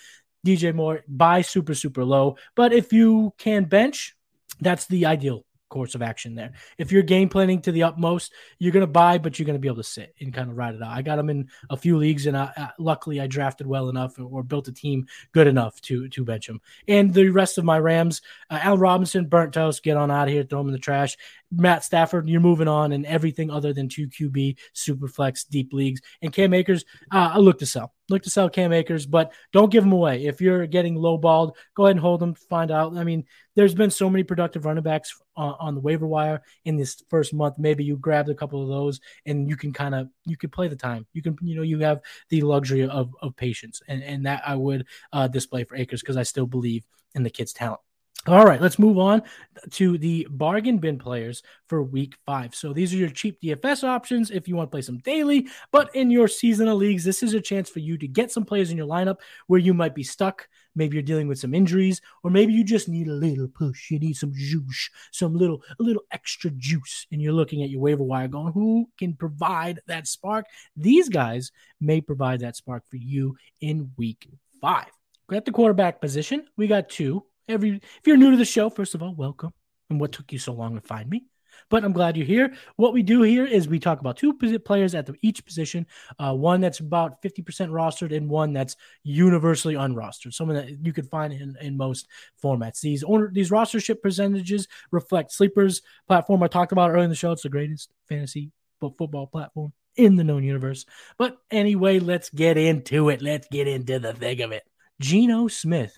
DJ 0.45 0.73
Moore, 0.73 1.03
buy 1.07 1.41
super, 1.41 1.73
super 1.73 2.05
low. 2.05 2.37
But 2.55 2.71
if 2.71 2.93
you 2.93 3.33
can 3.37 3.65
bench, 3.65 4.15
that's 4.61 4.85
the 4.85 5.05
ideal 5.05 5.45
course 5.69 5.95
of 5.95 6.01
action 6.01 6.35
there. 6.35 6.53
If 6.77 6.91
you're 6.91 7.03
game 7.03 7.29
planning 7.29 7.61
to 7.61 7.71
the 7.71 7.83
utmost, 7.83 8.33
you're 8.57 8.71
going 8.71 8.81
to 8.81 8.87
buy, 8.87 9.17
but 9.17 9.37
you're 9.37 9.45
going 9.45 9.55
to 9.55 9.61
be 9.61 9.67
able 9.67 9.77
to 9.77 9.83
sit 9.83 10.15
and 10.19 10.33
kind 10.33 10.49
of 10.49 10.57
ride 10.57 10.75
it 10.75 10.81
out. 10.81 10.91
I 10.91 11.01
got 11.01 11.15
them 11.15 11.29
in 11.29 11.49
a 11.69 11.77
few 11.77 11.97
leagues, 11.97 12.25
and 12.25 12.35
I, 12.35 12.71
luckily 12.77 13.21
I 13.21 13.27
drafted 13.27 13.67
well 13.67 13.89
enough 13.89 14.19
or 14.19 14.43
built 14.43 14.67
a 14.67 14.73
team 14.73 15.07
good 15.31 15.47
enough 15.47 15.79
to 15.81 16.09
to 16.09 16.25
bench 16.25 16.47
them. 16.47 16.61
And 16.87 17.13
the 17.13 17.29
rest 17.29 17.57
of 17.57 17.63
my 17.65 17.79
Rams, 17.79 18.21
uh, 18.49 18.59
Al 18.61 18.77
Robinson, 18.77 19.27
burnt 19.27 19.53
toast, 19.53 19.83
get 19.83 19.97
on 19.97 20.11
out 20.11 20.27
of 20.27 20.33
here, 20.33 20.43
throw 20.43 20.61
him 20.61 20.67
in 20.67 20.73
the 20.73 20.79
trash. 20.79 21.17
Matt 21.51 21.83
Stafford, 21.83 22.29
you're 22.29 22.41
moving 22.41 22.67
on, 22.67 22.91
and 22.91 23.05
everything 23.05 23.49
other 23.49 23.73
than 23.73 23.89
two 23.89 24.07
QB, 24.07 24.57
super 24.73 25.07
flex, 25.07 25.43
deep 25.43 25.73
leagues, 25.73 26.01
and 26.21 26.31
Cam 26.31 26.53
Akers, 26.53 26.85
uh, 27.11 27.31
I 27.33 27.37
look 27.37 27.59
to 27.59 27.65
sell. 27.65 27.93
Look 28.09 28.23
to 28.23 28.29
sell 28.29 28.49
Cam 28.49 28.73
Akers, 28.73 29.05
but 29.05 29.33
don't 29.51 29.71
give 29.71 29.83
them 29.83 29.93
away. 29.93 30.25
If 30.25 30.41
you're 30.41 30.67
getting 30.67 30.95
lowballed, 30.95 31.53
go 31.75 31.85
ahead 31.85 31.95
and 31.95 31.99
hold 31.99 32.19
them. 32.19 32.33
Find 32.33 32.71
out. 32.71 32.95
I 32.97 33.03
mean, 33.03 33.25
there's 33.55 33.75
been 33.75 33.91
so 33.91 34.09
many 34.09 34.23
productive 34.23 34.65
running 34.65 34.83
backs 34.83 35.15
on, 35.35 35.55
on 35.59 35.75
the 35.75 35.81
waiver 35.81 36.07
wire 36.07 36.41
in 36.65 36.75
this 36.75 37.03
first 37.09 37.33
month. 37.33 37.55
Maybe 37.57 37.83
you 37.83 37.97
grabbed 37.97 38.29
a 38.29 38.35
couple 38.35 38.61
of 38.61 38.69
those, 38.69 38.99
and 39.25 39.49
you 39.49 39.55
can 39.55 39.73
kind 39.73 39.95
of 39.95 40.09
you 40.25 40.37
can 40.37 40.49
play 40.49 40.67
the 40.67 40.75
time. 40.75 41.05
You 41.13 41.21
can 41.21 41.37
you 41.41 41.55
know 41.55 41.61
you 41.61 41.79
have 41.79 42.01
the 42.29 42.41
luxury 42.41 42.87
of 42.87 43.13
of 43.21 43.35
patience, 43.35 43.81
and 43.87 44.03
and 44.03 44.25
that 44.25 44.43
I 44.45 44.55
would 44.55 44.85
uh, 45.13 45.27
display 45.27 45.63
for 45.63 45.75
Akers 45.75 46.01
because 46.01 46.17
I 46.17 46.23
still 46.23 46.47
believe 46.47 46.83
in 47.15 47.23
the 47.23 47.29
kid's 47.29 47.53
talent. 47.53 47.81
All 48.27 48.45
right, 48.45 48.61
let's 48.61 48.77
move 48.77 48.97
on 48.97 49.23
to 49.71 49.97
the 49.97 50.27
bargain 50.29 50.77
bin 50.77 50.99
players 50.99 51.41
for 51.67 51.81
week 51.81 52.15
five. 52.25 52.53
So 52.53 52.73
these 52.73 52.93
are 52.93 52.97
your 52.97 53.09
cheap 53.09 53.41
DFS 53.41 53.87
options 53.87 54.29
if 54.29 54.45
you 54.45 54.57
want 54.57 54.69
to 54.69 54.71
play 54.71 54.81
some 54.81 54.97
daily, 54.97 55.47
but 55.71 55.95
in 55.95 56.11
your 56.11 56.27
seasonal 56.27 56.75
leagues, 56.75 57.05
this 57.05 57.23
is 57.23 57.33
a 57.33 57.39
chance 57.39 57.69
for 57.69 57.79
you 57.79 57.97
to 57.97 58.07
get 58.09 58.29
some 58.29 58.43
players 58.43 58.71
in 58.71 58.77
your 58.77 58.87
lineup 58.87 59.19
where 59.47 59.59
you 59.59 59.73
might 59.73 59.95
be 59.95 60.03
stuck. 60.03 60.49
Maybe 60.75 60.95
you're 60.95 61.01
dealing 61.01 61.29
with 61.29 61.39
some 61.39 61.53
injuries, 61.53 62.01
or 62.21 62.29
maybe 62.29 62.51
you 62.51 62.65
just 62.65 62.89
need 62.89 63.07
a 63.07 63.13
little 63.13 63.47
push. 63.47 63.89
You 63.89 63.99
need 63.99 64.17
some 64.17 64.33
juice, 64.35 64.89
some 65.13 65.33
little 65.33 65.63
a 65.79 65.83
little 65.83 66.03
extra 66.11 66.51
juice, 66.51 67.07
and 67.13 67.21
you're 67.21 67.31
looking 67.31 67.63
at 67.63 67.69
your 67.69 67.81
waiver 67.81 68.03
wire 68.03 68.27
going, 68.27 68.51
who 68.51 68.89
can 68.97 69.13
provide 69.13 69.79
that 69.87 70.07
spark? 70.07 70.45
These 70.75 71.07
guys 71.07 71.53
may 71.79 72.01
provide 72.01 72.41
that 72.41 72.57
spark 72.57 72.83
for 72.89 72.97
you 72.97 73.37
in 73.61 73.91
week 73.97 74.27
five. 74.59 74.91
At 75.31 75.45
the 75.45 75.51
quarterback 75.51 76.01
position, 76.01 76.47
we 76.57 76.67
got 76.67 76.89
two 76.89 77.23
Every 77.49 77.71
if 77.71 78.01
you're 78.05 78.15
new 78.15 78.31
to 78.31 78.37
the 78.37 78.45
show, 78.45 78.69
first 78.69 78.93
of 78.95 79.01
all, 79.01 79.15
welcome. 79.15 79.51
And 79.89 79.99
what 79.99 80.11
took 80.11 80.31
you 80.31 80.37
so 80.37 80.53
long 80.53 80.75
to 80.75 80.81
find 80.81 81.09
me? 81.09 81.25
But 81.69 81.83
I'm 81.83 81.93
glad 81.93 82.15
you're 82.15 82.25
here. 82.25 82.53
What 82.77 82.93
we 82.93 83.03
do 83.03 83.23
here 83.23 83.45
is 83.45 83.67
we 83.67 83.79
talk 83.79 83.99
about 83.99 84.17
two 84.17 84.33
players 84.33 84.95
at 84.95 85.07
the, 85.07 85.15
each 85.21 85.43
position, 85.43 85.87
uh, 86.19 86.33
one 86.33 86.61
that's 86.61 86.79
about 86.79 87.21
50% 87.21 87.43
rostered 87.69 88.15
and 88.15 88.29
one 88.29 88.53
that's 88.53 88.75
universally 89.03 89.73
unrostered, 89.73 90.33
someone 90.33 90.55
that 90.55 90.85
you 90.85 90.93
could 90.93 91.09
find 91.09 91.33
in, 91.33 91.57
in 91.59 91.75
most 91.75 92.07
formats. 92.41 92.81
These 92.81 93.03
owner, 93.03 93.29
these 93.31 93.49
rostership 93.49 94.01
percentages 94.01 94.67
reflect 94.91 95.33
Sleepers 95.33 95.81
platform 96.07 96.43
I 96.43 96.47
talked 96.47 96.71
about 96.71 96.91
earlier 96.91 97.03
in 97.03 97.09
the 97.09 97.15
show. 97.15 97.31
It's 97.31 97.43
the 97.43 97.49
greatest 97.49 97.91
fantasy 98.07 98.51
football 98.79 99.27
platform 99.27 99.73
in 99.95 100.15
the 100.15 100.23
known 100.23 100.43
universe. 100.43 100.85
But 101.17 101.37
anyway, 101.51 101.99
let's 101.99 102.29
get 102.29 102.57
into 102.57 103.09
it. 103.09 103.21
Let's 103.21 103.47
get 103.51 103.67
into 103.67 103.99
the 103.99 104.13
thing 104.13 104.41
of 104.41 104.51
it. 104.51 104.63
Geno 105.01 105.47
Smith. 105.47 105.95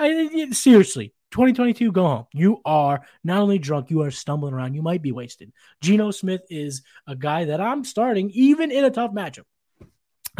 I, 0.00 0.48
seriously, 0.52 1.12
2022, 1.30 1.92
go 1.92 2.06
home. 2.06 2.26
You 2.32 2.60
are 2.64 3.00
not 3.24 3.40
only 3.40 3.58
drunk, 3.58 3.90
you 3.90 4.02
are 4.02 4.10
stumbling 4.10 4.54
around. 4.54 4.74
You 4.74 4.82
might 4.82 5.02
be 5.02 5.12
wasted. 5.12 5.52
Geno 5.80 6.10
Smith 6.10 6.42
is 6.50 6.82
a 7.06 7.14
guy 7.14 7.44
that 7.46 7.60
I'm 7.60 7.84
starting 7.84 8.30
even 8.30 8.70
in 8.70 8.84
a 8.84 8.90
tough 8.90 9.12
matchup. 9.12 9.44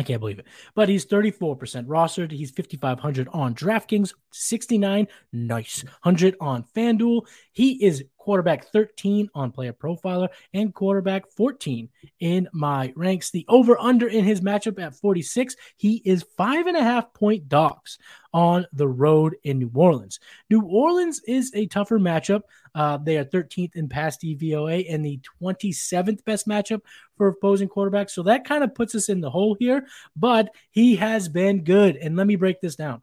I 0.01 0.03
can't 0.03 0.19
believe 0.19 0.39
it. 0.39 0.47
But 0.75 0.89
he's 0.89 1.05
34% 1.05 1.59
rostered. 1.85 2.31
He's 2.31 2.51
5,500 2.53 3.29
on 3.35 3.55
DraftKings, 3.55 4.15
69, 4.33 5.07
nice, 5.35 5.85
100 5.85 6.37
on 6.41 6.65
FanDuel. 6.75 7.27
He 7.53 7.85
is 7.85 8.05
quarterback 8.17 8.65
13 8.73 9.29
on 9.35 9.53
Player 9.53 9.75
Profiler 9.75 10.29
and 10.55 10.73
quarterback 10.73 11.31
14 11.33 11.91
in 12.21 12.49
my 12.55 12.95
ranks. 12.97 13.31
The 13.31 13.45
over 13.47 13.79
under 13.79 14.09
in 14.09 14.25
his 14.25 14.41
matchup 14.41 14.81
at 14.81 14.97
46. 14.97 15.55
He 15.77 16.01
is 16.07 16.25
five 16.39 16.67
and 16.67 16.79
a 16.79 16.83
half 16.83 17.13
point 17.13 17.51
dogs 17.51 17.99
on 18.33 18.67
the 18.73 18.89
road 18.89 19.37
in 19.45 19.59
New 19.59 19.71
Orleans. 19.75 20.19
New 20.49 20.63
Orleans 20.63 21.21
is 21.27 21.53
a 21.55 21.67
tougher 21.67 21.99
matchup. 21.99 22.43
Uh, 22.75 22.97
they 22.97 23.17
are 23.19 23.25
13th 23.25 23.77
in 23.77 23.89
pass 23.89 24.17
DVOA 24.19 24.87
and 24.93 25.05
the 25.05 25.21
27th 25.43 26.25
best 26.25 26.49
matchup 26.49 26.81
for 27.17 27.29
opposing 27.29 27.69
quarterbacks. 27.69 28.11
So 28.11 28.23
that 28.25 28.45
kind 28.45 28.65
of 28.65 28.75
puts 28.75 28.95
us 28.95 29.09
in 29.09 29.21
the 29.21 29.31
hole 29.31 29.57
here, 29.59 29.87
but 30.17 30.51
he 30.71 30.97
has 30.97 31.29
been 31.29 31.65
good. 31.65 31.97
And 31.97 32.17
let 32.17 32.27
me 32.27 32.37
break 32.37 32.61
this 32.61 32.77
down. 32.77 33.03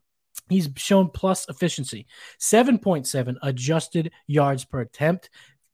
He's 0.50 0.70
shown 0.78 1.10
plus 1.10 1.48
efficiency, 1.50 2.08
7.7 2.40 3.36
adjusted 3.42 4.12
yards 4.28 4.64
per 4.64 4.82
attempt, 4.82 5.30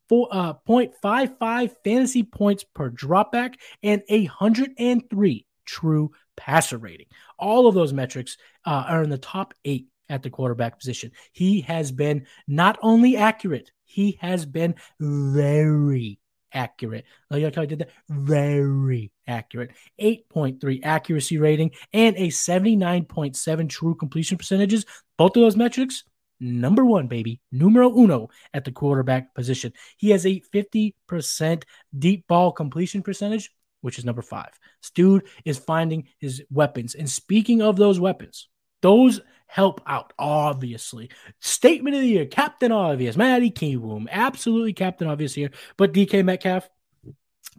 four, 0.10 0.28
uh, 0.32 0.54
0.55 0.68 1.76
fantasy 1.84 2.24
points 2.24 2.64
per 2.64 2.89
dropback, 2.89 3.56
and 3.84 4.02
103 4.10 5.46
true 5.66 6.12
passer 6.36 6.78
rating. 6.78 7.08
All 7.38 7.68
of 7.68 7.76
those 7.76 7.94
metrics 7.94 8.38
uh, 8.66 8.86
are 8.88 9.04
in 9.04 9.10
the 9.10 9.18
top 9.18 9.54
eight 9.64 9.88
at 10.10 10.24
the 10.24 10.30
quarterback 10.30 10.80
position. 10.80 11.12
He 11.32 11.62
has 11.62 11.91
been 11.91 12.26
not 12.48 12.78
only 12.82 13.18
accurate, 13.18 13.72
he 13.94 14.18
has 14.22 14.46
been 14.46 14.74
very 15.00 16.20
accurate. 16.52 17.06
Like 17.30 17.58
I 17.58 17.66
did 17.66 17.80
that, 17.80 17.89
very 18.10 19.12
accurate. 19.28 19.72
8.3 20.02 20.80
accuracy 20.84 21.38
rating 21.38 21.72
and 21.94 22.16
a 22.18 22.28
79.7 22.28 23.70
true 23.70 23.96
completion 23.96 24.38
percentages. 24.38 24.86
Both 25.18 25.38
of 25.38 25.44
those 25.44 25.56
metrics, 25.56 26.04
number 26.39 26.84
one, 26.84 27.08
baby, 27.08 27.39
numero 27.52 27.96
uno 27.96 28.30
at 28.54 28.66
the 28.66 28.72
quarterback 28.72 29.36
position. 29.36 29.74
He 29.98 30.10
has 30.10 30.26
a 30.26 30.41
50% 30.54 31.64
deep 31.98 32.28
ball 32.28 32.52
completion 32.52 33.04
percentage, 33.04 33.52
which 33.82 34.00
is 34.00 34.06
number 34.06 34.22
five. 34.24 34.52
This 34.82 34.91
dude 34.91 35.28
is 35.46 35.60
finding 35.60 36.08
his 36.20 36.44
weapons. 36.50 36.96
And 36.96 37.10
speaking 37.10 37.62
of 37.62 37.76
those 37.76 38.00
weapons, 38.00 38.48
those 38.82 39.22
help 39.54 39.82
out, 39.86 40.14
obviously. 40.18 41.12
Statement 41.39 41.95
of 41.95 42.01
the 42.01 42.08
year, 42.08 42.26
Captain 42.26 42.72
Obvious, 42.72 43.16
Matty 43.16 43.51
Kiwoom, 43.51 44.08
absolutely 44.10 44.74
Captain 44.74 45.08
Obvious 45.08 45.36
here. 45.36 45.51
But 45.78 45.93
DK 45.93 46.26
Metcalf, 46.26 46.68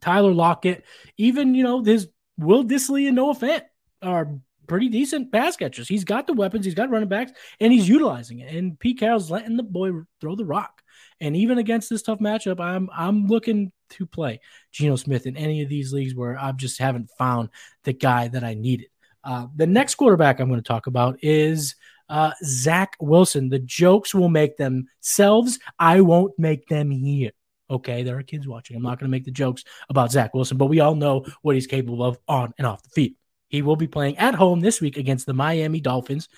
Tyler 0.01 0.32
Lockett, 0.32 0.84
even, 1.18 1.55
you 1.55 1.62
know, 1.62 1.82
this 1.82 2.09
Will 2.36 2.64
Dissly 2.64 3.07
and 3.07 3.14
Noah 3.14 3.36
Fant 3.36 3.62
are 4.03 4.40
pretty 4.66 4.88
decent 4.88 5.30
pass 5.30 5.57
catchers. 5.57 5.86
He's 5.86 6.03
got 6.03 6.26
the 6.26 6.32
weapons, 6.32 6.64
he's 6.64 6.74
got 6.74 6.90
running 6.90 7.09
backs, 7.09 7.30
and 7.61 7.72
he's 7.72 7.88
utilizing 7.88 8.40
it. 8.40 8.53
And 8.53 8.76
Pete 8.76 8.99
Carroll's 8.99 9.30
letting 9.30 9.57
the 9.57 9.62
boy 9.62 9.92
throw 10.20 10.34
the 10.34 10.45
rock. 10.45 10.82
And 11.20 11.36
even 11.36 11.59
against 11.59 11.90
this 11.90 12.03
tough 12.03 12.18
matchup, 12.18 12.59
I'm 12.59 12.90
I'm 12.92 13.28
looking 13.28 13.70
to 13.90 14.05
play 14.05 14.40
Geno 14.72 14.97
Smith 14.97 15.26
in 15.26 15.36
any 15.36 15.62
of 15.62 15.68
these 15.68 15.92
leagues 15.92 16.12
where 16.12 16.36
I 16.36 16.51
just 16.51 16.80
haven't 16.80 17.11
found 17.16 17.51
the 17.84 17.92
guy 17.92 18.26
that 18.26 18.42
I 18.42 18.55
needed. 18.55 18.88
Uh, 19.24 19.46
the 19.56 19.66
next 19.66 19.94
quarterback 19.94 20.38
I'm 20.38 20.48
going 20.48 20.60
to 20.60 20.66
talk 20.66 20.86
about 20.86 21.18
is 21.22 21.74
uh, 22.08 22.32
Zach 22.44 22.96
Wilson. 23.00 23.48
The 23.48 23.58
jokes 23.58 24.14
will 24.14 24.28
make 24.28 24.56
themselves. 24.56 25.58
I 25.78 26.02
won't 26.02 26.38
make 26.38 26.68
them 26.68 26.90
here. 26.90 27.30
Okay, 27.70 28.02
there 28.02 28.18
are 28.18 28.22
kids 28.22 28.46
watching. 28.46 28.76
I'm 28.76 28.82
not 28.82 28.98
going 28.98 29.08
to 29.08 29.16
make 29.16 29.24
the 29.24 29.30
jokes 29.30 29.64
about 29.88 30.12
Zach 30.12 30.34
Wilson, 30.34 30.58
but 30.58 30.66
we 30.66 30.80
all 30.80 30.94
know 30.94 31.24
what 31.40 31.54
he's 31.54 31.66
capable 31.66 32.04
of 32.04 32.18
on 32.28 32.52
and 32.58 32.66
off 32.66 32.82
the 32.82 32.90
field. 32.90 33.16
He 33.48 33.62
will 33.62 33.76
be 33.76 33.86
playing 33.86 34.18
at 34.18 34.34
home 34.34 34.60
this 34.60 34.80
week 34.80 34.98
against 34.98 35.26
the 35.26 35.32
Miami 35.32 35.80
Dolphins. 35.80 36.28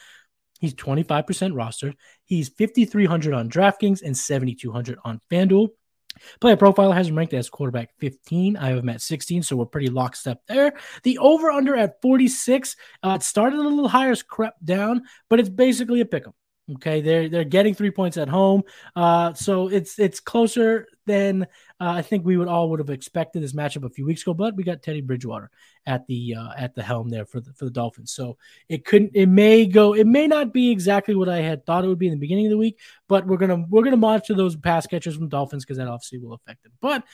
He's 0.61 0.75
25% 0.75 1.25
rostered. 1.53 1.95
He's 2.25 2.49
5,300 2.49 3.35
on 3.35 3.51
DraftKings 3.51 4.03
and 4.03 4.17
7,200 4.17 4.99
on 5.05 5.21
FanDuel. 5.31 5.69
Player 6.41 6.57
profile 6.57 6.93
has 6.93 7.09
him 7.09 7.17
ranked 7.17 7.35
as 7.35 7.49
quarterback 7.49 7.91
15. 7.99 8.57
I 8.57 8.69
have 8.69 8.79
him 8.79 8.89
at 8.89 9.01
16, 9.01 9.43
so 9.43 9.57
we're 9.57 9.67
pretty 9.67 9.89
lockstep 9.89 10.41
there. 10.49 10.75
The 11.03 11.19
over 11.19 11.51
under 11.51 11.77
at 11.77 12.01
46. 12.03 12.77
Uh, 13.03 13.17
it 13.21 13.23
started 13.23 13.59
a 13.59 13.63
little 13.63 13.89
higher, 13.89 14.15
crept 14.17 14.65
down, 14.65 15.03
but 15.29 15.41
it's 15.41 15.49
basically 15.49 16.01
a 16.01 16.07
pick 16.07 16.27
'em. 16.27 16.33
Okay, 16.75 17.01
they're 17.01 17.29
they're 17.29 17.45
getting 17.45 17.75
three 17.75 17.93
points 17.93 18.17
at 18.17 18.29
home, 18.29 18.65
uh, 18.97 19.33
so 19.35 19.69
it's 19.69 20.01
it's 20.01 20.19
closer 20.19 20.89
than 21.07 21.45
uh, 21.45 21.91
I 21.91 22.03
think 22.03 22.25
we 22.25 22.37
would 22.37 22.49
all 22.49 22.71
would 22.71 22.81
have 22.81 22.91
expected 22.91 23.41
this 23.41 23.53
matchup 23.53 23.85
a 23.85 23.91
few 23.91 24.05
weeks 24.05 24.23
ago. 24.23 24.35
But 24.35 24.57
we 24.57 24.65
got 24.65 24.83
Teddy 24.83 25.01
Bridgewater 25.01 25.49
at 25.87 26.09
the 26.09 26.35
uh, 26.35 26.51
at 26.59 26.75
the 26.75 26.83
helm 26.83 27.09
there 27.09 27.25
for 27.25 27.41
the 27.41 27.53
for 27.53 27.67
the 27.67 27.71
Dolphins, 27.71 28.11
so 28.11 28.37
it 28.69 28.85
couldn't 28.85 29.13
it 29.15 29.27
may 29.27 29.67
go 29.67 29.95
it 29.95 30.09
may 30.09 30.27
not 30.27 30.53
be 30.53 30.73
exactly 30.73 31.15
what 31.15 31.29
I 31.29 31.37
had 31.37 31.65
thought 31.65 31.85
it 31.85 31.89
would 31.89 32.01
be 32.01 32.09
in 32.09 32.15
the 32.15 32.19
beginning 32.19 32.47
of 32.47 32.51
the 32.51 32.59
week, 32.59 32.81
but 33.07 33.29
we're 33.29 33.37
gonna 33.37 33.65
we're 33.69 33.85
gonna 33.85 33.97
monitor 33.97 34.35
those 34.35 34.57
pass 34.57 34.89
catchers 34.89 35.15
from 35.15 35.29
Dolphins 35.29 35.65
because 35.65 35.79
that 35.79 35.87
obviously 35.87 36.19
will 36.19 36.35
affect 36.35 36.65
them. 36.65 36.73
But 36.81 37.05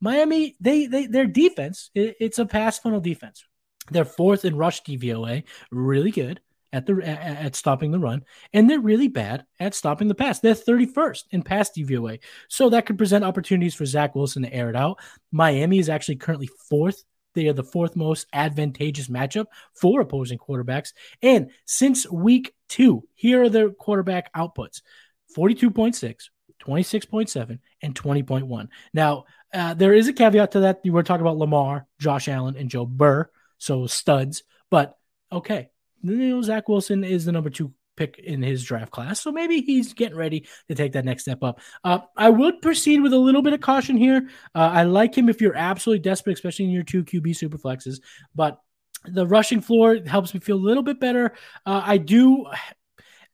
Miami, 0.00 0.54
they 0.60 0.86
they 0.86 1.06
their 1.06 1.26
defense 1.26 1.90
it, 1.96 2.14
it's 2.20 2.38
a 2.38 2.46
pass 2.46 2.78
funnel 2.78 3.00
defense. 3.00 3.44
They're 3.90 4.04
fourth 4.04 4.44
in 4.44 4.54
rush 4.54 4.84
DVOA, 4.84 5.42
really 5.72 6.12
good 6.12 6.40
at 6.72 6.86
the 6.86 7.02
at 7.06 7.54
stopping 7.54 7.90
the 7.90 7.98
run, 7.98 8.24
and 8.52 8.68
they're 8.68 8.80
really 8.80 9.08
bad 9.08 9.44
at 9.60 9.74
stopping 9.74 10.08
the 10.08 10.14
pass. 10.14 10.40
They're 10.40 10.54
31st 10.54 11.24
in 11.30 11.42
pass 11.42 11.70
DVOA, 11.70 12.20
so 12.48 12.70
that 12.70 12.86
could 12.86 12.98
present 12.98 13.24
opportunities 13.24 13.74
for 13.74 13.86
Zach 13.86 14.14
Wilson 14.14 14.42
to 14.42 14.52
air 14.52 14.70
it 14.70 14.76
out. 14.76 14.98
Miami 15.30 15.78
is 15.78 15.88
actually 15.88 16.16
currently 16.16 16.48
fourth. 16.68 17.04
They 17.34 17.48
are 17.48 17.52
the 17.52 17.64
fourth 17.64 17.96
most 17.96 18.26
advantageous 18.32 19.08
matchup 19.08 19.46
for 19.74 20.00
opposing 20.00 20.38
quarterbacks. 20.38 20.92
And 21.22 21.50
since 21.64 22.10
week 22.10 22.54
two, 22.68 23.08
here 23.14 23.42
are 23.42 23.48
their 23.48 23.70
quarterback 23.70 24.32
outputs 24.34 24.82
42.6, 25.36 26.28
26.7, 26.62 27.58
and 27.82 27.94
20.1. 27.94 28.68
Now, 28.92 29.24
uh, 29.52 29.74
there 29.74 29.94
is 29.94 30.08
a 30.08 30.12
caveat 30.12 30.52
to 30.52 30.60
that. 30.60 30.80
You 30.84 30.92
were 30.92 31.02
talking 31.02 31.22
about 31.22 31.38
Lamar, 31.38 31.86
Josh 31.98 32.28
Allen, 32.28 32.56
and 32.56 32.70
Joe 32.70 32.86
Burr, 32.86 33.30
so 33.58 33.86
studs. 33.86 34.42
But 34.70 34.96
okay, 35.30 35.70
you 36.02 36.16
know, 36.16 36.42
Zach 36.42 36.68
Wilson 36.68 37.04
is 37.04 37.24
the 37.24 37.32
number 37.32 37.50
two 37.50 37.72
pick 37.96 38.18
in 38.18 38.42
his 38.42 38.64
draft 38.64 38.90
class. 38.90 39.20
So 39.20 39.32
maybe 39.32 39.60
he's 39.60 39.92
getting 39.92 40.16
ready 40.16 40.46
to 40.68 40.74
take 40.74 40.92
that 40.92 41.04
next 41.04 41.22
step 41.22 41.42
up. 41.42 41.60
Uh, 41.84 42.00
I 42.16 42.30
would 42.30 42.62
proceed 42.62 43.00
with 43.00 43.12
a 43.12 43.18
little 43.18 43.42
bit 43.42 43.52
of 43.52 43.60
caution 43.60 43.96
here. 43.96 44.28
Uh, 44.54 44.70
I 44.72 44.84
like 44.84 45.14
him 45.14 45.28
if 45.28 45.40
you're 45.40 45.56
absolutely 45.56 46.02
desperate, 46.02 46.34
especially 46.34 46.66
in 46.66 46.70
your 46.70 46.84
two 46.84 47.04
QB 47.04 47.36
super 47.36 47.58
flexes, 47.58 48.00
but 48.34 48.60
the 49.04 49.26
rushing 49.26 49.60
floor 49.60 49.98
helps 50.06 50.32
me 50.32 50.40
feel 50.40 50.56
a 50.56 50.58
little 50.58 50.82
bit 50.82 51.00
better. 51.00 51.32
Uh, 51.66 51.82
I 51.84 51.98
do. 51.98 52.46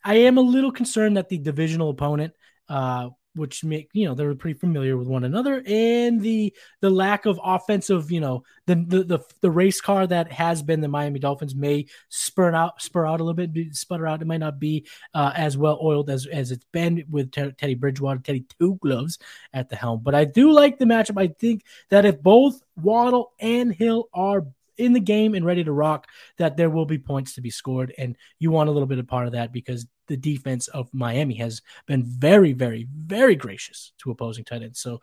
I 0.05 0.14
am 0.14 0.39
a 0.39 0.43
little 0.43 0.73
concerned 0.73 1.16
that 1.16 1.29
the 1.29 1.39
divisional 1.39 1.91
opponent 1.91 2.33
uh, 2.69 3.11
which 3.35 3.64
make 3.64 3.89
you 3.93 4.07
know 4.07 4.14
they're 4.14 4.35
pretty 4.35 4.59
familiar 4.59 4.97
with 4.97 5.07
one 5.07 5.24
another 5.24 5.62
and 5.66 6.20
the 6.20 6.53
the 6.81 6.91
lack 6.91 7.26
of 7.26 7.41
offensive 7.43 8.11
you 8.11 8.20
know 8.20 8.43
the 8.66 8.74
the 8.74 9.05
the, 9.05 9.18
the 9.41 9.51
race 9.51 9.81
car 9.81 10.07
that 10.07 10.31
has 10.33 10.62
been 10.62 10.81
the 10.81 10.89
Miami 10.89 11.18
Dolphins 11.18 11.55
may 11.55 11.87
spur 12.09 12.55
out 12.55 12.81
spur 12.83 13.07
out 13.07 13.20
a 13.20 13.24
little 13.24 13.47
bit 13.47 13.74
sputter 13.74 14.07
out 14.07 14.22
it 14.22 14.26
might 14.26 14.39
not 14.39 14.59
be 14.59 14.87
uh, 15.14 15.33
as 15.35 15.57
well 15.57 15.79
oiled 15.83 16.11
as 16.11 16.26
as 16.26 16.51
it's 16.51 16.66
been 16.72 17.05
with 17.11 17.31
Teddy 17.31 17.74
Bridgewater 17.74 18.20
Teddy 18.20 18.45
two 18.59 18.79
gloves 18.83 19.18
at 19.53 19.68
the 19.68 19.76
helm 19.76 20.01
but 20.03 20.14
I 20.14 20.24
do 20.24 20.51
like 20.51 20.79
the 20.79 20.85
matchup 20.85 21.20
I 21.20 21.29
think 21.29 21.62
that 21.91 22.05
if 22.05 22.22
both 22.22 22.61
Waddle 22.76 23.33
and 23.41 23.72
Hill 23.72 24.09
are 24.12 24.47
in 24.79 24.93
the 24.93 25.01
game 25.01 25.35
and 25.35 25.45
ready 25.45 25.64
to 25.64 25.72
rock, 25.72 26.07
that 26.39 26.57
there 26.57 26.70
will 26.70 26.87
be 26.87 26.99
points 26.99 27.35
to 27.35 27.41
be 27.41 27.51
scored. 27.51 27.93
And 27.99 28.16
you 28.39 28.51
want 28.51 28.68
a 28.68 28.72
little 28.72 28.87
bit 28.87 28.99
of 28.99 29.09
part 29.09 29.26
of 29.26 29.33
that 29.33 29.53
because 29.53 29.87
the 30.09 30.17
defense 30.17 30.69
of 30.69 30.93
Miami 30.93 31.35
has 31.37 31.63
been 31.87 32.05
very, 32.05 32.53
very, 32.53 32.89
very 32.93 33.37
gracious 33.37 33.93
to 33.99 34.11
opposing 34.11 34.45
tight 34.45 34.63
ends. 34.63 34.81
So 34.81 35.01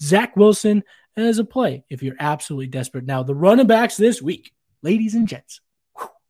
Zach 0.00 0.36
Wilson 0.36 0.82
as 1.16 1.38
a 1.38 1.44
play 1.44 1.84
if 1.88 2.02
you're 2.02 2.16
absolutely 2.20 2.68
desperate. 2.68 3.04
Now, 3.04 3.22
the 3.22 3.34
running 3.34 3.66
backs 3.66 3.96
this 3.96 4.22
week, 4.22 4.52
ladies 4.82 5.14
and 5.14 5.26
gents, 5.26 5.60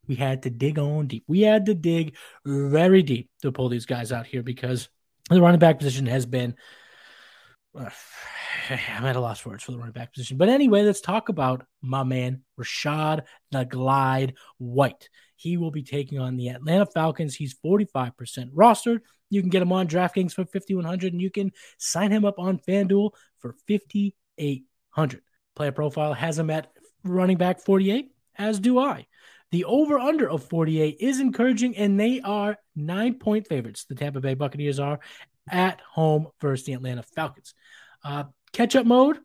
we 0.07 0.15
had 0.15 0.43
to 0.45 0.51
dig 0.51 0.79
on 0.79 1.07
deep. 1.07 1.25
We 1.27 1.43
had 1.43 1.67
to 1.67 1.75
dig 1.75 2.17
very 2.45 3.03
deep 3.03 3.29
to 3.43 3.53
pull 3.53 3.69
these 3.69 3.87
guys 3.87 4.11
out 4.11 4.27
here 4.27 4.43
because 4.43 4.89
the 5.29 5.41
running 5.41 5.61
back 5.61 5.79
position 5.79 6.07
has 6.07 6.25
been. 6.27 6.55
Uh, 7.79 7.91
I'm 8.71 9.05
at 9.05 9.17
a 9.17 9.21
loss 9.21 9.41
for 9.41 9.51
words 9.51 9.65
for 9.65 9.73
the 9.73 9.79
running 9.79 9.93
back 9.93 10.13
position. 10.13 10.37
But 10.37 10.49
anyway, 10.49 10.83
let's 10.83 11.01
talk 11.01 11.29
about 11.29 11.65
my 11.81 12.03
man, 12.03 12.43
Rachaad 12.59 13.23
the 13.51 13.65
Glide 13.65 14.35
White. 14.59 15.09
He 15.39 15.57
will 15.57 15.71
be 15.71 15.83
taking 15.83 16.19
on 16.19 16.37
the 16.37 16.49
Atlanta 16.49 16.85
Falcons. 16.85 17.35
He's 17.35 17.55
45% 17.65 18.53
rostered. 18.53 19.01
You 19.31 19.41
can 19.41 19.51
get 19.51 19.63
him 19.63 19.73
on 19.73 19.87
DraftKings 19.87 20.33
for 20.33 20.45
5100 20.45 21.13
and 21.13 21.23
you 21.23 21.31
can 21.31 21.53
sign 21.79 22.11
him 22.11 22.25
up 22.25 22.39
on 22.39 22.59
FanDuel 22.59 23.13
for 23.39 23.55
5800 23.69 25.23
Player 25.55 25.73
profile 25.73 26.15
has 26.15 26.39
him 26.39 26.51
at 26.51 26.71
running 27.03 27.37
back 27.37 27.61
48, 27.61 28.13
as 28.37 28.61
do 28.61 28.79
I. 28.79 29.07
The 29.51 29.65
over 29.65 29.99
under 29.99 30.31
of 30.31 30.45
48 30.45 30.99
is 31.01 31.19
encouraging, 31.19 31.77
and 31.77 31.99
they 31.99 32.21
are 32.21 32.59
nine 32.77 33.15
point 33.15 33.49
favorites. 33.49 33.85
The 33.85 33.97
Tampa 33.97 34.21
Bay 34.21 34.35
Buccaneers 34.35 34.79
are 34.79 35.01
at 35.51 35.81
home 35.81 36.29
versus 36.41 36.65
the 36.65 36.75
Atlanta 36.75 37.03
Falcons. 37.03 37.55
Uh, 38.05 38.25
catch 38.53 38.77
up 38.77 38.87
mode, 38.87 39.19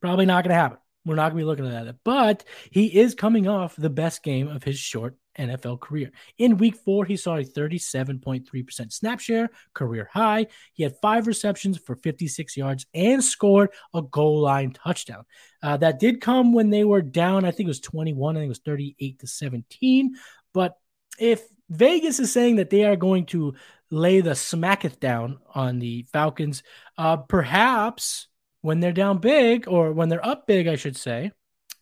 probably 0.00 0.24
not 0.24 0.44
going 0.44 0.50
to 0.54 0.60
happen. 0.60 0.78
We're 1.04 1.16
not 1.16 1.32
going 1.32 1.38
to 1.38 1.42
be 1.42 1.44
looking 1.44 1.66
at 1.66 1.86
that. 1.86 1.96
But 2.04 2.44
he 2.70 2.86
is 2.86 3.16
coming 3.16 3.48
off 3.48 3.74
the 3.74 3.90
best 3.90 4.22
game 4.22 4.46
of 4.46 4.62
his 4.62 4.78
short 4.78 5.16
NFL 5.38 5.80
career. 5.80 6.10
In 6.38 6.56
week 6.56 6.76
four, 6.76 7.04
he 7.04 7.16
saw 7.16 7.36
a 7.36 7.44
37.3% 7.44 8.92
snap 8.92 9.20
share, 9.20 9.50
career 9.74 10.08
high. 10.12 10.46
He 10.72 10.82
had 10.82 10.96
five 11.00 11.26
receptions 11.26 11.78
for 11.78 11.96
56 11.96 12.56
yards 12.56 12.86
and 12.94 13.22
scored 13.22 13.70
a 13.94 14.02
goal 14.02 14.40
line 14.40 14.72
touchdown. 14.72 15.24
Uh, 15.62 15.76
that 15.78 15.98
did 15.98 16.20
come 16.20 16.52
when 16.52 16.70
they 16.70 16.84
were 16.84 17.02
down, 17.02 17.44
I 17.44 17.50
think 17.50 17.66
it 17.66 17.68
was 17.68 17.80
21, 17.80 18.36
I 18.36 18.40
think 18.40 18.46
it 18.46 18.48
was 18.48 18.58
38 18.58 19.18
to 19.20 19.26
17. 19.26 20.14
But 20.52 20.76
if 21.18 21.42
Vegas 21.68 22.18
is 22.18 22.32
saying 22.32 22.56
that 22.56 22.70
they 22.70 22.84
are 22.84 22.96
going 22.96 23.26
to 23.26 23.54
lay 23.90 24.20
the 24.20 24.34
smacketh 24.34 25.00
down 25.00 25.38
on 25.54 25.78
the 25.78 26.06
Falcons, 26.12 26.62
uh, 26.98 27.18
perhaps 27.18 28.28
when 28.62 28.80
they're 28.80 28.92
down 28.92 29.18
big 29.18 29.68
or 29.68 29.92
when 29.92 30.08
they're 30.08 30.24
up 30.24 30.46
big, 30.46 30.66
I 30.66 30.76
should 30.76 30.96
say, 30.96 31.32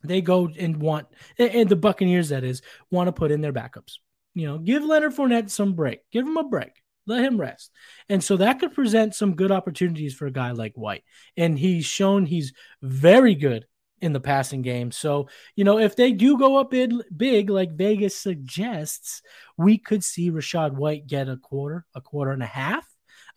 they 0.03 0.21
go 0.21 0.49
and 0.57 0.77
want, 0.77 1.07
and 1.37 1.69
the 1.69 1.75
Buccaneers, 1.75 2.29
that 2.29 2.43
is, 2.43 2.61
want 2.91 3.07
to 3.07 3.11
put 3.11 3.31
in 3.31 3.41
their 3.41 3.53
backups. 3.53 3.95
You 4.35 4.47
know, 4.47 4.57
give 4.57 4.83
Leonard 4.83 5.13
Fournette 5.15 5.49
some 5.49 5.73
break, 5.73 6.01
give 6.11 6.25
him 6.25 6.37
a 6.37 6.43
break, 6.43 6.71
let 7.07 7.23
him 7.23 7.39
rest. 7.39 7.71
And 8.07 8.23
so 8.23 8.37
that 8.37 8.59
could 8.59 8.73
present 8.73 9.15
some 9.15 9.35
good 9.35 9.51
opportunities 9.51 10.13
for 10.13 10.27
a 10.27 10.31
guy 10.31 10.51
like 10.51 10.73
White. 10.75 11.03
And 11.35 11.57
he's 11.57 11.85
shown 11.85 12.25
he's 12.25 12.53
very 12.81 13.35
good 13.35 13.65
in 14.01 14.13
the 14.13 14.19
passing 14.19 14.61
game. 14.61 14.91
So, 14.91 15.27
you 15.55 15.63
know, 15.63 15.79
if 15.79 15.95
they 15.95 16.11
do 16.11 16.37
go 16.37 16.57
up 16.57 16.71
big, 16.71 16.93
big 17.15 17.49
like 17.49 17.75
Vegas 17.75 18.15
suggests, 18.15 19.21
we 19.57 19.77
could 19.77 20.03
see 20.03 20.31
Rachaad 20.31 20.73
White 20.73 21.07
get 21.07 21.27
a 21.27 21.37
quarter, 21.37 21.85
a 21.93 22.01
quarter 22.01 22.31
and 22.31 22.43
a 22.43 22.47
half 22.47 22.87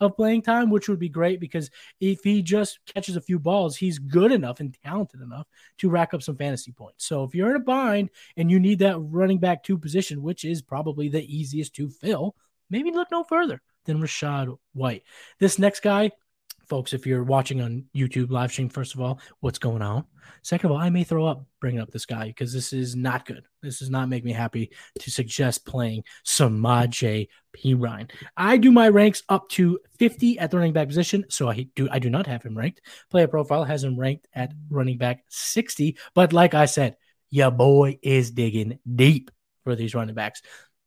of 0.03 0.17
playing 0.17 0.43
time, 0.43 0.71
which 0.71 0.89
would 0.89 0.99
be 0.99 1.09
great 1.09 1.41
because 1.41 1.71
if 2.01 2.23
he 2.25 2.43
just 2.43 2.79
catches 2.87 3.17
a 3.17 3.21
few 3.21 3.39
balls, 3.39 3.77
he's 3.77 3.99
good 3.99 4.33
enough 4.33 4.61
and 4.61 4.77
talented 4.85 5.21
enough 5.21 5.47
to 5.79 5.91
rack 5.91 6.15
up 6.15 6.23
some 6.23 6.37
fantasy 6.37 6.73
points. 6.73 7.07
So 7.07 7.25
if 7.25 7.35
you're 7.35 7.51
in 7.51 7.57
a 7.57 7.61
bind 7.61 8.11
and 8.37 8.51
you 8.51 8.61
need 8.61 8.81
that 8.81 8.99
running 8.99 9.39
back 9.39 9.63
two 9.63 9.79
position, 9.79 10.23
which 10.23 10.45
is 10.45 10.63
probably 10.63 11.09
the 11.09 11.25
easiest 11.25 11.75
to 11.77 11.89
fill, 11.89 12.35
maybe 12.71 12.91
look 12.91 13.09
no 13.11 13.25
further 13.25 13.61
than 13.85 14.01
Rachaad 14.01 14.57
White. 14.73 15.03
This 15.39 15.59
next 15.59 15.81
guy, 15.81 16.13
folks, 16.67 16.93
if 16.93 17.07
you're 17.07 17.25
watching 17.25 17.61
on 17.61 17.85
YouTube 17.95 18.31
live 18.31 18.53
stream, 18.53 18.69
first 18.69 18.95
of 18.95 19.01
all, 19.01 19.21
what's 19.41 19.59
going 19.59 19.83
on? 19.83 20.05
Second 20.43 20.71
of 20.71 20.73
all, 20.73 20.83
I 20.83 20.91
may 20.91 21.05
throw 21.05 21.27
up 21.27 21.45
bringing 21.61 21.81
up 21.81 21.91
this 21.91 22.07
guy 22.07 22.27
because 22.27 22.53
this 22.53 22.73
is 22.73 22.97
not 22.97 23.27
good. 23.27 23.45
This 23.63 23.79
does 23.79 23.91
not 23.91 24.09
make 24.09 24.25
me 24.25 24.33
happy 24.33 24.71
to 24.99 25.11
suggest 25.11 25.67
playing 25.67 26.05
Samaje 26.25 27.29
Perine. 27.57 28.11
I 28.37 28.57
do 28.57 28.73
my 28.73 28.89
ranks 28.89 29.23
up 29.29 29.49
to 29.51 29.79
50 29.99 30.39
at 30.39 30.51
the 30.51 30.59
running 30.59 30.73
back 30.73 30.89
position, 30.89 31.25
so 31.29 31.49
I 31.49 31.69
do 31.75 31.89
I 31.91 31.99
do 31.99 32.11
not 32.11 32.27
have 32.27 32.43
him 32.43 32.57
ranked. 32.57 32.81
Player 33.11 33.29
profile 33.29 33.65
has 33.65 33.85
him 33.85 33.99
ranked 33.99 34.29
at 34.35 34.53
running 34.71 34.99
back 34.99 35.25
60, 35.29 35.97
but 36.15 36.33
like 36.33 36.55
I 36.55 36.67
said, 36.67 36.97
your 37.31 37.51
boy 37.51 37.99
is 38.03 38.31
digging 38.31 38.79
deep 38.95 39.31
for 39.65 39.75
these 39.75 39.95
running 39.95 40.15
backs. 40.15 40.43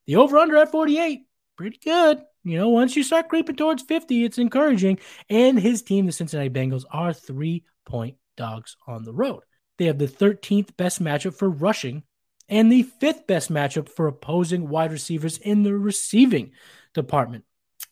The 0.05 0.17
over 0.17 0.37
under 0.37 0.57
at 0.57 0.71
48, 0.71 1.21
pretty 1.57 1.79
good. 1.83 2.21
You 2.43 2.57
know, 2.57 2.69
once 2.69 2.95
you 2.95 3.03
start 3.03 3.29
creeping 3.29 3.55
towards 3.55 3.83
50, 3.83 4.23
it's 4.23 4.37
encouraging. 4.37 4.99
And 5.29 5.59
his 5.59 5.81
team, 5.81 6.05
the 6.05 6.11
Cincinnati 6.11 6.49
Bengals, 6.49 6.85
are 6.91 7.13
three 7.13 7.63
point 7.85 8.17
dogs 8.37 8.77
on 8.87 9.03
the 9.03 9.13
road. 9.13 9.41
They 9.77 9.85
have 9.85 9.97
the 9.97 10.07
13th 10.07 10.77
best 10.77 11.01
matchup 11.01 11.35
for 11.35 11.49
rushing 11.49 12.03
and 12.47 12.71
the 12.71 12.83
fifth 12.83 13.27
best 13.27 13.51
matchup 13.51 13.89
for 13.89 14.07
opposing 14.07 14.69
wide 14.69 14.91
receivers 14.91 15.37
in 15.37 15.63
the 15.63 15.75
receiving 15.75 16.51
department. 16.93 17.43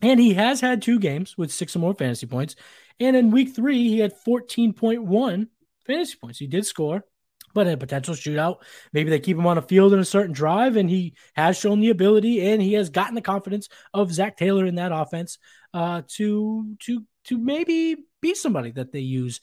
And 0.01 0.19
he 0.19 0.33
has 0.33 0.61
had 0.61 0.81
two 0.81 0.99
games 0.99 1.37
with 1.37 1.51
six 1.51 1.75
or 1.75 1.79
more 1.79 1.93
fantasy 1.93 2.27
points. 2.27 2.55
And 2.99 3.15
in 3.15 3.31
week 3.31 3.55
three, 3.55 3.89
he 3.89 3.99
had 3.99 4.13
14.1 4.25 5.47
fantasy 5.85 6.17
points. 6.21 6.39
He 6.39 6.47
did 6.47 6.65
score 6.65 7.05
but 7.53 7.67
in 7.67 7.73
a 7.73 7.77
potential 7.77 8.15
shootout, 8.15 8.57
maybe 8.91 9.09
they 9.09 9.19
keep 9.19 9.37
him 9.37 9.47
on 9.47 9.57
a 9.57 9.61
field 9.61 9.93
in 9.93 9.99
a 9.99 10.05
certain 10.05 10.33
drive, 10.33 10.75
and 10.75 10.89
he 10.89 11.13
has 11.35 11.57
shown 11.57 11.79
the 11.79 11.89
ability 11.89 12.45
and 12.45 12.61
he 12.61 12.73
has 12.73 12.89
gotten 12.89 13.15
the 13.15 13.21
confidence 13.21 13.69
of 13.93 14.13
Zac 14.13 14.37
Taylor 14.37 14.65
in 14.65 14.75
that 14.75 14.91
offense 14.91 15.37
uh, 15.73 16.01
to 16.07 16.75
to 16.79 17.03
to 17.25 17.37
maybe 17.37 17.97
be 18.21 18.35
somebody 18.35 18.71
that 18.71 18.91
they 18.91 18.99
use 18.99 19.39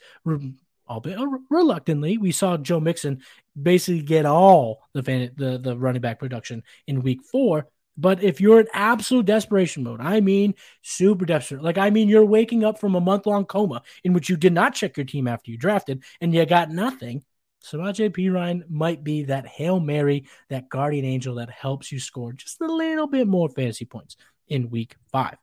albeit 0.91 1.19
reluctantly. 1.49 2.19
We 2.19 2.33
saw 2.33 2.57
Joe 2.57 2.81
Mixon 2.81 3.23
basically 3.61 4.03
get 4.03 4.27
all 4.27 4.89
the 4.93 5.03
fan, 5.03 5.31
the 5.37 5.59
the 5.59 5.79
running 5.79 6.03
back 6.03 6.19
production 6.19 6.63
in 6.87 7.03
week 7.03 7.23
four. 7.23 7.69
But 7.97 8.23
if 8.23 8.41
you're 8.41 8.61
in 8.61 8.69
absolute 8.73 9.27
desperation 9.27 9.85
mode, 9.85 10.01
I 10.01 10.21
mean 10.21 10.55
super 10.83 11.25
desperate, 11.27 11.63
like 11.63 11.79
I 11.79 11.91
mean 11.91 12.09
you're 12.09 12.25
waking 12.25 12.65
up 12.65 12.81
from 12.81 12.95
a 12.95 13.01
month 13.01 13.27
long 13.27 13.45
coma 13.45 13.83
in 14.05 14.13
which 14.13 14.29
you 14.29 14.37
did 14.37 14.53
not 14.53 14.75
check 14.75 14.97
your 14.97 15.07
team 15.07 15.29
after 15.29 15.51
you 15.51 15.59
drafted 15.59 16.03
and 16.21 16.35
you 16.35 16.45
got 16.47 16.71
nothing 16.71 17.23
Samaje 17.63 18.33
Ryan 18.33 18.65
might 18.69 19.05
be 19.05 19.25
that 19.25 19.47
Hail 19.47 19.81
Mary, 19.81 20.27
that 20.49 20.69
guardian 20.69 21.05
angel 21.05 21.37
that 21.37 21.51
helps 21.51 21.93
you 21.93 21.99
score 22.01 22.33
just 22.33 22.61
a 22.61 22.67
little 22.67 23.07
bit 23.07 23.27
more 23.27 23.49
fantasy 23.49 23.85
points 23.85 24.17
in 24.49 24.71
week 24.71 24.97
five. 25.13 25.37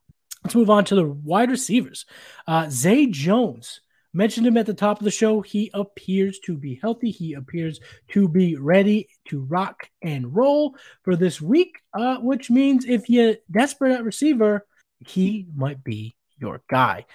Let's 0.43 0.55
move 0.55 0.69
on 0.69 0.85
to 0.85 0.95
the 0.95 1.05
wide 1.05 1.51
receivers. 1.51 2.05
Uh, 2.47 2.69
Zay 2.69 3.07
Jones 3.07 3.81
mentioned 4.13 4.47
him 4.47 4.57
at 4.57 4.65
the 4.65 4.73
top 4.73 4.99
of 4.99 5.05
the 5.05 5.11
show. 5.11 5.41
He 5.41 5.69
appears 5.73 6.39
to 6.39 6.57
be 6.57 6.79
healthy. 6.81 7.11
He 7.11 7.33
appears 7.33 7.79
to 8.09 8.27
be 8.27 8.55
ready 8.55 9.09
to 9.29 9.41
rock 9.41 9.89
and 10.01 10.35
roll 10.35 10.75
for 11.03 11.15
this 11.15 11.41
week, 11.41 11.79
uh, 11.93 12.17
which 12.17 12.49
means 12.49 12.85
if 12.85 13.09
you're 13.09 13.35
desperate 13.51 13.93
at 13.93 14.03
receiver, 14.03 14.65
he 15.05 15.47
might 15.55 15.83
be 15.83 16.15
your 16.39 16.61
guy. 16.69 17.05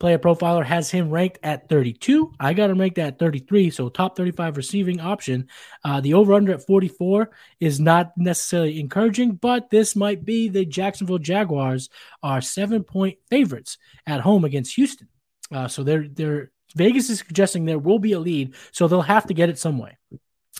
Player 0.00 0.18
Profiler 0.18 0.64
has 0.64 0.90
him 0.90 1.10
ranked 1.10 1.38
at 1.42 1.68
32. 1.68 2.32
I 2.38 2.54
got 2.54 2.70
him 2.70 2.78
ranked 2.78 2.98
at 2.98 3.18
33, 3.18 3.70
so 3.70 3.88
top 3.88 4.16
35 4.16 4.56
receiving 4.56 5.00
option. 5.00 5.48
Uh, 5.84 6.00
the 6.00 6.14
over 6.14 6.34
under 6.34 6.52
at 6.52 6.66
44 6.66 7.30
is 7.58 7.80
not 7.80 8.12
necessarily 8.16 8.78
encouraging, 8.78 9.32
but 9.32 9.70
this 9.70 9.96
might 9.96 10.24
be 10.24 10.48
the 10.48 10.64
Jacksonville 10.64 11.18
Jaguars 11.18 11.90
are 12.22 12.40
seven 12.40 12.84
point 12.84 13.18
favorites 13.28 13.78
at 14.06 14.20
home 14.20 14.44
against 14.44 14.76
Houston. 14.76 15.08
Uh, 15.50 15.66
so 15.66 15.82
they're 15.82 16.06
they're 16.08 16.52
Vegas 16.76 17.08
is 17.08 17.20
suggesting 17.20 17.64
there 17.64 17.78
will 17.78 17.98
be 17.98 18.12
a 18.12 18.20
lead, 18.20 18.54
so 18.72 18.86
they'll 18.86 19.00
have 19.00 19.26
to 19.26 19.34
get 19.34 19.48
it 19.48 19.58
some 19.58 19.78
way. 19.78 19.96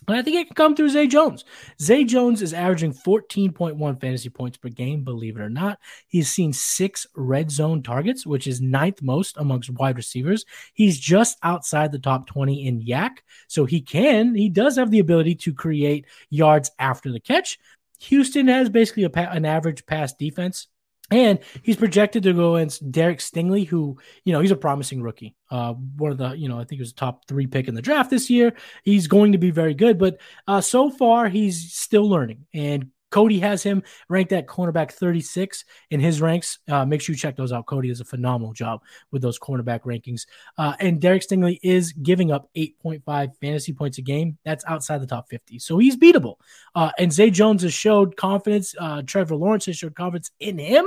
And 0.09 0.17
I 0.17 0.23
think 0.23 0.37
it 0.37 0.47
can 0.47 0.55
come 0.55 0.75
through 0.75 0.89
Zay 0.89 1.07
Jones. 1.07 1.45
Zay 1.81 2.03
Jones 2.03 2.41
is 2.41 2.55
averaging 2.55 2.95
14.1 2.95 4.01
fantasy 4.01 4.31
points 4.31 4.57
per 4.57 4.71
game, 4.71 5.05
believe 5.05 5.37
it 5.37 5.43
or 5.43 5.51
not. 5.51 5.79
He's 6.07 6.33
seen 6.33 6.55
six 6.55 7.07
red 7.15 7.51
zone 7.51 7.83
targets, 7.83 8.27
which 8.27 8.47
is 8.47 8.63
ninth 8.63 9.03
most 9.03 9.37
amongst 9.37 9.69
wide 9.69 9.99
receivers. 9.99 10.47
He's 10.73 10.99
just 10.99 11.37
outside 11.43 11.93
the 11.93 11.99
top 11.99 12.27
20 12.27 12.67
in 12.67 12.81
yak. 12.81 13.23
So 13.49 13.67
he 13.67 13.83
can, 13.83 14.35
he 14.35 14.49
does 14.49 14.77
have 14.77 14.91
the 14.91 15.01
ability 15.01 15.35
to 15.37 15.53
create 15.53 16.07
yards 16.31 16.71
after 16.79 17.13
the 17.13 17.21
catch. 17.21 17.59
Houston 18.01 18.49
has 18.49 18.71
basically 18.71 19.05
a, 19.05 19.11
an 19.15 19.45
average 19.45 19.85
pass 19.85 20.15
defense. 20.15 20.69
And 21.11 21.39
he's 21.63 21.77
projected 21.77 22.23
to 22.25 22.35
go 22.35 22.57
against 22.57 22.91
Derek 22.91 23.21
Stingley, 23.21 23.67
who, 23.67 23.99
you 24.25 24.33
know, 24.33 24.41
he's 24.41 24.51
a 24.51 24.57
promising 24.57 25.03
rookie. 25.03 25.35
Uh, 25.51 25.73
one 25.73 26.13
of 26.13 26.19
the, 26.19 26.33
you 26.33 26.49
know, 26.49 26.57
I 26.57 26.65
think 26.65 26.73
he 26.73 26.81
was 26.81 26.91
a 26.91 26.95
top 26.95 27.27
three 27.27 27.47
pick 27.47 27.67
in 27.67 27.75
the 27.75 27.83
draft 27.83 28.11
this 28.11 28.29
year. 28.29 28.53
He's 28.85 29.07
going 29.07 29.33
to 29.33 29.39
be 29.39 29.51
very 29.51 29.75
good, 29.75 29.99
but 29.99 30.19
uh, 30.47 30.61
so 30.61 30.91
far 30.91 31.29
he's 31.29 31.73
still 31.73 32.09
learning. 32.09 32.47
And 32.53 32.91
Cody 33.11 33.39
has 33.41 33.63
him 33.63 33.83
ranked 34.09 34.33
at 34.33 34.47
cornerback 34.47 34.93
36 34.93 35.65
in 35.91 36.01
his 36.01 36.21
ranks. 36.21 36.59
Uh, 36.69 36.85
make 36.85 37.01
sure 37.01 37.15
you 37.15 37.19
check 37.19 37.37
those 37.37 37.53
out. 37.53 37.67
Cody 37.67 37.89
does 37.89 38.01
a 38.01 38.05
phenomenal 38.05 38.53
job 38.53 38.83
with 39.11 39.23
those 39.23 39.39
cornerback 39.39 39.83
rankings. 39.83 40.27
Uh, 40.57 40.75
and 40.81 41.01
Derek 41.01 41.23
Stingley 41.23 41.59
is 41.63 41.93
giving 41.93 42.31
up 42.31 42.51
8.5 42.57 43.37
fantasy 43.41 43.73
points 43.73 43.99
a 43.99 44.03
game. 44.03 44.39
That's 44.45 44.65
outside 44.67 45.01
the 45.01 45.07
top 45.07 45.29
50. 45.29 45.59
So 45.59 45.79
he's 45.79 45.97
beatable. 45.97 46.37
Uh, 46.75 46.91
and 46.99 47.13
Zay 47.13 47.31
Jones 47.31 47.63
has 47.63 47.75
showed 47.75 48.17
confidence. 48.17 48.75
Uh, 48.79 49.03
Trevor 49.03 49.37
Lawrence 49.37 49.67
has 49.67 49.77
showed 49.77 49.95
confidence 49.95 50.31
in 50.41 50.59
him. 50.59 50.87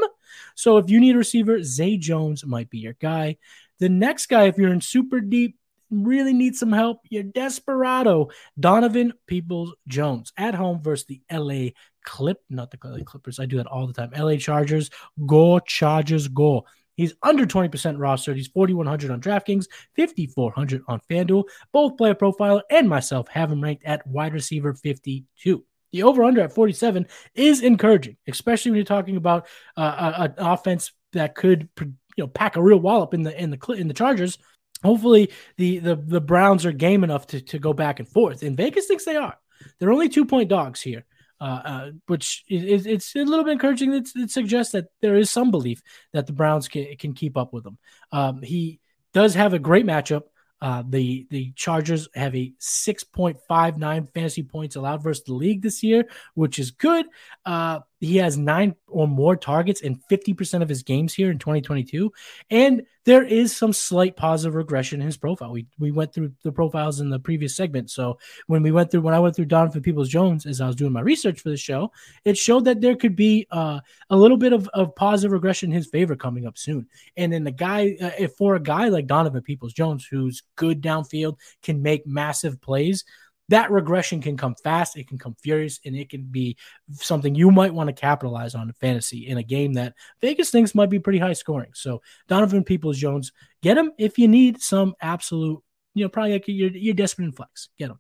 So 0.56 0.78
if 0.78 0.90
you 0.90 1.00
need 1.00 1.16
a 1.16 1.20
receiver, 1.20 1.64
Zay 1.64 1.98
Jones 1.98 2.46
might 2.46 2.70
be 2.70 2.80
your 2.80 2.94
guy. 2.94 3.38
The 3.80 3.90
next 3.90 4.28
guy, 4.28 4.44
if 4.44 4.58
you're 4.58 4.72
in 4.72 4.82
super 4.82 5.20
deep, 5.20 5.58
really 5.92 6.34
need 6.34 6.56
some 6.56 6.72
help, 6.72 7.02
you're 7.10 7.24
desperado. 7.24 8.30
Donovan 8.60 9.14
Peoples 9.28 9.74
Jones 9.88 10.32
at 10.38 10.56
home 10.56 10.82
versus 10.82 11.06
the 11.06 11.22
LA 11.32 11.72
Clip, 12.04 12.40
not 12.50 12.72
the 12.72 12.78
Clippers. 12.78 13.40
I 13.40 13.46
do 13.46 13.58
that 13.58 13.68
all 13.68 13.88
the 13.88 13.94
time. 13.94 14.12
LA 14.18 14.36
Chargers, 14.36 14.90
go 15.26 15.60
Chargers, 15.60 16.28
go. 16.28 16.66
He's 16.96 17.14
under 17.24 17.46
20% 17.46 17.70
rostered. 17.98 18.36
He's 18.36 18.50
4,100 18.50 19.12
on 19.12 19.22
DraftKings, 19.22 19.68
5,400 19.96 20.84
on 20.88 21.00
FanDuel. 21.10 21.46
Both 21.72 21.98
player 21.98 22.14
profile 22.14 22.62
and 22.70 22.88
myself 22.88 23.28
have 23.30 23.52
him 23.52 23.62
ranked 23.62 23.86
at 23.86 24.06
wide 24.06 24.34
receiver 24.34 24.74
52. 24.74 25.64
The 25.92 26.04
over 26.04 26.24
under 26.24 26.42
at 26.42 26.54
47 26.54 27.08
is 27.34 27.62
encouraging, 27.62 28.18
especially 28.28 28.72
when 28.72 28.78
you're 28.78 28.86
talking 28.86 29.18
about 29.18 29.48
uh, 29.76 30.14
an 30.18 30.34
offense 30.38 30.92
that 31.14 31.36
could 31.36 31.68
you 31.80 31.96
know 32.18 32.28
pack 32.28 32.56
a 32.56 32.62
real 32.62 32.80
wallop 32.80 33.14
in 33.14 33.24
the 33.24 33.42
in 33.42 33.50
the 33.52 33.72
in 33.72 33.88
the 33.88 33.94
Chargers 33.94 34.38
hopefully 34.84 35.32
the 35.58 35.80
the 35.80 35.96
the 35.96 36.22
Browns 36.22 36.66
are 36.66 36.72
game 36.72 37.04
enough 37.04 37.28
to 37.28 37.42
to 37.42 37.60
go 37.60 37.74
back 37.74 38.00
and 38.00 38.08
forth. 38.08 38.44
And 38.44 38.58
Vegas 38.58 38.88
thinks 38.88 39.06
they 39.06 39.16
are. 39.16 39.38
They're 39.80 39.92
only 39.92 40.10
two 40.10 40.26
point 40.26 40.50
dogs 40.50 40.82
here. 40.82 41.06
Uh, 41.42 41.62
uh, 41.66 41.92
which 42.06 42.44
is 42.48 42.86
it's 42.86 43.16
a 43.16 43.24
little 43.24 43.44
bit 43.44 43.54
encouraging. 43.54 43.94
It, 43.94 44.10
it, 44.16 44.30
suggests 44.30 44.74
that 44.74 44.86
there 45.02 45.16
is 45.16 45.32
some 45.32 45.50
belief 45.50 45.82
that 46.14 46.28
the 46.28 46.34
Browns 46.34 46.68
can, 46.68 46.96
can 46.98 47.14
keep 47.14 47.36
up 47.36 47.52
with 47.52 47.64
them. 47.64 47.80
Um, 48.12 48.44
he 48.44 48.80
does 49.12 49.34
have 49.34 49.56
a 49.56 49.60
great 49.60 49.88
matchup 49.88 50.22
uh, 50.62 50.84
the 50.88 51.26
the 51.32 51.52
Chargers 51.56 52.08
have 52.14 52.36
a 52.36 52.54
6.59 52.60 54.14
fantasy 54.14 54.44
points 54.44 54.76
allowed 54.76 55.02
versus 55.02 55.24
the 55.24 55.34
league 55.34 55.64
this 55.64 55.82
year, 55.82 56.06
which 56.36 56.60
is 56.60 56.72
good. 56.72 57.08
Uh, 57.46 57.80
he 58.02 58.18
has 58.18 58.36
nine 58.36 58.76
or 58.88 59.08
more 59.08 59.36
targets 59.36 59.82
in 59.82 60.02
50% 60.10 60.64
of 60.64 60.70
his 60.70 60.82
games 60.82 61.14
here 61.14 61.30
in 61.30 61.38
2022. 61.38 62.12
And 62.50 62.82
there 63.06 63.24
is 63.24 63.56
some 63.56 63.74
slight 63.74 64.16
positive 64.16 64.56
regression 64.56 65.02
in 65.02 65.06
his 65.06 65.18
profile. 65.18 65.52
We 65.52 65.68
we 65.80 65.92
went 65.92 66.14
through 66.14 66.34
the 66.44 66.52
profiles 66.52 67.00
in 67.00 67.10
the 67.10 67.20
previous 67.20 67.56
segment. 67.56 67.90
So 67.90 68.20
when 68.48 68.64
we 68.64 68.72
went 68.72 68.92
through 68.92 69.02
when 69.02 69.14
I 69.14 69.20
went 69.20 69.36
through 69.36 69.46
Donovan 69.46 69.82
Peoples 69.82 70.10
Jones 70.10 70.46
as 70.46 70.62
I 70.62 70.68
was 70.68 70.76
doing 70.76 70.92
my 70.92 71.02
research 71.02 71.42
for 71.42 71.50
the 71.50 71.58
show, 71.58 71.92
it 72.26 72.38
showed 72.38 72.66
that 72.66 72.82
there 72.82 72.96
could 72.96 73.16
be 73.16 73.48
uh, 73.52 73.80
a 74.10 74.18
little 74.18 74.38
bit 74.38 74.54
of, 74.54 74.68
of 74.70 74.96
positive 74.96 75.32
regression 75.32 75.72
in 75.72 75.76
his 75.76 75.88
favor 75.88 76.16
coming 76.16 76.46
up 76.46 76.58
soon. 76.58 76.88
And 77.18 77.32
then 77.32 77.44
the 77.44 77.52
guy, 77.52 77.98
uh, 78.02 78.28
for 78.38 78.56
a 78.56 78.62
guy 78.62 78.90
like 78.90 79.08
Donovan 79.08 79.42
Peoples 79.42 79.74
Jones, 79.74 80.06
who's 80.06 80.44
good 80.56 80.82
downfield, 80.82 81.38
can 81.64 81.82
make 81.82 82.06
massive 82.06 82.62
plays 82.62 83.04
that 83.52 83.70
regression 83.70 84.22
can 84.22 84.38
come 84.38 84.56
fast, 84.56 84.98
it 84.98 85.08
can 85.08 85.18
come 85.18 85.36
furious, 85.42 85.80
and 85.86 85.96
it 85.96 86.10
can 86.10 86.24
be 86.24 86.58
something 86.94 87.36
you 87.36 87.52
might 87.52 87.74
want 87.74 87.88
to 87.88 87.94
capitalize 87.94 88.56
on 88.56 88.68
in 88.68 88.74
fantasy 88.74 89.28
in 89.28 89.38
a 89.38 89.44
game 89.44 89.74
that 89.74 89.94
Vegas 90.22 90.50
thinks 90.50 90.74
might 90.74 90.90
be 90.90 91.00
pretty 91.00 91.20
high 91.20 91.34
scoring. 91.34 91.72
So 91.74 92.02
Donovan 92.30 92.64
Peoples 92.64 92.98
Jones, 92.98 93.34
get 93.62 93.78
him 93.78 93.92
if 93.98 94.18
you 94.18 94.30
need 94.30 94.62
some 94.62 94.96
absolute, 95.02 95.62
you 95.94 96.06
know, 96.06 96.10
probably 96.10 96.32
like 96.32 96.46
you're, 96.48 96.72
you're 96.72 96.94
desperate 96.94 97.26
in 97.26 97.34
flex. 97.34 97.68
Get 97.78 97.92
him. 97.92 98.00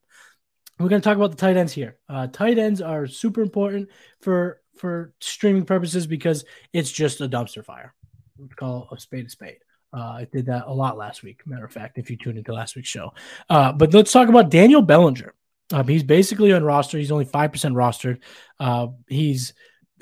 We're 0.79 0.89
going 0.89 1.01
to 1.01 1.07
talk 1.07 1.17
about 1.17 1.31
the 1.31 1.37
tight 1.37 1.57
ends 1.57 1.73
here. 1.73 1.97
Uh, 2.07 2.27
tight 2.27 2.57
ends 2.57 2.81
are 2.81 3.05
super 3.05 3.41
important 3.41 3.89
for 4.21 4.61
for 4.77 5.13
streaming 5.19 5.65
purposes 5.65 6.07
because 6.07 6.45
it's 6.71 6.91
just 6.91 7.21
a 7.21 7.27
dumpster 7.27 7.63
fire. 7.63 7.93
We 8.37 8.47
call 8.47 8.87
a 8.89 8.99
spade 8.99 9.25
a 9.25 9.29
spade. 9.29 9.57
Uh, 9.93 9.99
I 10.21 10.27
did 10.31 10.45
that 10.45 10.67
a 10.67 10.73
lot 10.73 10.97
last 10.97 11.23
week. 11.23 11.45
Matter 11.45 11.65
of 11.65 11.71
fact, 11.73 11.97
if 11.97 12.09
you 12.09 12.15
tuned 12.15 12.37
into 12.37 12.53
last 12.53 12.77
week's 12.77 12.87
show. 12.87 13.13
Uh, 13.49 13.73
but 13.73 13.93
let's 13.93 14.13
talk 14.13 14.29
about 14.29 14.49
Daniel 14.49 14.81
Bellinger. 14.81 15.33
Um, 15.74 15.88
he's 15.88 16.03
basically 16.03 16.53
on 16.53 16.63
roster. 16.63 16.97
He's 16.97 17.11
only 17.11 17.26
five 17.26 17.51
percent 17.51 17.76
rostered. 17.76 18.19
Uh, 18.59 18.88
he's 19.07 19.53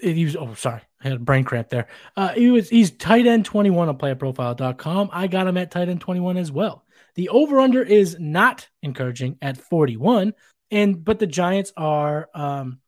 he 0.01 0.25
was 0.25 0.35
oh 0.35 0.53
sorry, 0.53 0.81
I 1.01 1.07
had 1.09 1.17
a 1.17 1.19
brain 1.19 1.43
cramp 1.43 1.69
there. 1.69 1.87
Uh, 2.15 2.29
he 2.29 2.49
was 2.49 2.69
he's 2.69 2.91
tight 2.91 3.27
end 3.27 3.45
21 3.45 3.89
on 3.89 3.97
playerprofiler.com. 3.97 5.09
I 5.11 5.27
got 5.27 5.47
him 5.47 5.57
at 5.57 5.71
tight 5.71 5.89
end 5.89 6.01
21 6.01 6.37
as 6.37 6.51
well. 6.51 6.85
The 7.15 7.29
over 7.29 7.59
under 7.59 7.83
is 7.83 8.17
not 8.19 8.67
encouraging 8.81 9.37
at 9.41 9.57
41, 9.57 10.33
and 10.71 11.03
but 11.03 11.19
the 11.19 11.27
Giants 11.27 11.73
are 11.75 12.29
um, 12.33 12.79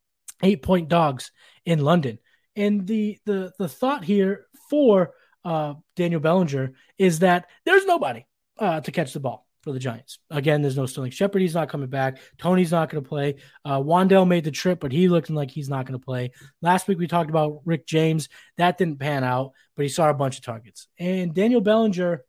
eight 0.42 0.62
point 0.62 0.88
dogs 0.88 1.32
in 1.64 1.80
London. 1.80 2.18
And 2.56 2.86
the 2.86 3.18
the 3.24 3.52
the 3.58 3.68
thought 3.68 4.04
here 4.04 4.46
for 4.70 5.12
uh, 5.44 5.74
Daniel 5.96 6.20
Bellinger 6.20 6.72
is 6.98 7.20
that 7.20 7.46
there's 7.64 7.84
nobody 7.86 8.26
uh, 8.58 8.80
to 8.80 8.92
catch 8.92 9.12
the 9.12 9.20
ball 9.20 9.46
for 9.62 9.72
the 9.72 9.78
Giants. 9.78 10.18
Again, 10.30 10.60
there's 10.60 10.76
no 10.76 10.86
Sterling 10.86 11.12
Shepard. 11.12 11.40
He's 11.40 11.54
not 11.54 11.68
coming 11.68 11.88
back. 11.88 12.18
Toney's 12.38 12.72
not 12.72 12.90
going 12.90 13.02
to 13.02 13.08
play. 13.08 13.36
Uh, 13.64 13.78
Wan'Dale 13.80 14.26
made 14.26 14.44
the 14.44 14.50
trip, 14.50 14.80
but 14.80 14.92
he 14.92 15.08
looking 15.08 15.36
like 15.36 15.50
he's 15.50 15.68
not 15.68 15.86
going 15.86 15.98
to 15.98 16.04
play. 16.04 16.32
Last 16.60 16.88
week 16.88 16.98
we 16.98 17.06
talked 17.06 17.30
about 17.30 17.60
Rick 17.64 17.86
James. 17.86 18.28
That 18.58 18.76
didn't 18.76 18.98
pan 18.98 19.24
out, 19.24 19.52
but 19.76 19.84
he 19.84 19.88
saw 19.88 20.10
a 20.10 20.14
bunch 20.14 20.36
of 20.38 20.44
targets. 20.44 20.88
And 20.98 21.32
Daniel 21.32 21.60
Bellinger, 21.60 22.24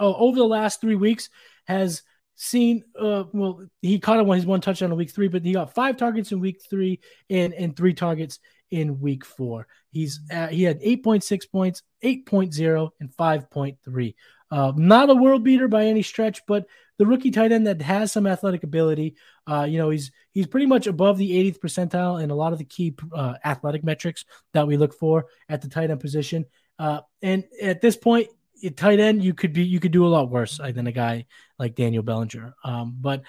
oh, 0.00 0.14
over 0.14 0.36
the 0.36 0.44
last 0.44 0.80
three 0.80 0.96
weeks, 0.96 1.30
has 1.66 2.02
seen 2.34 2.82
uh 2.98 3.24
well 3.32 3.64
he 3.82 4.00
caught 4.00 4.18
him 4.18 4.26
his 4.28 4.46
one 4.46 4.60
touchdown 4.60 4.90
in 4.90 4.96
week 4.96 5.10
three 5.10 5.28
but 5.28 5.44
he 5.44 5.52
got 5.52 5.74
five 5.74 5.96
targets 5.96 6.32
in 6.32 6.40
week 6.40 6.60
three 6.68 6.98
and 7.30 7.52
and 7.52 7.76
three 7.76 7.92
targets 7.94 8.40
in 8.72 9.00
week 9.00 9.24
four 9.24 9.66
he's 9.90 10.20
uh, 10.32 10.48
he 10.48 10.64
had 10.64 10.80
8.6 10.80 11.50
points 11.50 11.82
8.0 12.02 12.90
and 13.00 13.10
5.3 13.10 14.14
uh, 14.52 14.70
not 14.76 15.08
a 15.08 15.14
world 15.14 15.42
beater 15.42 15.66
by 15.66 15.86
any 15.86 16.02
stretch, 16.02 16.42
but 16.46 16.66
the 16.98 17.06
rookie 17.06 17.30
tight 17.30 17.52
end 17.52 17.66
that 17.66 17.80
has 17.80 18.12
some 18.12 18.26
athletic 18.26 18.64
ability. 18.64 19.16
Uh, 19.46 19.62
you 19.62 19.78
know, 19.78 19.88
he's 19.88 20.12
he's 20.32 20.46
pretty 20.46 20.66
much 20.66 20.86
above 20.86 21.16
the 21.16 21.50
80th 21.50 21.58
percentile 21.58 22.22
in 22.22 22.30
a 22.30 22.34
lot 22.34 22.52
of 22.52 22.58
the 22.58 22.66
key 22.66 22.94
uh, 23.14 23.34
athletic 23.42 23.82
metrics 23.82 24.26
that 24.52 24.66
we 24.66 24.76
look 24.76 24.92
for 24.92 25.24
at 25.48 25.62
the 25.62 25.68
tight 25.68 25.90
end 25.90 26.00
position. 26.00 26.44
Uh, 26.78 27.00
and 27.22 27.44
at 27.62 27.80
this 27.80 27.96
point, 27.96 28.28
at 28.62 28.76
tight 28.76 29.00
end, 29.00 29.24
you 29.24 29.32
could 29.32 29.54
be 29.54 29.64
you 29.64 29.80
could 29.80 29.90
do 29.90 30.06
a 30.06 30.08
lot 30.08 30.28
worse 30.28 30.60
uh, 30.60 30.70
than 30.70 30.86
a 30.86 30.92
guy 30.92 31.24
like 31.58 31.74
Daniel 31.74 32.02
Bellinger. 32.02 32.54
Um, 32.62 32.94
but 33.00 33.22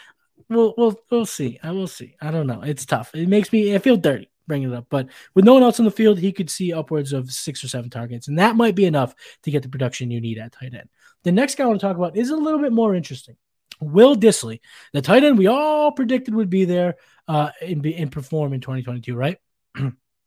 we'll 0.49 0.73
we'll 0.77 0.99
we'll 1.09 1.25
see. 1.25 1.57
I 1.63 1.71
will 1.71 1.87
see. 1.87 2.17
I 2.21 2.31
don't 2.31 2.47
know. 2.47 2.63
It's 2.63 2.85
tough. 2.85 3.15
It 3.15 3.29
makes 3.29 3.53
me 3.53 3.73
I 3.73 3.79
feel 3.79 3.95
dirty 3.95 4.29
bringing 4.47 4.71
it 4.71 4.75
up. 4.75 4.87
But 4.89 5.07
with 5.35 5.45
no 5.45 5.53
one 5.53 5.63
else 5.63 5.79
on 5.79 5.85
the 5.85 5.91
field, 5.91 6.19
he 6.19 6.31
could 6.31 6.49
see 6.49 6.73
upwards 6.73 7.13
of 7.13 7.31
six 7.31 7.63
or 7.63 7.67
seven 7.67 7.89
targets, 7.89 8.27
and 8.27 8.39
that 8.39 8.55
might 8.55 8.75
be 8.75 8.85
enough 8.85 9.13
to 9.43 9.51
get 9.51 9.63
the 9.63 9.69
production 9.69 10.11
you 10.11 10.21
need 10.21 10.37
at 10.37 10.53
tight 10.53 10.73
end. 10.73 10.89
The 11.23 11.31
next 11.31 11.55
guy 11.55 11.63
I 11.63 11.67
want 11.67 11.79
to 11.79 11.85
talk 11.85 11.97
about 11.97 12.17
is 12.17 12.29
a 12.29 12.35
little 12.35 12.59
bit 12.59 12.73
more 12.73 12.95
interesting. 12.95 13.37
Will 13.79 14.15
Dissly, 14.15 14.59
the 14.93 15.01
tight 15.01 15.23
end 15.23 15.37
we 15.37 15.47
all 15.47 15.91
predicted 15.91 16.35
would 16.35 16.49
be 16.49 16.65
there 16.65 16.95
uh, 17.27 17.49
and, 17.61 17.81
be, 17.81 17.95
and 17.95 18.11
perform 18.11 18.53
in 18.53 18.61
2022, 18.61 19.15
right? 19.15 19.37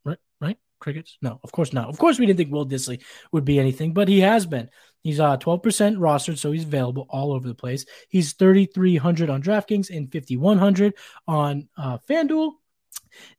right? 0.05 0.19
Right? 0.41 0.59
Crickets? 0.79 1.17
No, 1.23 1.41
of 1.43 1.53
course 1.53 1.73
not. 1.73 1.89
Of 1.89 1.99
course, 1.99 2.19
we 2.19 2.27
didn't 2.27 2.39
think 2.39 2.53
Will 2.53 2.67
Dissly 2.67 3.03
would 3.33 3.45
be 3.45 3.59
anything, 3.59 3.93
but 3.93 4.09
he 4.09 4.21
has 4.21 4.47
been. 4.47 4.69
He's 5.03 5.21
uh 5.21 5.37
12% 5.37 5.63
rostered, 5.99 6.39
so 6.39 6.53
he's 6.53 6.65
available 6.65 7.07
all 7.09 7.33
over 7.33 7.47
the 7.47 7.55
place. 7.55 7.87
He's 8.09 8.33
3,300 8.35 9.31
on 9.31 9.43
DraftKings 9.43 9.95
and 9.95 10.11
5,100 10.13 10.95
on 11.29 11.69
uh, 11.77 11.99
FanDuel. 12.09 12.53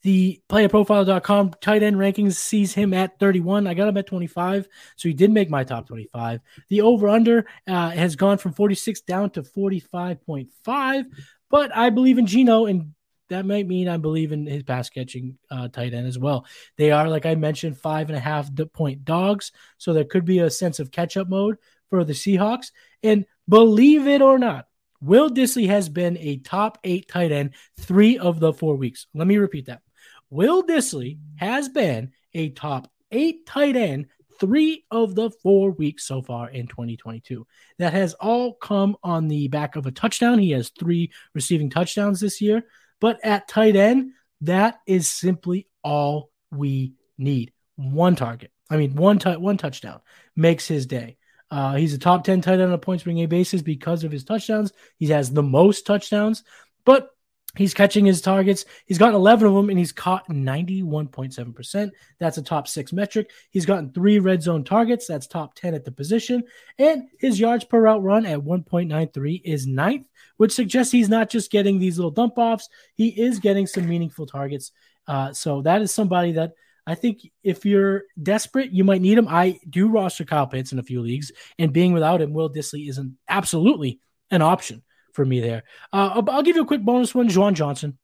The 0.02 0.42
playerprofiler.com 0.50 1.56
tight 1.62 1.84
end 1.84 1.98
rankings 1.98 2.34
sees 2.34 2.74
him 2.74 2.94
at 2.94 3.20
31. 3.20 3.68
I 3.68 3.74
got 3.74 3.88
him 3.88 3.98
at 3.98 4.08
25, 4.08 4.68
so 4.96 5.08
he 5.08 5.14
did 5.14 5.32
make 5.32 5.50
my 5.50 5.64
top 5.64 5.88
25. 5.88 6.40
The 6.70 6.82
over 6.82 7.10
under 7.10 7.46
uh, 7.68 7.90
has 7.92 8.16
gone 8.16 8.38
from 8.38 8.54
46 8.54 9.02
down 9.02 9.30
to 9.32 9.44
45.5, 9.44 11.06
but 11.50 11.76
I 11.76 11.90
believe 11.90 12.18
in 12.18 12.26
Geno, 12.26 12.66
and 12.66 12.94
that 13.30 13.46
might 13.46 13.68
mean 13.68 13.90
I 13.90 13.98
believe 13.98 14.32
in 14.32 14.46
his 14.46 14.64
pass 14.64 14.90
catching 14.90 15.38
uh, 15.52 15.68
tight 15.68 15.94
end 15.94 16.08
as 16.08 16.18
well. 16.18 16.46
They 16.78 16.92
are, 16.92 17.10
like 17.10 17.26
I 17.26 17.36
mentioned, 17.36 17.78
five 17.78 18.10
and 18.10 18.18
a 18.18 18.22
half 18.22 18.50
point 18.74 19.04
dogs, 19.04 19.52
so 19.78 19.94
there 19.94 20.06
could 20.06 20.26
be 20.26 20.40
a 20.40 20.50
sense 20.50 20.80
of 20.80 20.92
catch 20.92 21.18
up 21.18 21.28
mode 21.30 21.58
for 21.90 22.04
the 22.04 22.14
Seahawks. 22.14 22.72
And 23.04 23.26
believe 23.48 24.08
it 24.08 24.22
or 24.22 24.40
not, 24.40 24.67
Will 25.02 25.30
Dissly 25.30 25.68
has 25.68 25.90
been 25.90 26.18
a 26.18 26.38
top 26.38 26.80
eight 26.84 27.08
tight 27.08 27.32
end 27.32 27.54
three 27.80 28.18
of 28.18 28.40
the 28.40 28.54
four 28.54 28.76
weeks. 28.76 29.08
Let 29.14 29.28
me 29.28 29.38
repeat 29.38 29.68
that. 29.68 29.82
Will 30.30 30.64
Dissly 30.64 31.20
has 31.38 31.70
been 31.70 32.12
a 32.34 32.50
top 32.50 32.90
eight 33.12 33.46
tight 33.46 33.76
end 33.76 34.08
three 34.40 34.86
of 34.92 35.16
the 35.16 35.30
four 35.30 35.72
weeks 35.72 36.06
so 36.06 36.22
far 36.22 36.50
in 36.50 36.68
2022. 36.68 37.46
That 37.80 37.94
has 37.94 38.14
all 38.16 38.54
come 38.54 38.96
on 39.04 39.28
the 39.28 39.48
back 39.48 39.76
of 39.76 39.86
a 39.86 39.92
touchdown. 39.92 40.40
He 40.40 40.52
has 40.52 40.70
three 40.70 41.12
receiving 41.34 41.70
touchdowns 41.70 42.20
this 42.20 42.42
year. 42.42 42.64
But 43.00 43.24
at 43.24 43.48
tight 43.48 43.76
end, 43.76 44.12
that 44.42 44.80
is 44.86 45.08
simply 45.08 45.68
all 45.84 46.32
we 46.52 46.94
need. 47.18 47.52
One 47.76 48.16
target. 48.16 48.52
I 48.70 48.78
mean, 48.78 48.96
one 48.96 49.20
t- 49.20 49.36
one 49.36 49.58
touchdown 49.58 50.02
makes 50.36 50.68
his 50.68 50.86
day. 50.86 51.17
Uh, 51.50 51.76
he's 51.76 51.94
a 51.94 51.98
top 51.98 52.24
10 52.24 52.42
tight 52.42 52.54
end 52.54 52.64
on 52.64 52.74
a 52.74 52.78
points 52.78 53.04
per 53.04 53.12
game 53.12 53.30
basis 53.30 53.62
because 53.62 54.04
of 54.04 54.12
his 54.12 54.24
touchdowns. 54.24 54.74
He 54.98 55.08
has 55.08 55.32
the 55.32 55.44
most 55.44 55.86
touchdowns, 55.86 56.44
but 56.84 57.10
he's 57.56 57.74
catching 57.74 58.06
his 58.06 58.22
targets. 58.22 58.66
He's 58.86 58.98
gotten 58.98 59.16
11 59.16 59.48
of 59.48 59.54
them 59.54 59.70
and 59.70 59.80
he's 59.80 59.94
caught 59.94 60.28
91.7%. 60.28 61.92
That's 62.20 62.38
a 62.38 62.42
top 62.42 62.68
six 62.68 62.92
metric. 62.92 63.32
He's 63.50 63.66
gotten 63.66 63.92
three 63.92 64.20
red 64.20 64.44
zone 64.44 64.64
targets. 64.64 65.08
That's 65.08 65.28
top 65.28 65.56
10 65.56 65.74
at 65.74 65.86
the 65.86 65.92
position. 65.92 66.44
And 66.78 67.08
his 67.18 67.40
yards 67.40 67.64
per 67.64 67.82
route 67.82 68.04
run 68.04 68.26
at 68.26 68.40
1.93 68.40 69.42
is 69.46 69.68
ninth, 69.68 70.06
which 70.36 70.52
suggests 70.52 70.92
he's 70.92 71.10
not 71.10 71.30
just 71.30 71.50
getting 71.50 71.80
these 71.80 71.98
little 71.98 72.12
dump 72.12 72.38
offs, 72.38 72.70
he 72.96 73.08
is 73.10 73.40
getting 73.40 73.68
some 73.68 73.88
meaningful 73.88 74.26
targets. 74.26 74.72
Uh, 75.08 75.32
so 75.32 75.62
that 75.62 75.82
is 75.82 75.94
somebody 75.94 76.34
that 76.34 76.54
I 76.88 76.96
think 76.96 77.30
if 77.44 77.66
you're 77.66 78.04
desperate, 78.22 78.72
you 78.72 78.86
might 78.86 79.02
need 79.02 79.18
him. 79.18 79.28
I 79.28 79.60
do 79.70 79.90
roster 79.90 80.24
Kyle 80.24 80.48
Pitts 80.48 80.72
in 80.72 80.80
a 80.80 80.84
few 80.84 81.02
leagues, 81.02 81.34
and 81.60 81.74
being 81.74 81.92
without 81.92 82.22
him, 82.22 82.34
Will 82.34 82.50
Dissly 82.50 82.90
isn't 82.90 83.18
absolutely 83.28 84.00
an 84.32 84.42
option 84.42 84.84
for 85.14 85.26
me 85.26 85.42
there. 85.42 85.64
Uh, 85.92 86.22
I'll 86.30 86.44
give 86.44 86.56
you 86.56 86.62
a 86.62 86.68
quick 86.68 86.82
bonus 86.82 87.14
one 87.14 87.28
Juwan 87.28 87.54
Johnson. 87.54 87.98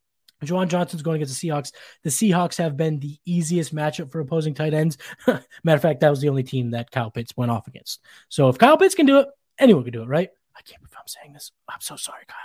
Juwan 0.43 0.67
Johnson's 0.67 1.01
going 1.01 1.15
against 1.21 1.39
the 1.39 1.47
Seahawks. 1.47 1.71
The 2.03 2.09
Seahawks 2.09 2.57
have 2.57 2.75
been 2.75 2.99
the 2.99 3.17
easiest 3.25 3.73
matchup 3.73 4.11
for 4.11 4.19
opposing 4.19 4.53
tight 4.53 4.73
ends. 4.73 4.97
Matter 5.27 5.47
of 5.65 5.81
fact, 5.81 6.01
that 6.01 6.09
was 6.09 6.19
the 6.19 6.27
only 6.27 6.43
team 6.43 6.71
that 6.71 6.91
Kyle 6.91 7.09
Pitts 7.09 7.37
went 7.37 7.51
off 7.51 7.67
against. 7.67 8.01
So 8.27 8.49
if 8.49 8.57
Kyle 8.57 8.77
Pitts 8.77 8.95
can 8.95 9.05
do 9.05 9.19
it, 9.19 9.27
anyone 9.57 9.83
can 9.83 9.93
do 9.93 10.03
it, 10.03 10.09
right? 10.09 10.29
I 10.55 10.61
can't 10.61 10.81
believe 10.81 10.97
I'm 10.97 11.07
saying 11.07 11.33
this. 11.33 11.51
I'm 11.69 11.79
so 11.79 11.95
sorry, 11.95 12.23
Kyle. 12.27 12.37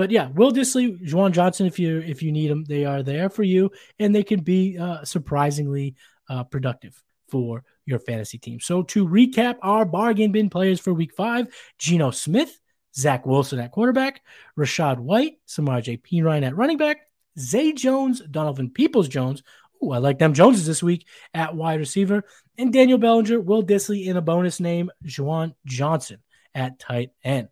But 0.00 0.10
yeah, 0.10 0.28
Will 0.28 0.50
Dissly, 0.50 0.98
Juwan 1.06 1.32
Johnson, 1.32 1.66
if 1.66 1.78
you 1.78 1.98
if 1.98 2.22
you 2.22 2.32
need 2.32 2.50
them, 2.50 2.64
they 2.64 2.86
are 2.86 3.02
there 3.02 3.28
for 3.28 3.42
you, 3.42 3.70
and 3.98 4.14
they 4.14 4.22
can 4.22 4.40
be 4.40 4.78
uh, 4.78 5.04
surprisingly 5.04 5.94
uh, 6.30 6.44
productive 6.44 6.98
for 7.28 7.64
your 7.84 7.98
fantasy 7.98 8.38
team. 8.38 8.60
So 8.60 8.82
to 8.84 9.06
recap 9.06 9.56
our 9.60 9.84
bargain 9.84 10.32
bin 10.32 10.48
players 10.48 10.80
for 10.80 10.94
Week 10.94 11.12
Five: 11.14 11.48
Geno 11.76 12.12
Smith, 12.12 12.58
Zach 12.96 13.26
Wilson 13.26 13.58
at 13.58 13.72
quarterback, 13.72 14.22
Rachaad 14.58 14.98
White, 15.00 15.34
Samaje 15.46 16.00
Ryan 16.24 16.44
at 16.44 16.56
running 16.56 16.78
back, 16.78 17.00
Zay 17.38 17.74
Jones, 17.74 18.22
Donovan 18.22 18.70
Peoples 18.70 19.06
Jones. 19.06 19.42
Ooh, 19.84 19.90
I 19.90 19.98
like 19.98 20.18
them 20.18 20.32
Joneses 20.32 20.64
this 20.64 20.82
week 20.82 21.06
at 21.34 21.54
wide 21.54 21.78
receiver, 21.78 22.24
and 22.56 22.72
Daniel 22.72 22.96
Bellinger, 22.96 23.38
Will 23.38 23.62
Disley, 23.62 24.06
in 24.06 24.16
a 24.16 24.22
bonus 24.22 24.60
name, 24.60 24.90
Juwan 25.04 25.52
Johnson 25.66 26.22
at 26.54 26.78
tight 26.78 27.10
end. 27.22 27.48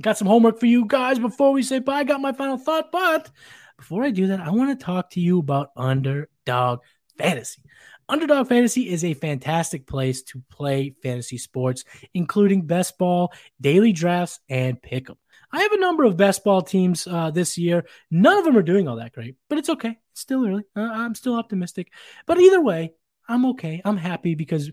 Got 0.00 0.18
some 0.18 0.28
homework 0.28 0.60
for 0.60 0.66
you 0.66 0.86
guys 0.86 1.18
before 1.18 1.52
we 1.52 1.62
say 1.62 1.80
bye. 1.80 1.98
I 1.98 2.04
got 2.04 2.20
my 2.20 2.32
final 2.32 2.56
thought, 2.56 2.92
but 2.92 3.30
before 3.76 4.04
I 4.04 4.10
do 4.10 4.28
that, 4.28 4.40
I 4.40 4.50
want 4.50 4.78
to 4.78 4.84
talk 4.84 5.10
to 5.10 5.20
you 5.20 5.38
about 5.38 5.70
Underdog 5.76 6.80
Fantasy. 7.16 7.62
Underdog 8.08 8.48
Fantasy 8.48 8.88
is 8.88 9.04
a 9.04 9.14
fantastic 9.14 9.86
place 9.86 10.22
to 10.22 10.42
play 10.50 10.94
fantasy 11.02 11.36
sports, 11.36 11.84
including 12.14 12.62
best 12.62 12.96
ball, 12.96 13.32
daily 13.60 13.92
drafts, 13.92 14.40
and 14.48 14.80
pick'em. 14.80 15.16
I 15.52 15.62
have 15.62 15.72
a 15.72 15.80
number 15.80 16.04
of 16.04 16.16
best 16.16 16.44
ball 16.44 16.62
teams 16.62 17.06
uh, 17.06 17.30
this 17.30 17.58
year. 17.58 17.84
None 18.10 18.38
of 18.38 18.44
them 18.44 18.56
are 18.56 18.62
doing 18.62 18.88
all 18.88 18.96
that 18.96 19.12
great, 19.12 19.36
but 19.48 19.58
it's 19.58 19.70
okay. 19.70 19.98
It's 20.12 20.20
still 20.20 20.46
early. 20.46 20.64
Uh, 20.76 20.80
I'm 20.80 21.14
still 21.14 21.34
optimistic. 21.34 21.92
But 22.26 22.38
either 22.38 22.60
way, 22.60 22.92
I'm 23.28 23.44
okay. 23.46 23.82
I'm 23.84 23.96
happy 23.96 24.34
because 24.34 24.70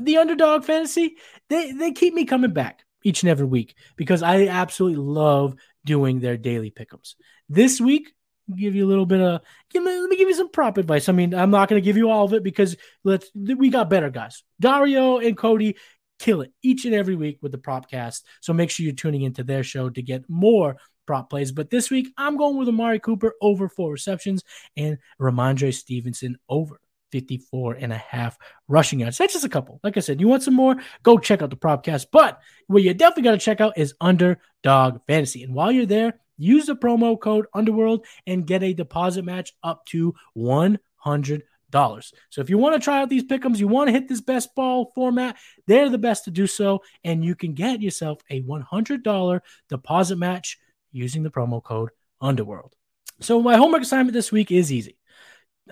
the 0.00 0.18
underdog 0.18 0.64
fantasy 0.64 1.16
they 1.48 1.72
they 1.72 1.92
keep 1.92 2.14
me 2.14 2.24
coming 2.24 2.52
back 2.52 2.84
each 3.02 3.22
and 3.22 3.30
every 3.30 3.46
week 3.46 3.74
because 3.96 4.22
I 4.22 4.46
absolutely 4.48 4.98
love 5.02 5.54
doing 5.84 6.20
their 6.20 6.36
daily 6.36 6.70
pick'ems. 6.70 7.14
This 7.48 7.80
week 7.80 8.12
give 8.56 8.74
you 8.74 8.86
a 8.86 8.88
little 8.88 9.06
bit 9.06 9.20
of 9.20 9.42
give 9.70 9.82
me, 9.82 9.98
let 9.98 10.08
me 10.08 10.16
give 10.16 10.28
you 10.28 10.34
some 10.34 10.50
prop 10.50 10.78
advice. 10.78 11.08
I 11.08 11.12
mean, 11.12 11.34
I'm 11.34 11.50
not 11.50 11.68
going 11.68 11.80
to 11.80 11.84
give 11.84 11.96
you 11.96 12.10
all 12.10 12.24
of 12.24 12.32
it 12.32 12.42
because 12.42 12.76
let's 13.04 13.30
we 13.34 13.68
got 13.70 13.90
better 13.90 14.10
guys. 14.10 14.42
Dario 14.60 15.18
and 15.18 15.36
Cody 15.36 15.76
kill 16.18 16.40
it 16.40 16.52
each 16.62 16.84
and 16.84 16.94
every 16.94 17.14
week 17.14 17.38
with 17.42 17.52
the 17.52 17.58
prop 17.58 17.90
cast. 17.90 18.26
So 18.40 18.52
make 18.52 18.70
sure 18.70 18.84
you're 18.84 18.94
tuning 18.94 19.22
into 19.22 19.44
their 19.44 19.62
show 19.62 19.90
to 19.90 20.02
get 20.02 20.28
more 20.28 20.76
prop 21.06 21.30
plays. 21.30 21.52
But 21.52 21.70
this 21.70 21.90
week 21.90 22.08
I'm 22.16 22.36
going 22.36 22.56
with 22.56 22.68
Amari 22.68 23.00
Cooper 23.00 23.34
over 23.40 23.68
four 23.68 23.92
receptions 23.92 24.42
and 24.76 24.98
Rhamondre 25.20 25.74
Stevenson 25.74 26.38
over 26.48 26.80
54 27.10 27.74
and 27.74 27.92
a 27.92 27.98
half 27.98 28.38
rushing 28.66 29.00
yards. 29.00 29.18
That's 29.18 29.32
just 29.32 29.44
a 29.44 29.48
couple. 29.48 29.80
Like 29.82 29.96
I 29.96 30.00
said, 30.00 30.20
you 30.20 30.28
want 30.28 30.42
some 30.42 30.54
more? 30.54 30.76
Go 31.02 31.18
check 31.18 31.42
out 31.42 31.50
the 31.50 31.56
propcast. 31.56 32.06
But 32.12 32.40
what 32.66 32.82
you 32.82 32.92
definitely 32.94 33.24
got 33.24 33.32
to 33.32 33.38
check 33.38 33.60
out 33.60 33.78
is 33.78 33.94
Underdog 34.00 35.00
Fantasy. 35.06 35.42
And 35.42 35.54
while 35.54 35.72
you're 35.72 35.86
there, 35.86 36.20
use 36.36 36.66
the 36.66 36.76
promo 36.76 37.18
code 37.18 37.46
Underworld 37.54 38.06
and 38.26 38.46
get 38.46 38.62
a 38.62 38.74
deposit 38.74 39.24
match 39.24 39.52
up 39.62 39.86
to 39.86 40.14
$100. 40.36 40.78
So 41.72 42.40
if 42.40 42.50
you 42.50 42.58
want 42.58 42.74
to 42.74 42.80
try 42.80 43.00
out 43.00 43.08
these 43.08 43.24
pickums, 43.24 43.58
you 43.58 43.68
want 43.68 43.88
to 43.88 43.92
hit 43.92 44.08
this 44.08 44.20
best 44.20 44.54
ball 44.54 44.92
format, 44.94 45.36
they're 45.66 45.90
the 45.90 45.98
best 45.98 46.24
to 46.24 46.30
do 46.30 46.46
so. 46.46 46.82
And 47.04 47.24
you 47.24 47.34
can 47.34 47.54
get 47.54 47.82
yourself 47.82 48.20
a 48.30 48.42
$100 48.42 49.40
deposit 49.68 50.16
match 50.16 50.58
using 50.92 51.22
the 51.22 51.30
promo 51.30 51.62
code 51.62 51.90
Underworld. 52.20 52.74
So 53.20 53.42
my 53.42 53.56
homework 53.56 53.82
assignment 53.82 54.12
this 54.12 54.30
week 54.30 54.52
is 54.52 54.72
easy. 54.72 54.97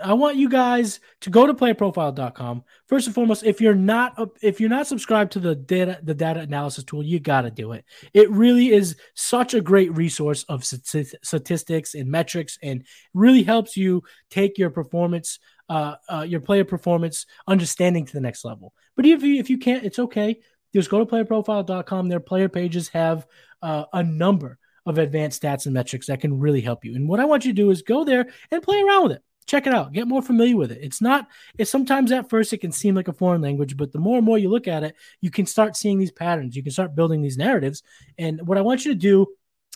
I 0.03 0.13
want 0.15 0.37
you 0.37 0.49
guys 0.49 1.01
to 1.23 1.31
go 1.31 1.47
to 1.47 1.55
playerprofiler.com. 1.55 2.65
First 2.87 3.07
and 3.07 3.15
foremost, 3.15 3.45
if 3.45 3.61
you're 3.61 3.75
not 3.75 4.19
if 4.43 4.61
you're 4.61 4.71
not 4.71 4.87
subscribed 4.87 5.33
to 5.33 5.41
the 5.41 5.55
data 5.55 5.99
the 6.03 6.15
data 6.15 6.41
analysis 6.41 6.85
tool, 6.85 7.03
you 7.03 7.21
got 7.21 7.43
to 7.43 7.51
do 7.51 7.73
it. 7.73 7.85
It 8.15 8.31
really 8.31 8.73
is 8.73 8.97
such 9.15 9.55
a 9.55 9.61
great 9.61 9.95
resource 9.97 10.45
of 10.45 10.65
statistics 10.65 11.95
and 11.95 12.11
metrics 12.11 12.59
and 12.63 12.85
really 13.15 13.43
helps 13.43 13.77
you 13.77 14.03
take 14.31 14.59
your 14.59 14.71
performance 14.71 15.39
uh, 15.69 15.97
uh, 16.09 16.27
your 16.29 16.41
player 16.41 16.65
performance 16.65 17.27
understanding 17.47 18.07
to 18.07 18.13
the 18.13 18.21
next 18.21 18.45
level. 18.45 18.73
But 18.95 19.07
if 19.07 19.23
you 19.23 19.41
if 19.41 19.51
you 19.51 19.59
can't, 19.59 19.85
it's 19.85 19.99
okay. 19.99 20.41
Just 20.75 20.91
go 20.91 20.99
to 20.99 21.07
playerprofiler.com. 21.07 22.09
Their 22.09 22.21
player 22.21 22.49
pages 22.49 22.89
have 22.89 23.27
uh, 23.63 23.85
a 23.93 24.03
number 24.03 24.59
of 24.85 24.99
advanced 24.99 25.43
stats 25.43 25.67
and 25.67 25.75
metrics 25.75 26.07
that 26.07 26.21
can 26.21 26.39
really 26.39 26.61
help 26.61 26.85
you. 26.85 26.95
And 26.95 27.09
what 27.09 27.19
I 27.19 27.25
want 27.25 27.45
you 27.45 27.53
to 27.53 27.57
do 27.57 27.71
is 27.71 27.83
go 27.83 28.05
there 28.05 28.27
and 28.51 28.63
play 28.63 28.81
around 28.81 29.05
with 29.05 29.13
it 29.13 29.23
check 29.47 29.67
it 29.67 29.75
out. 29.75 29.93
Get 29.93 30.09
more 30.09 30.23
familiar 30.23 30.57
with 30.57 30.73
it. 30.73 30.81
It's 30.83 31.01
not 31.01 31.29
it's 31.59 31.71
sometimes 31.71 32.13
at 32.13 32.29
first 32.29 32.53
it 32.53 32.59
can 32.59 32.73
seem 32.73 32.95
like 32.95 33.09
a 33.09 33.13
foreign 33.13 33.43
language 33.43 33.77
but 33.77 33.93
the 33.93 33.99
more 33.99 34.17
and 34.17 34.27
more 34.27 34.39
you 34.39 34.49
look 34.49 34.69
at 34.69 34.85
it 34.85 34.95
you 35.21 35.31
can 35.31 35.47
start 35.47 35.77
seeing 35.77 35.99
these 35.99 36.13
patterns. 36.13 36.57
You 36.57 36.63
can 36.63 36.73
start 36.73 36.95
building 36.95 37.23
these 37.23 37.39
narratives. 37.39 37.83
And 38.19 38.47
what 38.47 38.59
i 38.59 38.63
want 38.63 38.85
you 38.85 38.93
to 38.93 38.99
do 38.99 39.27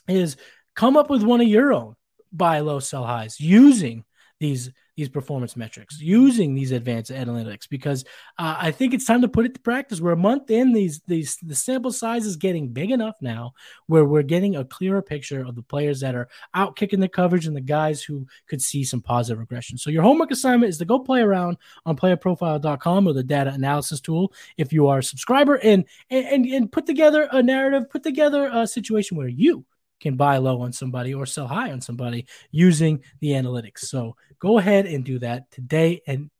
is 0.08 0.36
come 0.74 0.96
up 0.96 1.10
with 1.10 1.22
one 1.22 1.40
of 1.40 1.48
your 1.48 1.72
own 1.72 1.94
buy 2.32 2.60
low 2.60 2.78
sell 2.78 3.04
highs 3.04 3.40
using 3.40 4.04
these 4.38 4.70
these 4.96 5.08
performance 5.08 5.56
metrics 5.56 6.00
using 6.00 6.54
these 6.54 6.72
advanced 6.72 7.10
analytics 7.10 7.68
because 7.68 8.04
uh, 8.38 8.56
I 8.60 8.70
think 8.70 8.94
it's 8.94 9.04
time 9.04 9.22
to 9.22 9.28
put 9.28 9.46
it 9.46 9.54
to 9.54 9.60
practice. 9.60 10.00
We're 10.00 10.12
a 10.12 10.16
month 10.16 10.50
in; 10.50 10.72
these 10.72 11.00
these 11.06 11.36
the 11.42 11.54
sample 11.54 11.92
size 11.92 12.26
is 12.26 12.36
getting 12.36 12.68
big 12.68 12.90
enough 12.90 13.16
now 13.20 13.52
where 13.86 14.04
we're 14.04 14.22
getting 14.22 14.56
a 14.56 14.64
clearer 14.64 15.02
picture 15.02 15.44
of 15.44 15.54
the 15.54 15.62
players 15.62 16.00
that 16.00 16.14
are 16.14 16.28
out 16.54 16.76
kicking 16.76 17.00
the 17.00 17.08
coverage 17.08 17.46
and 17.46 17.56
the 17.56 17.60
guys 17.60 18.02
who 18.02 18.26
could 18.46 18.62
see 18.62 18.84
some 18.84 19.00
positive 19.00 19.38
regression. 19.38 19.78
So 19.78 19.90
your 19.90 20.02
homework 20.02 20.30
assignment 20.30 20.70
is 20.70 20.78
to 20.78 20.84
go 20.84 20.98
play 20.98 21.20
around 21.20 21.56
on 21.86 21.96
playerprofiler.com 21.96 23.06
or 23.06 23.12
the 23.12 23.22
data 23.22 23.50
analysis 23.50 24.00
tool 24.00 24.32
if 24.56 24.72
you 24.72 24.88
are 24.88 24.98
a 24.98 25.02
subscriber 25.02 25.56
and 25.56 25.84
and 26.10 26.46
and 26.46 26.70
put 26.70 26.86
together 26.86 27.28
a 27.32 27.42
narrative, 27.42 27.90
put 27.90 28.02
together 28.02 28.50
a 28.52 28.66
situation 28.66 29.16
where 29.16 29.28
you 29.28 29.64
can 30.00 30.16
buy 30.16 30.38
low 30.38 30.62
on 30.62 30.72
somebody 30.72 31.14
or 31.14 31.26
sell 31.26 31.46
high 31.46 31.70
on 31.70 31.80
somebody 31.80 32.26
using 32.50 33.02
the 33.20 33.28
analytics. 33.30 33.80
So 33.80 34.16
go 34.38 34.58
ahead 34.58 34.86
and 34.86 35.04
do 35.04 35.18
that 35.20 35.50
today 35.50 36.02
and 36.06 36.30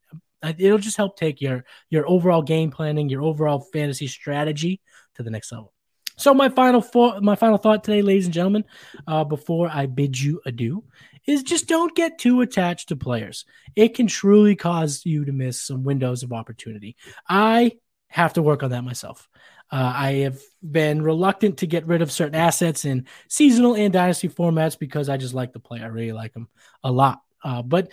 it'll 0.58 0.78
just 0.78 0.96
help 0.96 1.16
take 1.16 1.40
your 1.40 1.64
your 1.90 2.08
overall 2.08 2.42
game 2.42 2.70
planning, 2.70 3.08
your 3.08 3.22
overall 3.22 3.60
fantasy 3.60 4.06
strategy 4.06 4.80
to 5.16 5.22
the 5.22 5.30
next 5.30 5.52
level. 5.52 5.72
So 6.16 6.34
my 6.34 6.50
final 6.50 6.82
thought, 6.82 7.22
my 7.22 7.34
final 7.34 7.56
thought 7.56 7.82
today, 7.82 8.02
ladies 8.02 8.26
and 8.26 8.34
gentlemen, 8.34 8.64
uh, 9.06 9.24
before 9.24 9.70
I 9.72 9.86
bid 9.86 10.20
you 10.20 10.40
adieu, 10.44 10.84
is 11.26 11.42
just 11.42 11.66
don't 11.66 11.96
get 11.96 12.18
too 12.18 12.42
attached 12.42 12.88
to 12.88 12.96
players. 12.96 13.46
It 13.74 13.94
can 13.94 14.06
truly 14.06 14.54
cause 14.54 15.02
you 15.06 15.24
to 15.24 15.32
miss 15.32 15.62
some 15.62 15.82
windows 15.82 16.22
of 16.22 16.32
opportunity. 16.32 16.96
I 17.28 17.72
have 18.08 18.34
to 18.34 18.42
work 18.42 18.62
on 18.62 18.70
that 18.70 18.84
myself. 18.84 19.28
Uh, 19.72 19.92
I 19.94 20.12
have 20.12 20.40
been 20.68 21.02
reluctant 21.02 21.58
to 21.58 21.66
get 21.66 21.86
rid 21.86 22.02
of 22.02 22.10
certain 22.10 22.34
assets 22.34 22.84
in 22.84 23.06
seasonal 23.28 23.76
and 23.76 23.92
dynasty 23.92 24.28
formats 24.28 24.78
because 24.78 25.08
I 25.08 25.16
just 25.16 25.34
like 25.34 25.52
the 25.52 25.60
play. 25.60 25.80
I 25.80 25.86
really 25.86 26.12
like 26.12 26.32
them 26.32 26.48
a 26.82 26.90
lot. 26.90 27.20
Uh, 27.42 27.62
but 27.62 27.90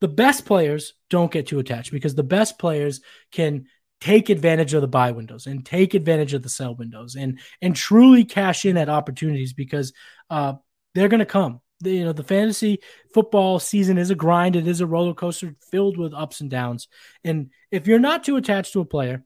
the 0.00 0.08
best 0.08 0.44
players 0.44 0.94
don't 1.08 1.30
get 1.30 1.46
too 1.46 1.58
attached 1.58 1.92
because 1.92 2.14
the 2.14 2.22
best 2.22 2.58
players 2.58 3.00
can 3.30 3.66
take 4.00 4.30
advantage 4.30 4.74
of 4.74 4.80
the 4.80 4.88
buy 4.88 5.10
windows 5.10 5.46
and 5.46 5.64
take 5.64 5.94
advantage 5.94 6.32
of 6.32 6.42
the 6.42 6.48
sell 6.48 6.74
windows 6.74 7.16
and 7.16 7.38
and 7.60 7.76
truly 7.76 8.24
cash 8.24 8.64
in 8.64 8.76
at 8.76 8.88
opportunities 8.88 9.52
because 9.52 9.92
uh, 10.30 10.54
they're 10.94 11.08
going 11.08 11.20
to 11.20 11.26
come. 11.26 11.60
You 11.82 12.04
know 12.04 12.12
the 12.12 12.24
fantasy 12.24 12.80
football 13.14 13.58
season 13.58 13.98
is 13.98 14.10
a 14.10 14.14
grind. 14.14 14.56
It 14.56 14.66
is 14.66 14.80
a 14.80 14.86
roller 14.86 15.14
coaster 15.14 15.54
filled 15.70 15.96
with 15.96 16.12
ups 16.12 16.40
and 16.40 16.50
downs. 16.50 16.88
And 17.24 17.50
if 17.70 17.86
you're 17.86 17.98
not 17.98 18.24
too 18.24 18.36
attached 18.36 18.74
to 18.74 18.80
a 18.80 18.84
player, 18.84 19.24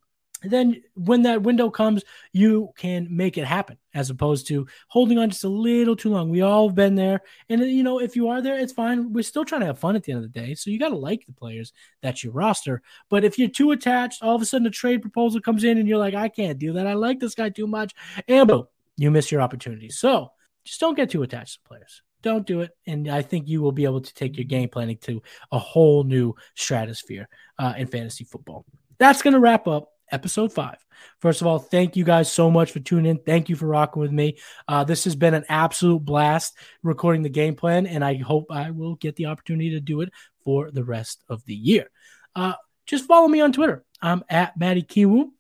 then 0.51 0.82
when 0.95 1.22
that 1.22 1.42
window 1.42 1.70
comes, 1.70 2.05
you 2.32 2.70
can 2.76 3.09
make 3.11 3.38
it 3.38 3.45
happen 3.45 3.78
as 3.95 4.11
opposed 4.11 4.47
to 4.49 4.66
holding 4.88 5.18
on 5.18 5.30
just 5.30 5.45
a 5.45 5.49
little 5.49 5.97
too 5.97 6.11
long. 6.11 6.28
We 6.28 6.42
all 6.42 6.68
have 6.68 6.74
been 6.74 6.95
there. 6.95 7.20
And, 7.49 7.61
you 7.62 7.82
know, 7.82 8.01
if 8.01 8.16
you 8.16 8.28
are 8.28 8.42
there, 8.42 8.59
it's 8.59 8.72
fine. 8.72 9.12
We're 9.12 9.22
still 9.22 9.45
trying 9.45 9.61
to 9.61 9.68
have 9.68 9.78
fun 9.78 9.97
at 9.97 10.03
the 10.03 10.12
end 10.12 10.24
of 10.24 10.32
the 10.32 10.40
day. 10.40 10.55
So 10.55 10.70
you 10.70 10.78
got 10.78 10.88
to 10.88 10.97
like 10.97 11.24
the 11.26 11.32
players 11.32 11.72
that 12.03 12.22
you 12.22 12.30
roster. 12.30 12.82
But 13.09 13.24
if 13.24 13.38
you're 13.38 13.49
too 13.49 13.70
attached, 13.70 14.22
all 14.22 14.34
of 14.34 14.42
a 14.42 14.47
sudden 14.47 14.66
a 14.66 14.70
trade 14.70 15.03
proposal 15.03 15.40
comes 15.40 15.64
in 15.64 15.78
and 15.78 15.88
you're 15.88 15.99
like, 15.99 16.14
I 16.14 16.28
can't 16.28 16.59
do 16.59 16.72
that. 16.74 16.86
I 16.86 16.95
like 16.95 17.20
this 17.20 17.34
guy 17.34 17.51
too 17.51 17.66
much. 17.66 17.95
And 18.28 18.49
boom, 18.49 18.66
you 18.97 19.11
miss 19.11 19.30
your 19.30 19.40
opportunity. 19.40 19.90
So 19.90 20.32
just 20.64 20.80
don't 20.80 20.97
get 20.97 21.11
too 21.11 21.22
attached 21.22 21.62
to 21.62 21.68
players. 21.68 22.03
Don't 22.22 22.47
do 22.47 22.62
it. 22.62 22.70
And 22.86 23.07
I 23.09 23.20
think 23.20 23.49
you 23.49 23.61
will 23.61 23.72
be 23.72 23.84
able 23.84 24.01
to 24.01 24.14
take 24.14 24.38
your 24.38 24.47
game 24.47 24.70
planning 24.70 24.97
to 25.03 25.22
a 25.53 25.59
whole 25.59 26.05
new 26.05 26.34
stratosphere 26.55 27.28
uh, 27.59 27.74
in 27.76 27.86
fantasy 27.86 28.24
football. 28.24 28.64
That's 28.99 29.20
going 29.20 29.34
to 29.34 29.40
wrap 29.40 29.68
up 29.68 29.90
episode 30.11 30.52
five. 30.52 30.76
First 31.20 31.40
of 31.40 31.46
all, 31.46 31.59
thank 31.59 31.96
you 31.96 32.05
guys 32.05 32.30
so 32.30 32.50
much 32.50 32.70
for 32.70 32.80
tuning 32.80 33.07
in. 33.07 33.18
Thank 33.18 33.48
you 33.48 33.57
for 33.57 33.66
rocking 33.66 34.00
with 34.00 34.12
me. 34.12 34.38
Uh, 34.68 34.84
this 34.84 35.05
has 35.05 35.16
been 35.16 35.34
an 35.34 35.44
absolute 35.48 36.05
blast 36.05 36.57
recording 36.82 37.22
the 37.22 37.28
game 37.28 37.55
plan, 37.55 37.86
and 37.86 38.05
I 38.05 38.16
hope 38.16 38.46
I 38.50 38.70
will 38.70 38.96
get 38.96 39.16
the 39.16 39.26
opportunity 39.26 39.70
to 39.70 39.80
do 39.80 40.00
it 40.00 40.11
for 40.44 40.70
the 40.70 40.84
rest 40.84 41.24
of 41.28 41.44
the 41.44 41.55
year. 41.55 41.90
Uh, 42.36 42.55
just 42.86 43.07
follow 43.07 43.28
me 43.28 43.40
on 43.40 43.52
Twitter. 43.52 43.84
I'm 44.00 44.22
at 44.28 44.59
Matty 44.59 44.82
Kiwoom. 44.82 45.30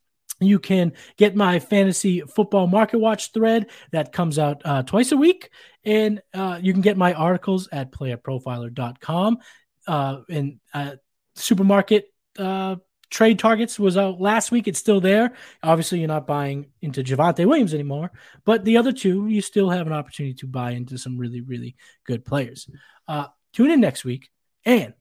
You 0.40 0.58
can 0.58 0.92
get 1.16 1.36
my 1.36 1.58
fantasy 1.60 2.20
football 2.20 2.66
market 2.66 2.98
watch 2.98 3.32
thread 3.32 3.66
that 3.92 4.12
comes 4.12 4.38
out 4.38 4.62
uh, 4.64 4.82
twice 4.82 5.12
a 5.12 5.16
week. 5.16 5.50
And 5.84 6.22
uh, 6.32 6.58
you 6.60 6.72
can 6.72 6.82
get 6.82 6.96
my 6.96 7.12
articles 7.12 7.68
at 7.70 7.92
playerprofiler.com. 7.92 9.38
Uh, 9.86 10.20
and 10.30 10.60
uh, 10.72 10.96
supermarket 11.34 12.06
uh, 12.38 12.76
trade 13.10 13.38
targets 13.38 13.78
was 13.78 13.96
out 13.96 14.20
last 14.20 14.50
week. 14.50 14.68
It's 14.68 14.78
still 14.78 15.00
there. 15.00 15.32
Obviously, 15.62 15.98
you're 15.98 16.08
not 16.08 16.26
buying 16.26 16.66
into 16.82 17.02
Javonte 17.02 17.46
Williams 17.46 17.74
anymore, 17.74 18.10
but 18.44 18.64
the 18.64 18.76
other 18.76 18.92
two, 18.92 19.28
you 19.28 19.40
still 19.40 19.70
have 19.70 19.86
an 19.86 19.92
opportunity 19.92 20.34
to 20.34 20.46
buy 20.46 20.72
into 20.72 20.98
some 20.98 21.18
really, 21.18 21.40
really 21.40 21.76
good 22.06 22.24
players. 22.24 22.68
Uh, 23.06 23.26
tune 23.52 23.70
in 23.70 23.80
next 23.80 24.04
week. 24.04 24.30
And 24.64 24.94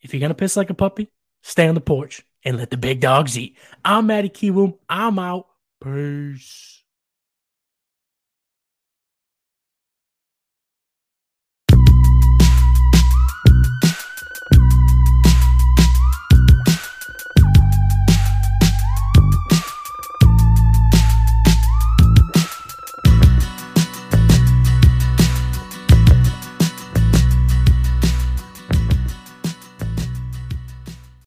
if 0.00 0.12
you're 0.12 0.20
going 0.20 0.30
to 0.30 0.34
piss 0.34 0.56
like 0.56 0.70
a 0.70 0.74
puppy, 0.74 1.10
stay 1.42 1.68
on 1.68 1.74
the 1.74 1.80
porch 1.80 2.24
and 2.44 2.56
let 2.56 2.70
the 2.70 2.76
big 2.76 3.00
dogs 3.00 3.38
eat. 3.38 3.56
I'm 3.84 4.06
Matty 4.06 4.28
Kiwoom. 4.28 4.78
I'm 4.88 5.18
out. 5.18 5.46
Peace. 5.82 6.75